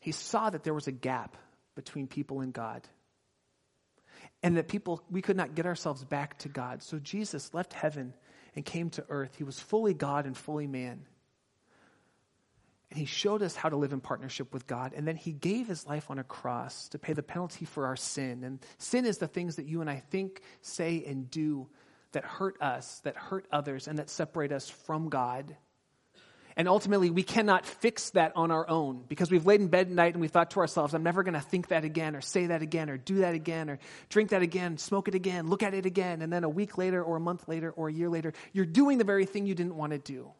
he 0.00 0.12
saw 0.12 0.50
that 0.50 0.62
there 0.62 0.74
was 0.74 0.86
a 0.86 0.92
gap 0.92 1.36
between 1.74 2.06
people 2.06 2.40
and 2.40 2.52
God. 2.52 2.82
And 4.42 4.56
that 4.56 4.68
people, 4.68 5.02
we 5.10 5.22
could 5.22 5.36
not 5.36 5.54
get 5.54 5.66
ourselves 5.66 6.04
back 6.04 6.38
to 6.40 6.48
God. 6.48 6.82
So 6.82 6.98
Jesus 6.98 7.52
left 7.54 7.72
heaven 7.72 8.14
and 8.54 8.64
came 8.64 8.90
to 8.90 9.04
earth. 9.08 9.34
He 9.36 9.44
was 9.44 9.58
fully 9.58 9.94
God 9.94 10.26
and 10.26 10.36
fully 10.36 10.66
man. 10.66 11.06
And 12.90 12.98
he 12.98 13.04
showed 13.04 13.42
us 13.42 13.56
how 13.56 13.68
to 13.68 13.76
live 13.76 13.92
in 13.92 14.00
partnership 14.00 14.54
with 14.54 14.66
God. 14.66 14.92
And 14.94 15.06
then 15.08 15.16
he 15.16 15.32
gave 15.32 15.66
his 15.66 15.86
life 15.86 16.10
on 16.10 16.18
a 16.18 16.24
cross 16.24 16.88
to 16.90 16.98
pay 16.98 17.14
the 17.14 17.22
penalty 17.22 17.64
for 17.64 17.86
our 17.86 17.96
sin. 17.96 18.44
And 18.44 18.60
sin 18.78 19.06
is 19.06 19.18
the 19.18 19.26
things 19.26 19.56
that 19.56 19.66
you 19.66 19.80
and 19.80 19.90
I 19.90 20.02
think, 20.10 20.40
say, 20.62 21.04
and 21.04 21.28
do 21.28 21.68
that 22.12 22.24
hurt 22.24 22.62
us, 22.62 23.00
that 23.04 23.16
hurt 23.16 23.46
others, 23.50 23.88
and 23.88 23.98
that 23.98 24.08
separate 24.08 24.52
us 24.52 24.70
from 24.70 25.08
God. 25.08 25.56
And 26.58 26.68
ultimately, 26.68 27.10
we 27.10 27.22
cannot 27.22 27.66
fix 27.66 28.10
that 28.10 28.32
on 28.34 28.50
our 28.50 28.66
own 28.66 29.04
because 29.06 29.30
we've 29.30 29.44
laid 29.44 29.60
in 29.60 29.68
bed 29.68 29.88
at 29.88 29.92
night 29.92 30.14
and 30.14 30.22
we 30.22 30.28
thought 30.28 30.52
to 30.52 30.60
ourselves, 30.60 30.94
I'm 30.94 31.02
never 31.02 31.22
going 31.22 31.34
to 31.34 31.40
think 31.40 31.68
that 31.68 31.84
again, 31.84 32.16
or 32.16 32.22
say 32.22 32.46
that 32.46 32.62
again, 32.62 32.88
or 32.88 32.96
do 32.96 33.16
that 33.16 33.34
again, 33.34 33.68
or 33.68 33.78
drink 34.08 34.30
that 34.30 34.40
again, 34.40 34.78
smoke 34.78 35.08
it 35.08 35.14
again, 35.14 35.50
look 35.50 35.62
at 35.62 35.74
it 35.74 35.84
again. 35.84 36.22
And 36.22 36.32
then 36.32 36.44
a 36.44 36.48
week 36.48 36.78
later, 36.78 37.02
or 37.02 37.16
a 37.16 37.20
month 37.20 37.46
later, 37.46 37.70
or 37.72 37.88
a 37.88 37.92
year 37.92 38.08
later, 38.08 38.32
you're 38.54 38.64
doing 38.64 38.96
the 38.96 39.04
very 39.04 39.26
thing 39.26 39.44
you 39.44 39.54
didn't 39.54 39.76
want 39.76 39.92
to 39.92 39.98
do. 39.98 40.30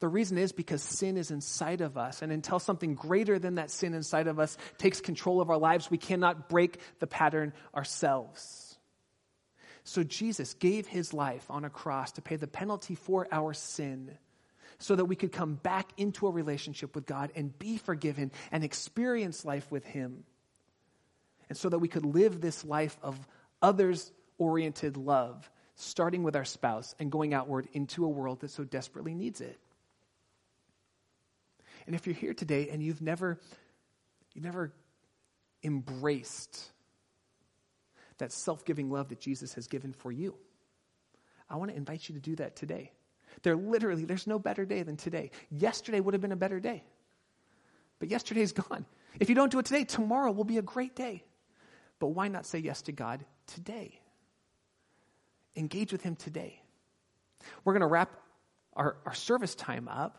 The 0.00 0.08
reason 0.08 0.38
is 0.38 0.52
because 0.52 0.82
sin 0.82 1.16
is 1.16 1.30
inside 1.30 1.80
of 1.80 1.98
us. 1.98 2.22
And 2.22 2.30
until 2.30 2.58
something 2.58 2.94
greater 2.94 3.38
than 3.38 3.56
that 3.56 3.70
sin 3.70 3.94
inside 3.94 4.28
of 4.28 4.38
us 4.38 4.56
takes 4.76 5.00
control 5.00 5.40
of 5.40 5.50
our 5.50 5.58
lives, 5.58 5.90
we 5.90 5.98
cannot 5.98 6.48
break 6.48 6.78
the 7.00 7.06
pattern 7.06 7.52
ourselves. 7.74 8.78
So 9.82 10.04
Jesus 10.04 10.54
gave 10.54 10.86
his 10.86 11.12
life 11.12 11.44
on 11.50 11.64
a 11.64 11.70
cross 11.70 12.12
to 12.12 12.22
pay 12.22 12.36
the 12.36 12.46
penalty 12.46 12.94
for 12.94 13.26
our 13.32 13.54
sin 13.54 14.16
so 14.78 14.94
that 14.94 15.06
we 15.06 15.16
could 15.16 15.32
come 15.32 15.54
back 15.54 15.90
into 15.96 16.26
a 16.26 16.30
relationship 16.30 16.94
with 16.94 17.04
God 17.06 17.32
and 17.34 17.56
be 17.58 17.78
forgiven 17.78 18.30
and 18.52 18.62
experience 18.62 19.44
life 19.44 19.70
with 19.70 19.84
Him. 19.84 20.24
And 21.48 21.58
so 21.58 21.68
that 21.68 21.78
we 21.78 21.88
could 21.88 22.04
live 22.04 22.40
this 22.40 22.64
life 22.64 22.96
of 23.02 23.18
others 23.60 24.12
oriented 24.38 24.96
love, 24.96 25.50
starting 25.74 26.22
with 26.22 26.36
our 26.36 26.44
spouse 26.44 26.94
and 27.00 27.10
going 27.10 27.34
outward 27.34 27.68
into 27.72 28.04
a 28.04 28.08
world 28.08 28.40
that 28.40 28.50
so 28.50 28.64
desperately 28.64 29.14
needs 29.14 29.40
it. 29.40 29.58
And 31.88 31.94
if 31.94 32.06
you're 32.06 32.14
here 32.14 32.34
today 32.34 32.68
and 32.70 32.82
you've 32.82 33.00
never, 33.00 33.40
you've 34.34 34.44
never 34.44 34.74
embraced 35.64 36.70
that 38.18 38.30
self 38.30 38.66
giving 38.66 38.90
love 38.90 39.08
that 39.08 39.20
Jesus 39.20 39.54
has 39.54 39.68
given 39.68 39.94
for 39.94 40.12
you, 40.12 40.34
I 41.48 41.56
want 41.56 41.70
to 41.70 41.76
invite 41.78 42.06
you 42.06 42.14
to 42.14 42.20
do 42.20 42.36
that 42.36 42.56
today. 42.56 42.92
There 43.42 43.56
literally, 43.56 44.04
there's 44.04 44.26
no 44.26 44.38
better 44.38 44.66
day 44.66 44.82
than 44.82 44.98
today. 44.98 45.30
Yesterday 45.50 45.98
would 45.98 46.12
have 46.12 46.20
been 46.20 46.30
a 46.30 46.36
better 46.36 46.60
day. 46.60 46.84
But 48.00 48.10
yesterday's 48.10 48.52
gone. 48.52 48.84
If 49.18 49.30
you 49.30 49.34
don't 49.34 49.50
do 49.50 49.58
it 49.58 49.64
today, 49.64 49.84
tomorrow 49.84 50.30
will 50.30 50.44
be 50.44 50.58
a 50.58 50.62
great 50.62 50.94
day. 50.94 51.24
But 52.00 52.08
why 52.08 52.28
not 52.28 52.44
say 52.44 52.58
yes 52.58 52.82
to 52.82 52.92
God 52.92 53.24
today? 53.46 53.98
Engage 55.56 55.90
with 55.90 56.02
Him 56.02 56.16
today. 56.16 56.60
We're 57.64 57.72
going 57.72 57.80
to 57.80 57.86
wrap 57.86 58.12
our, 58.74 58.98
our 59.06 59.14
service 59.14 59.54
time 59.54 59.88
up 59.88 60.18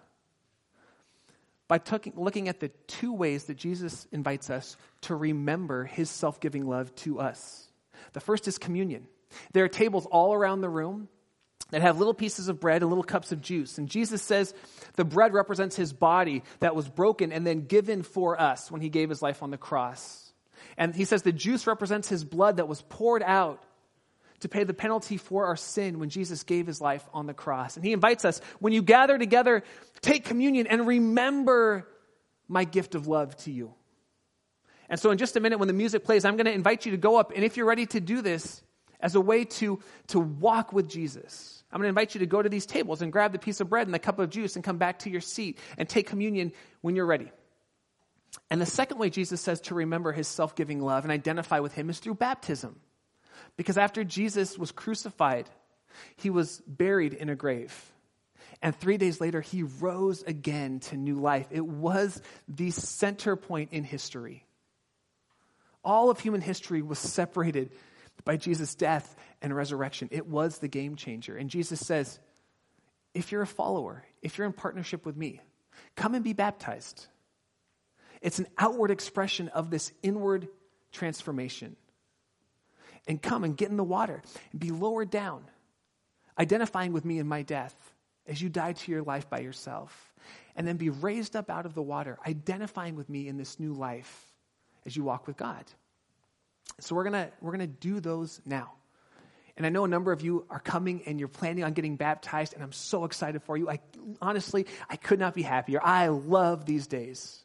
by 1.70 1.80
looking 2.16 2.50
at 2.50 2.60
the 2.60 2.70
two 2.88 3.14
ways 3.14 3.46
that 3.46 3.56
Jesus 3.56 4.08
invites 4.12 4.50
us 4.50 4.76
to 5.02 5.16
remember 5.16 5.86
His 5.86 6.10
self 6.10 6.42
giving 6.42 6.68
love 6.68 6.94
to 6.96 7.22
us. 7.22 7.68
The 8.12 8.20
first 8.20 8.50
is 8.50 8.58
communion. 8.58 9.08
There 9.54 9.64
are 9.64 9.70
tables 9.70 10.08
all 10.08 10.34
around 10.34 10.60
the 10.60 10.70
room 10.70 11.08
that 11.70 11.84
have 11.84 12.00
little 12.00 12.16
pieces 12.16 12.50
of 12.50 12.60
bread 12.60 12.82
and 12.82 12.90
little 12.90 13.04
cups 13.04 13.32
of 13.32 13.42
juice. 13.42 13.78
And 13.78 13.88
Jesus 13.88 14.24
says 14.24 14.54
the 14.96 15.06
bread 15.06 15.34
represents 15.34 15.76
his 15.76 15.94
body 15.94 16.44
that 16.60 16.76
was 16.76 16.90
broken 16.90 17.32
and 17.32 17.46
then 17.46 17.68
given 17.68 18.02
for 18.02 18.42
us 18.42 18.72
when 18.72 18.82
he 18.82 18.90
gave 18.90 19.08
his 19.08 19.22
life 19.22 19.44
on 19.44 19.52
the 19.52 19.58
cross. 19.58 20.34
And 20.76 20.96
he 20.96 21.06
says 21.06 21.22
the 21.22 21.32
juice 21.32 21.68
represents 21.68 22.10
his 22.10 22.24
blood 22.24 22.58
that 22.58 22.68
was 22.68 22.82
poured 22.82 23.22
out 23.22 23.62
to 24.42 24.50
pay 24.50 24.64
the 24.64 24.74
penalty 24.74 25.18
for 25.18 25.46
our 25.46 25.56
sin 25.56 26.00
when 26.00 26.10
Jesus 26.10 26.44
gave 26.44 26.68
his 26.68 26.82
life 26.82 27.08
on 27.14 27.28
the 27.28 27.34
cross. 27.34 27.76
And 27.76 27.86
he 27.86 27.94
invites 27.94 28.26
us, 28.26 28.42
when 28.60 28.74
you 28.74 28.82
gather 28.82 29.18
together, 29.18 29.64
take 30.02 30.26
communion 30.26 30.68
and 30.68 30.88
remember 30.88 31.88
my 32.48 32.64
gift 32.64 32.96
of 32.96 33.08
love 33.08 33.36
to 33.38 33.52
you. 33.52 33.74
And 34.90 35.00
so, 35.00 35.12
in 35.12 35.18
just 35.18 35.36
a 35.36 35.40
minute, 35.40 35.60
when 35.60 35.68
the 35.68 35.74
music 35.74 36.04
plays, 36.04 36.26
I'm 36.26 36.36
going 36.36 36.48
to 36.48 36.52
invite 36.52 36.86
you 36.86 36.92
to 36.92 36.98
go 36.98 37.18
up. 37.18 37.32
And 37.36 37.44
if 37.44 37.58
you're 37.58 37.68
ready 37.68 37.86
to 37.88 38.00
do 38.00 38.22
this 38.22 38.64
as 39.00 39.16
a 39.16 39.22
way 39.22 39.46
to, 39.46 39.80
to 40.08 40.20
walk 40.20 40.74
with 40.74 40.90
Jesus, 40.90 41.64
I'm 41.72 41.78
going 41.78 41.86
to 41.86 41.90
invite 41.90 42.16
you 42.16 42.20
to 42.20 42.26
go 42.26 42.42
to 42.42 42.50
these 42.50 42.66
tables 42.66 43.04
and 43.04 43.12
grab 43.12 43.32
the 43.32 43.40
piece 43.40 43.60
of 43.60 43.70
bread 43.70 43.88
and 43.88 43.94
the 43.94 44.00
cup 44.00 44.18
of 44.18 44.32
juice 44.32 44.56
and 44.56 44.66
come 44.66 44.78
back 44.78 45.00
to 45.00 45.12
your 45.12 45.22
seat 45.22 45.60
and 45.78 45.88
take 45.88 46.08
communion 46.08 46.52
when 46.82 46.96
you're 46.96 47.06
ready. 47.06 47.32
And 48.50 48.60
the 48.60 48.66
second 48.66 48.98
way 48.98 49.12
Jesus 49.12 49.42
says 49.42 49.62
to 49.62 49.76
remember 49.76 50.12
his 50.12 50.28
self 50.28 50.56
giving 50.56 50.82
love 50.82 51.04
and 51.04 51.12
identify 51.12 51.60
with 51.60 51.74
him 51.74 51.90
is 51.90 52.00
through 52.00 52.16
baptism. 52.16 52.80
Because 53.58 53.78
after 53.78 54.04
Jesus 54.04 54.58
was 54.58 54.72
crucified, 54.72 55.50
he 56.16 56.30
was 56.30 56.62
buried 56.68 57.14
in 57.14 57.30
a 57.30 57.36
grave. 57.36 57.74
And 58.62 58.76
three 58.76 58.98
days 58.98 59.22
later, 59.22 59.42
he 59.42 59.64
rose 59.64 60.24
again 60.24 60.80
to 60.82 60.98
new 60.98 61.16
life. 61.16 61.48
It 61.52 61.66
was 61.66 62.22
the 62.48 62.72
center 62.72 63.36
point 63.36 63.72
in 63.72 63.84
history. 63.84 64.46
All 65.84 66.10
of 66.10 66.20
human 66.20 66.42
history 66.42 66.82
was 66.82 67.00
separated 67.00 67.72
by 68.26 68.36
Jesus' 68.36 68.76
death 68.76 69.16
and 69.42 69.56
resurrection. 69.56 70.10
It 70.12 70.28
was 70.28 70.58
the 70.58 70.68
game 70.68 70.98
changer. 70.98 71.38
And 71.38 71.50
Jesus 71.50 71.80
says, 71.80 72.20
if 73.14 73.32
you're 73.32 73.42
a 73.42 73.48
follower, 73.48 74.04
if 74.22 74.38
you're 74.38 74.48
in 74.48 74.54
partnership 74.54 75.06
with 75.06 75.16
me, 75.16 75.40
come 75.96 76.16
and 76.16 76.24
be 76.24 76.34
baptized. 76.34 77.08
It's 78.22 78.40
an 78.40 78.48
outward 78.58 78.92
expression 78.92 79.48
of 79.48 79.70
this 79.70 79.94
inward 80.04 80.50
transformation. 80.92 81.78
And 83.10 83.22
come 83.22 83.44
and 83.44 83.58
get 83.58 83.70
in 83.70 83.76
the 83.76 83.84
water 83.84 84.22
and 84.52 84.60
be 84.62 84.70
lowered 84.70 85.10
down, 85.10 85.44
identifying 86.38 86.94
with 86.94 87.04
me 87.04 87.20
in 87.20 87.28
my 87.28 87.42
death 87.42 87.76
as 88.28 88.42
you 88.42 88.48
die 88.48 88.74
to 88.74 88.92
your 88.92 89.02
life 89.02 89.30
by 89.30 89.40
yourself. 89.40 90.14
And 90.56 90.68
then 90.68 90.78
be 90.78 90.90
raised 90.90 91.36
up 91.36 91.50
out 91.50 91.66
of 91.66 91.74
the 91.74 91.82
water, 91.82 92.20
identifying 92.26 92.96
with 92.96 93.10
me 93.10 93.28
in 93.28 93.38
this 93.38 93.60
new 93.60 93.74
life 93.74 94.32
as 94.86 94.96
you 94.96 95.04
walk 95.04 95.26
with 95.26 95.38
God. 95.38 95.66
So 96.80 96.96
we're 96.96 97.04
gonna 97.04 97.32
we're 97.42 97.52
gonna 97.52 97.68
do 97.68 98.00
those 98.00 98.42
now. 98.46 98.74
And 99.58 99.66
I 99.66 99.70
know 99.70 99.84
a 99.84 99.88
number 99.90 100.12
of 100.12 100.22
you 100.22 100.46
are 100.50 100.60
coming 100.60 101.02
and 101.06 101.20
you're 101.20 101.28
planning 101.28 101.64
on 101.64 101.74
getting 101.74 101.98
baptized, 101.98 102.54
and 102.54 102.64
I'm 102.64 102.72
so 102.72 103.06
excited 103.06 103.44
for 103.44 103.58
you. 103.58 103.70
I 103.70 103.80
honestly 104.22 104.68
I 104.90 104.96
could 104.96 105.20
not 105.20 105.34
be 105.34 105.42
happier. 105.42 105.80
I 105.84 106.08
love 106.10 106.66
these 106.66 106.88
days. 106.88 107.44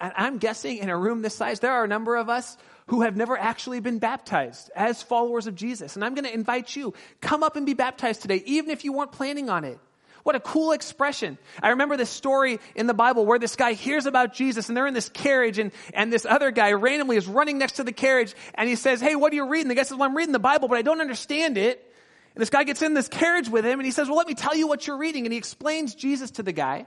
And 0.00 0.12
I'm 0.16 0.38
guessing 0.38 0.78
in 0.78 0.88
a 0.88 0.96
room 0.96 1.20
this 1.20 1.34
size, 1.34 1.60
there 1.60 1.72
are 1.72 1.84
a 1.84 1.88
number 1.88 2.16
of 2.16 2.28
us 2.28 2.56
who 2.86 3.02
have 3.02 3.16
never 3.16 3.36
actually 3.36 3.80
been 3.80 3.98
baptized 3.98 4.70
as 4.76 5.02
followers 5.02 5.46
of 5.46 5.54
Jesus. 5.54 5.96
And 5.96 6.04
I'm 6.04 6.14
going 6.14 6.26
to 6.26 6.34
invite 6.34 6.76
you, 6.76 6.94
come 7.20 7.42
up 7.42 7.56
and 7.56 7.64
be 7.64 7.74
baptized 7.74 8.22
today, 8.22 8.42
even 8.46 8.70
if 8.70 8.84
you 8.84 8.92
weren't 8.92 9.12
planning 9.12 9.48
on 9.48 9.64
it. 9.64 9.78
What 10.22 10.34
a 10.34 10.40
cool 10.40 10.72
expression. 10.72 11.36
I 11.62 11.70
remember 11.70 11.98
this 11.98 12.08
story 12.08 12.58
in 12.74 12.86
the 12.86 12.94
Bible 12.94 13.26
where 13.26 13.38
this 13.38 13.56
guy 13.56 13.74
hears 13.74 14.06
about 14.06 14.32
Jesus 14.32 14.68
and 14.68 14.76
they're 14.76 14.86
in 14.86 14.94
this 14.94 15.10
carriage 15.10 15.58
and, 15.58 15.70
and 15.92 16.10
this 16.10 16.24
other 16.24 16.50
guy 16.50 16.72
randomly 16.72 17.16
is 17.16 17.26
running 17.26 17.58
next 17.58 17.74
to 17.74 17.84
the 17.84 17.92
carriage 17.92 18.34
and 18.54 18.66
he 18.66 18.74
says, 18.74 19.02
Hey, 19.02 19.16
what 19.16 19.32
are 19.32 19.36
you 19.36 19.46
reading? 19.46 19.68
The 19.68 19.74
guy 19.74 19.82
says, 19.82 19.98
Well, 19.98 20.08
I'm 20.08 20.16
reading 20.16 20.32
the 20.32 20.38
Bible, 20.38 20.66
but 20.66 20.78
I 20.78 20.82
don't 20.82 21.02
understand 21.02 21.58
it. 21.58 21.94
And 22.34 22.40
this 22.40 22.48
guy 22.48 22.64
gets 22.64 22.80
in 22.80 22.94
this 22.94 23.06
carriage 23.06 23.50
with 23.50 23.66
him 23.66 23.78
and 23.78 23.84
he 23.84 23.92
says, 23.92 24.08
Well, 24.08 24.16
let 24.16 24.26
me 24.26 24.34
tell 24.34 24.56
you 24.56 24.66
what 24.66 24.86
you're 24.86 24.96
reading. 24.96 25.26
And 25.26 25.32
he 25.32 25.38
explains 25.38 25.94
Jesus 25.94 26.30
to 26.32 26.42
the 26.42 26.52
guy. 26.52 26.86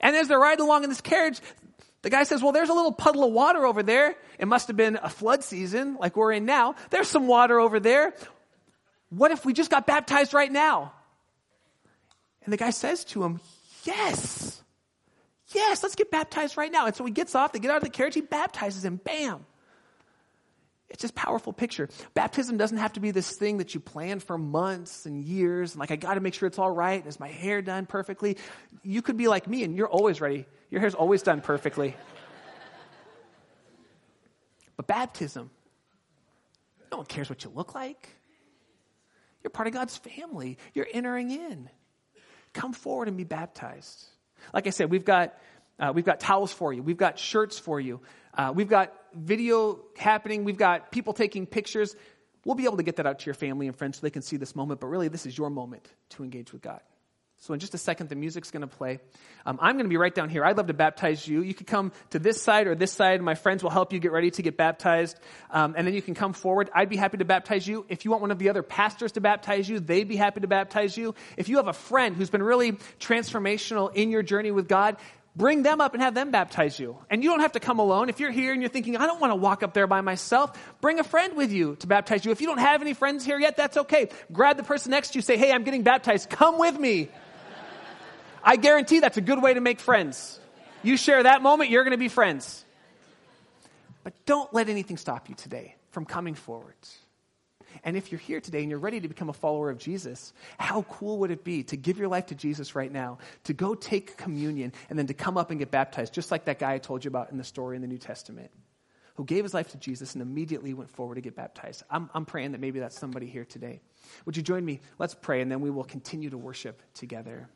And 0.00 0.14
as 0.14 0.28
they're 0.28 0.38
riding 0.38 0.66
along 0.66 0.84
in 0.84 0.90
this 0.90 1.00
carriage, 1.00 1.40
the 2.04 2.10
guy 2.10 2.24
says, 2.24 2.42
Well, 2.42 2.52
there's 2.52 2.68
a 2.68 2.74
little 2.74 2.92
puddle 2.92 3.24
of 3.24 3.32
water 3.32 3.64
over 3.64 3.82
there. 3.82 4.14
It 4.38 4.46
must 4.46 4.68
have 4.68 4.76
been 4.76 4.98
a 5.02 5.08
flood 5.08 5.42
season 5.42 5.96
like 5.98 6.16
we're 6.16 6.32
in 6.32 6.44
now. 6.44 6.74
There's 6.90 7.08
some 7.08 7.26
water 7.26 7.58
over 7.58 7.80
there. 7.80 8.12
What 9.08 9.30
if 9.30 9.46
we 9.46 9.54
just 9.54 9.70
got 9.70 9.86
baptized 9.86 10.34
right 10.34 10.52
now? 10.52 10.92
And 12.44 12.52
the 12.52 12.58
guy 12.58 12.70
says 12.70 13.06
to 13.06 13.24
him, 13.24 13.40
Yes, 13.84 14.62
yes, 15.54 15.82
let's 15.82 15.94
get 15.94 16.10
baptized 16.10 16.58
right 16.58 16.70
now. 16.70 16.84
And 16.84 16.94
so 16.94 17.06
he 17.06 17.10
gets 17.10 17.34
off, 17.34 17.52
they 17.52 17.58
get 17.58 17.70
out 17.70 17.78
of 17.78 17.82
the 17.82 17.88
carriage, 17.88 18.14
he 18.14 18.20
baptizes 18.20 18.84
him. 18.84 19.00
Bam. 19.02 19.46
It's 20.90 21.00
just 21.00 21.14
powerful 21.14 21.54
picture. 21.54 21.88
Baptism 22.12 22.58
doesn't 22.58 22.76
have 22.76 22.92
to 22.92 23.00
be 23.00 23.12
this 23.12 23.34
thing 23.34 23.58
that 23.58 23.72
you 23.72 23.80
plan 23.80 24.20
for 24.20 24.36
months 24.36 25.06
and 25.06 25.24
years. 25.24 25.72
And 25.72 25.80
like, 25.80 25.90
I 25.90 25.96
got 25.96 26.14
to 26.14 26.20
make 26.20 26.34
sure 26.34 26.46
it's 26.46 26.58
all 26.58 26.70
right. 26.70 27.00
And 27.00 27.08
is 27.08 27.18
my 27.18 27.28
hair 27.28 27.62
done 27.62 27.86
perfectly? 27.86 28.36
You 28.82 29.00
could 29.00 29.16
be 29.16 29.26
like 29.26 29.48
me 29.48 29.64
and 29.64 29.74
you're 29.74 29.88
always 29.88 30.20
ready. 30.20 30.46
Your 30.74 30.80
hair's 30.80 30.96
always 30.96 31.22
done 31.22 31.40
perfectly. 31.40 31.94
but 34.76 34.88
baptism, 34.88 35.52
No 36.90 36.96
one 36.96 37.06
cares 37.06 37.30
what 37.30 37.44
you 37.44 37.52
look 37.54 37.76
like. 37.76 38.08
You're 39.44 39.52
part 39.52 39.68
of 39.68 39.72
God's 39.72 39.96
family. 39.96 40.58
You're 40.74 40.88
entering 40.92 41.30
in. 41.30 41.70
Come 42.54 42.72
forward 42.72 43.06
and 43.06 43.16
be 43.16 43.22
baptized. 43.22 44.04
Like 44.52 44.66
I 44.66 44.70
said, 44.70 44.90
we've 44.90 45.04
got, 45.04 45.38
uh, 45.78 45.92
we've 45.94 46.04
got 46.04 46.18
towels 46.18 46.52
for 46.52 46.72
you. 46.72 46.82
We've 46.82 46.96
got 46.96 47.20
shirts 47.20 47.56
for 47.56 47.78
you. 47.78 48.00
Uh, 48.36 48.52
we've 48.52 48.68
got 48.68 48.92
video 49.14 49.78
happening. 49.96 50.42
We've 50.42 50.58
got 50.58 50.90
people 50.90 51.12
taking 51.12 51.46
pictures. 51.46 51.94
We'll 52.44 52.56
be 52.56 52.64
able 52.64 52.78
to 52.78 52.82
get 52.82 52.96
that 52.96 53.06
out 53.06 53.20
to 53.20 53.26
your 53.26 53.34
family 53.34 53.68
and 53.68 53.76
friends 53.76 53.98
so 53.98 54.00
they 54.00 54.10
can 54.10 54.22
see 54.22 54.38
this 54.38 54.56
moment. 54.56 54.80
But 54.80 54.88
really, 54.88 55.06
this 55.06 55.24
is 55.24 55.38
your 55.38 55.50
moment 55.50 55.88
to 56.10 56.24
engage 56.24 56.52
with 56.52 56.62
God. 56.62 56.80
So, 57.44 57.52
in 57.52 57.60
just 57.60 57.74
a 57.74 57.78
second, 57.78 58.08
the 58.08 58.14
music's 58.14 58.50
going 58.50 58.62
to 58.62 58.66
play. 58.66 59.00
Um, 59.44 59.58
I'm 59.60 59.74
going 59.74 59.84
to 59.84 59.90
be 59.90 59.98
right 59.98 60.14
down 60.14 60.30
here. 60.30 60.46
I'd 60.46 60.56
love 60.56 60.68
to 60.68 60.72
baptize 60.72 61.28
you. 61.28 61.42
You 61.42 61.52
could 61.52 61.66
come 61.66 61.92
to 62.08 62.18
this 62.18 62.40
side 62.40 62.66
or 62.66 62.74
this 62.74 62.90
side. 62.90 63.20
My 63.20 63.34
friends 63.34 63.62
will 63.62 63.68
help 63.68 63.92
you 63.92 63.98
get 63.98 64.12
ready 64.12 64.30
to 64.30 64.40
get 64.40 64.56
baptized. 64.56 65.20
Um, 65.50 65.74
and 65.76 65.86
then 65.86 65.92
you 65.92 66.00
can 66.00 66.14
come 66.14 66.32
forward. 66.32 66.70
I'd 66.74 66.88
be 66.88 66.96
happy 66.96 67.18
to 67.18 67.26
baptize 67.26 67.68
you. 67.68 67.84
If 67.90 68.06
you 68.06 68.10
want 68.10 68.22
one 68.22 68.30
of 68.30 68.38
the 68.38 68.48
other 68.48 68.62
pastors 68.62 69.12
to 69.12 69.20
baptize 69.20 69.68
you, 69.68 69.78
they'd 69.78 70.08
be 70.08 70.16
happy 70.16 70.40
to 70.40 70.46
baptize 70.46 70.96
you. 70.96 71.14
If 71.36 71.50
you 71.50 71.58
have 71.58 71.68
a 71.68 71.74
friend 71.74 72.16
who's 72.16 72.30
been 72.30 72.42
really 72.42 72.72
transformational 72.98 73.94
in 73.94 74.08
your 74.08 74.22
journey 74.22 74.50
with 74.50 74.66
God, 74.66 74.96
bring 75.36 75.62
them 75.62 75.82
up 75.82 75.92
and 75.92 76.02
have 76.02 76.14
them 76.14 76.30
baptize 76.30 76.78
you. 76.78 76.96
And 77.10 77.22
you 77.22 77.28
don't 77.28 77.40
have 77.40 77.52
to 77.52 77.60
come 77.60 77.78
alone. 77.78 78.08
If 78.08 78.20
you're 78.20 78.30
here 78.30 78.54
and 78.54 78.62
you're 78.62 78.70
thinking, 78.70 78.96
I 78.96 79.04
don't 79.04 79.20
want 79.20 79.32
to 79.32 79.36
walk 79.36 79.62
up 79.62 79.74
there 79.74 79.86
by 79.86 80.00
myself, 80.00 80.58
bring 80.80 80.98
a 80.98 81.04
friend 81.04 81.36
with 81.36 81.52
you 81.52 81.76
to 81.80 81.86
baptize 81.86 82.24
you. 82.24 82.32
If 82.32 82.40
you 82.40 82.46
don't 82.46 82.56
have 82.56 82.80
any 82.80 82.94
friends 82.94 83.22
here 83.22 83.38
yet, 83.38 83.58
that's 83.58 83.76
okay. 83.76 84.08
Grab 84.32 84.56
the 84.56 84.62
person 84.62 84.92
next 84.92 85.10
to 85.10 85.18
you, 85.18 85.20
say, 85.20 85.36
Hey, 85.36 85.52
I'm 85.52 85.64
getting 85.64 85.82
baptized. 85.82 86.30
Come 86.30 86.58
with 86.58 86.78
me. 86.78 87.10
I 88.44 88.56
guarantee 88.56 89.00
that's 89.00 89.16
a 89.16 89.22
good 89.22 89.42
way 89.42 89.54
to 89.54 89.60
make 89.60 89.80
friends. 89.80 90.38
You 90.82 90.96
share 90.98 91.22
that 91.22 91.42
moment, 91.42 91.70
you're 91.70 91.82
going 91.82 91.92
to 91.92 91.98
be 91.98 92.08
friends. 92.08 92.64
But 94.02 94.12
don't 94.26 94.52
let 94.52 94.68
anything 94.68 94.98
stop 94.98 95.30
you 95.30 95.34
today 95.34 95.76
from 95.90 96.04
coming 96.04 96.34
forward. 96.34 96.74
And 97.82 97.96
if 97.96 98.12
you're 98.12 98.20
here 98.20 98.40
today 98.40 98.60
and 98.60 98.70
you're 98.70 98.78
ready 98.78 99.00
to 99.00 99.08
become 99.08 99.30
a 99.30 99.32
follower 99.32 99.70
of 99.70 99.78
Jesus, 99.78 100.32
how 100.58 100.82
cool 100.82 101.18
would 101.20 101.30
it 101.30 101.42
be 101.42 101.64
to 101.64 101.76
give 101.76 101.98
your 101.98 102.08
life 102.08 102.26
to 102.26 102.34
Jesus 102.34 102.74
right 102.74 102.92
now, 102.92 103.18
to 103.44 103.54
go 103.54 103.74
take 103.74 104.16
communion, 104.16 104.72
and 104.90 104.98
then 104.98 105.06
to 105.08 105.14
come 105.14 105.36
up 105.36 105.50
and 105.50 105.58
get 105.58 105.70
baptized, 105.70 106.12
just 106.12 106.30
like 106.30 106.44
that 106.44 106.58
guy 106.58 106.74
I 106.74 106.78
told 106.78 107.04
you 107.04 107.08
about 107.08 107.32
in 107.32 107.38
the 107.38 107.44
story 107.44 107.76
in 107.76 107.82
the 107.82 107.88
New 107.88 107.98
Testament, 107.98 108.50
who 109.16 109.24
gave 109.24 109.42
his 109.44 109.54
life 109.54 109.70
to 109.70 109.78
Jesus 109.78 110.14
and 110.14 110.22
immediately 110.22 110.74
went 110.74 110.90
forward 110.90 111.16
to 111.16 111.20
get 111.20 111.34
baptized? 111.34 111.82
I'm, 111.90 112.10
I'm 112.14 112.26
praying 112.26 112.52
that 112.52 112.60
maybe 112.60 112.78
that's 112.78 112.98
somebody 112.98 113.26
here 113.26 113.44
today. 113.44 113.80
Would 114.26 114.36
you 114.36 114.42
join 114.42 114.64
me? 114.64 114.80
Let's 114.98 115.14
pray, 115.14 115.40
and 115.40 115.50
then 115.50 115.60
we 115.60 115.70
will 115.70 115.84
continue 115.84 116.30
to 116.30 116.38
worship 116.38 116.80
together. 116.92 117.48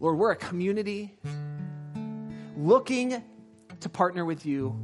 Lord, 0.00 0.18
we're 0.18 0.32
a 0.32 0.36
community 0.36 1.14
looking 2.56 3.22
to 3.80 3.88
partner 3.88 4.24
with 4.24 4.44
you, 4.44 4.78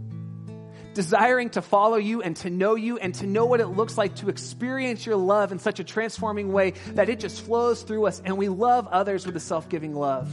desiring 0.94 1.50
to 1.50 1.62
follow 1.62 1.96
you 1.96 2.22
and 2.22 2.36
to 2.36 2.50
know 2.50 2.74
you 2.74 2.98
and 2.98 3.14
to 3.16 3.26
know 3.26 3.46
what 3.46 3.60
it 3.60 3.66
looks 3.66 3.98
like 3.98 4.16
to 4.16 4.28
experience 4.28 5.04
your 5.04 5.16
love 5.16 5.52
in 5.52 5.58
such 5.58 5.80
a 5.80 5.84
transforming 5.84 6.52
way 6.52 6.72
that 6.94 7.08
it 7.08 7.20
just 7.20 7.42
flows 7.42 7.82
through 7.82 8.06
us 8.06 8.22
and 8.24 8.36
we 8.36 8.48
love 8.48 8.86
others 8.88 9.26
with 9.26 9.36
a 9.36 9.40
self 9.40 9.68
giving 9.68 9.94
love. 9.94 10.30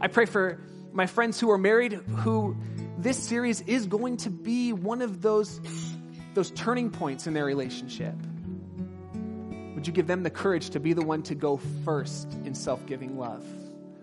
I 0.00 0.08
pray 0.08 0.26
for 0.26 0.60
my 0.92 1.06
friends 1.06 1.38
who 1.38 1.50
are 1.50 1.58
married 1.58 1.92
who 1.92 2.56
this 2.98 3.18
series 3.18 3.60
is 3.62 3.86
going 3.86 4.18
to 4.18 4.30
be 4.30 4.72
one 4.72 5.00
of 5.00 5.22
those, 5.22 5.60
those 6.34 6.50
turning 6.50 6.90
points 6.90 7.26
in 7.26 7.34
their 7.34 7.44
relationship. 7.44 8.14
Would 9.80 9.86
you 9.86 9.94
give 9.94 10.08
them 10.08 10.22
the 10.22 10.28
courage 10.28 10.68
to 10.70 10.78
be 10.78 10.92
the 10.92 11.00
one 11.00 11.22
to 11.22 11.34
go 11.34 11.56
first 11.86 12.30
in 12.44 12.54
self 12.54 12.84
giving 12.84 13.16
love 13.16 13.42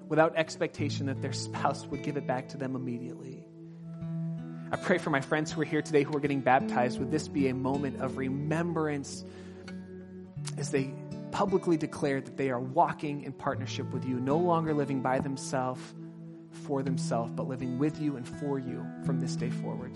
without 0.08 0.36
expectation 0.36 1.06
that 1.06 1.22
their 1.22 1.34
spouse 1.34 1.86
would 1.86 2.02
give 2.02 2.18
it 2.18 2.26
back 2.26 2.50
to 2.50 2.58
them 2.58 2.76
immediately? 2.76 3.46
I 4.72 4.78
pray 4.78 4.98
for 4.98 5.12
my 5.12 5.22
friends 5.22 5.52
who 5.52 5.62
are 5.62 5.66
here 5.66 5.84
today 5.84 6.02
who 6.02 6.18
are 6.18 6.20
getting 6.20 6.42
baptized. 6.42 6.98
Would 6.98 7.12
this 7.12 7.28
be 7.28 7.50
a 7.50 7.54
moment 7.54 8.02
of 8.02 8.18
remembrance 8.18 9.24
as 10.58 10.72
they 10.72 10.96
publicly 11.30 11.78
declare 11.78 12.22
that 12.22 12.38
they 12.38 12.50
are 12.50 12.60
walking 12.60 13.22
in 13.22 13.32
partnership 13.32 13.94
with 13.94 14.04
you, 14.04 14.20
no 14.20 14.40
longer 14.40 14.74
living 14.74 15.04
by 15.04 15.20
themselves, 15.20 15.94
for 16.64 16.82
themselves, 16.82 17.32
but 17.36 17.48
living 17.48 17.78
with 17.78 18.02
you 18.02 18.16
and 18.16 18.28
for 18.28 18.58
you 18.58 18.84
from 19.06 19.20
this 19.20 19.36
day 19.36 19.52
forward? 19.52 19.92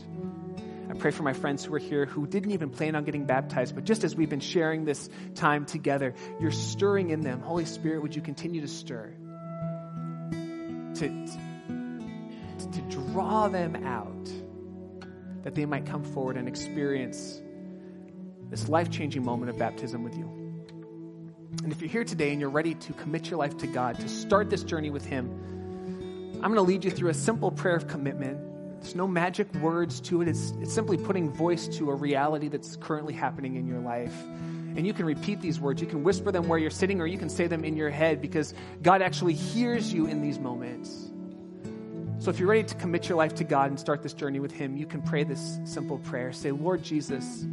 I 0.90 0.94
pray 0.94 1.12
for 1.12 1.24
my 1.24 1.34
friends 1.34 1.64
who 1.64 1.74
are 1.74 1.80
here 1.80 2.06
who 2.06 2.28
didn't 2.28 2.52
even 2.52 2.70
plan 2.70 2.96
on 2.96 3.04
getting 3.04 3.26
baptized, 3.26 3.76
but 3.76 3.86
just 3.86 4.04
as 4.04 4.16
we've 4.16 4.30
been 4.30 4.40
sharing 4.40 4.86
this 4.86 5.10
time 5.36 5.66
together, 5.66 6.14
you're 6.40 6.52
stirring 6.52 7.12
in 7.12 7.22
them. 7.22 7.42
Holy 7.42 7.66
Spirit, 7.66 8.02
would 8.02 8.16
you 8.16 8.22
continue 8.22 8.62
to 8.62 8.68
stir? 8.68 9.14
To, 10.96 11.08
to, 12.58 12.72
to 12.72 12.82
draw 13.12 13.48
them 13.48 13.76
out, 13.86 14.32
that 15.44 15.56
they 15.56 15.66
might 15.66 15.86
come 15.86 16.04
forward 16.04 16.38
and 16.38 16.48
experience 16.48 17.42
this 18.50 18.68
life 18.68 18.90
changing 18.90 19.24
moment 19.24 19.50
of 19.50 19.58
baptism 19.58 20.04
with 20.04 20.16
you. 20.16 20.26
And 21.64 21.72
if 21.72 21.82
you're 21.82 21.90
here 21.90 22.04
today 22.04 22.32
and 22.32 22.42
you're 22.42 22.50
ready 22.50 22.76
to 22.76 22.94
commit 22.94 23.30
your 23.30 23.40
life 23.40 23.58
to 23.60 23.68
God, 23.68 24.00
to 24.00 24.10
start 24.10 24.50
this 24.50 24.64
journey 24.64 24.90
with 24.90 25.06
Him, 25.06 25.30
I'm 26.36 26.54
going 26.54 26.56
to 26.56 26.62
lead 26.62 26.84
you 26.84 26.92
through 26.92 27.10
a 27.10 27.14
simple 27.14 27.52
prayer 27.52 27.76
of 27.76 27.88
commitment 27.88 28.51
there's 28.82 28.96
no 28.96 29.08
magic 29.08 29.54
words 29.56 30.02
to 30.02 30.22
it. 30.22 30.28
It's, 30.28 30.54
it's 30.60 30.74
simply 30.74 30.98
putting 30.98 31.32
voice 31.32 31.68
to 31.78 31.92
a 31.92 31.96
reality 31.96 32.48
that's 32.48 32.76
currently 32.78 33.14
happening 33.14 33.56
in 33.56 33.68
your 33.68 33.80
life. 33.80 34.14
And 34.76 34.88
you 34.88 34.94
can 34.94 35.06
repeat 35.06 35.40
these 35.40 35.60
words. 35.60 35.82
You 35.82 35.88
can 35.88 36.04
whisper 36.04 36.32
them 36.32 36.48
where 36.48 36.58
you're 36.58 36.72
sitting, 36.72 37.00
or 37.00 37.06
you 37.06 37.20
can 37.20 37.30
say 37.30 37.46
them 37.46 37.64
in 37.64 37.78
your 37.78 37.92
head 37.92 38.22
because 38.22 38.56
God 38.82 39.04
actually 39.04 39.34
hears 39.34 39.94
you 39.94 40.08
in 40.08 40.22
these 40.22 40.40
moments. 40.40 41.12
So 42.18 42.32
if 42.32 42.40
you're 42.40 42.50
ready 42.50 42.64
to 42.64 42.76
commit 42.76 43.08
your 43.08 43.20
life 43.20 43.36
to 43.36 43.44
God 43.44 43.70
and 43.70 43.80
start 43.80 44.02
this 44.02 44.14
journey 44.14 44.40
with 44.40 44.52
Him, 44.52 44.76
you 44.76 44.88
can 44.88 45.04
pray 45.04 45.24
this 45.26 45.60
simple 45.64 46.00
prayer. 46.00 46.34
Say, 46.34 46.52
Lord 46.52 46.82
Jesus, 46.82 47.46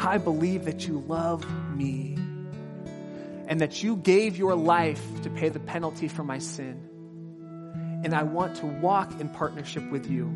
I 0.00 0.18
believe 0.18 0.64
that 0.64 0.88
you 0.88 0.98
love 1.06 1.46
me 1.76 2.16
and 3.46 3.60
that 3.60 3.84
you 3.84 3.96
gave 3.96 4.36
your 4.36 4.56
life 4.56 5.02
to 5.22 5.30
pay 5.30 5.48
the 5.48 5.60
penalty 5.60 6.08
for 6.08 6.24
my 6.24 6.38
sin 6.38 6.88
and 8.08 8.14
I 8.14 8.22
want 8.22 8.56
to 8.56 8.66
walk 8.66 9.20
in 9.20 9.28
partnership 9.28 9.86
with 9.90 10.10
you. 10.10 10.32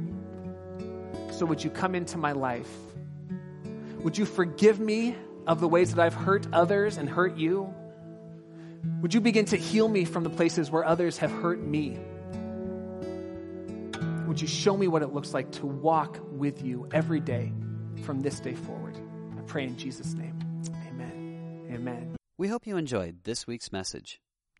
So 1.30 1.46
would 1.46 1.64
you 1.64 1.70
come 1.70 1.94
into 1.94 2.18
my 2.18 2.32
life? 2.32 2.68
Would 4.00 4.18
you 4.18 4.26
forgive 4.26 4.78
me 4.78 5.16
of 5.46 5.60
the 5.60 5.68
ways 5.68 5.94
that 5.94 6.02
I've 6.02 6.12
hurt 6.12 6.46
others 6.52 6.98
and 6.98 7.08
hurt 7.08 7.38
you? 7.38 7.72
Would 9.00 9.14
you 9.14 9.22
begin 9.22 9.46
to 9.46 9.56
heal 9.56 9.88
me 9.88 10.04
from 10.04 10.22
the 10.22 10.28
places 10.28 10.70
where 10.70 10.84
others 10.84 11.16
have 11.16 11.30
hurt 11.30 11.62
me? 11.62 11.98
Would 14.26 14.42
you 14.42 14.48
show 14.48 14.76
me 14.76 14.86
what 14.86 15.00
it 15.00 15.14
looks 15.14 15.32
like 15.32 15.50
to 15.52 15.64
walk 15.64 16.20
with 16.30 16.62
you 16.62 16.86
every 16.92 17.20
day 17.20 17.54
from 18.02 18.20
this 18.20 18.38
day 18.38 18.54
forward? 18.54 18.98
I 19.38 19.40
pray 19.46 19.64
in 19.64 19.78
Jesus' 19.78 20.12
name. 20.12 20.38
Amen. 20.88 21.68
Amen. 21.72 22.16
We 22.36 22.48
hope 22.48 22.66
you 22.66 22.76
enjoyed 22.76 23.24
this 23.24 23.46
week's 23.46 23.72
message. 23.72 24.21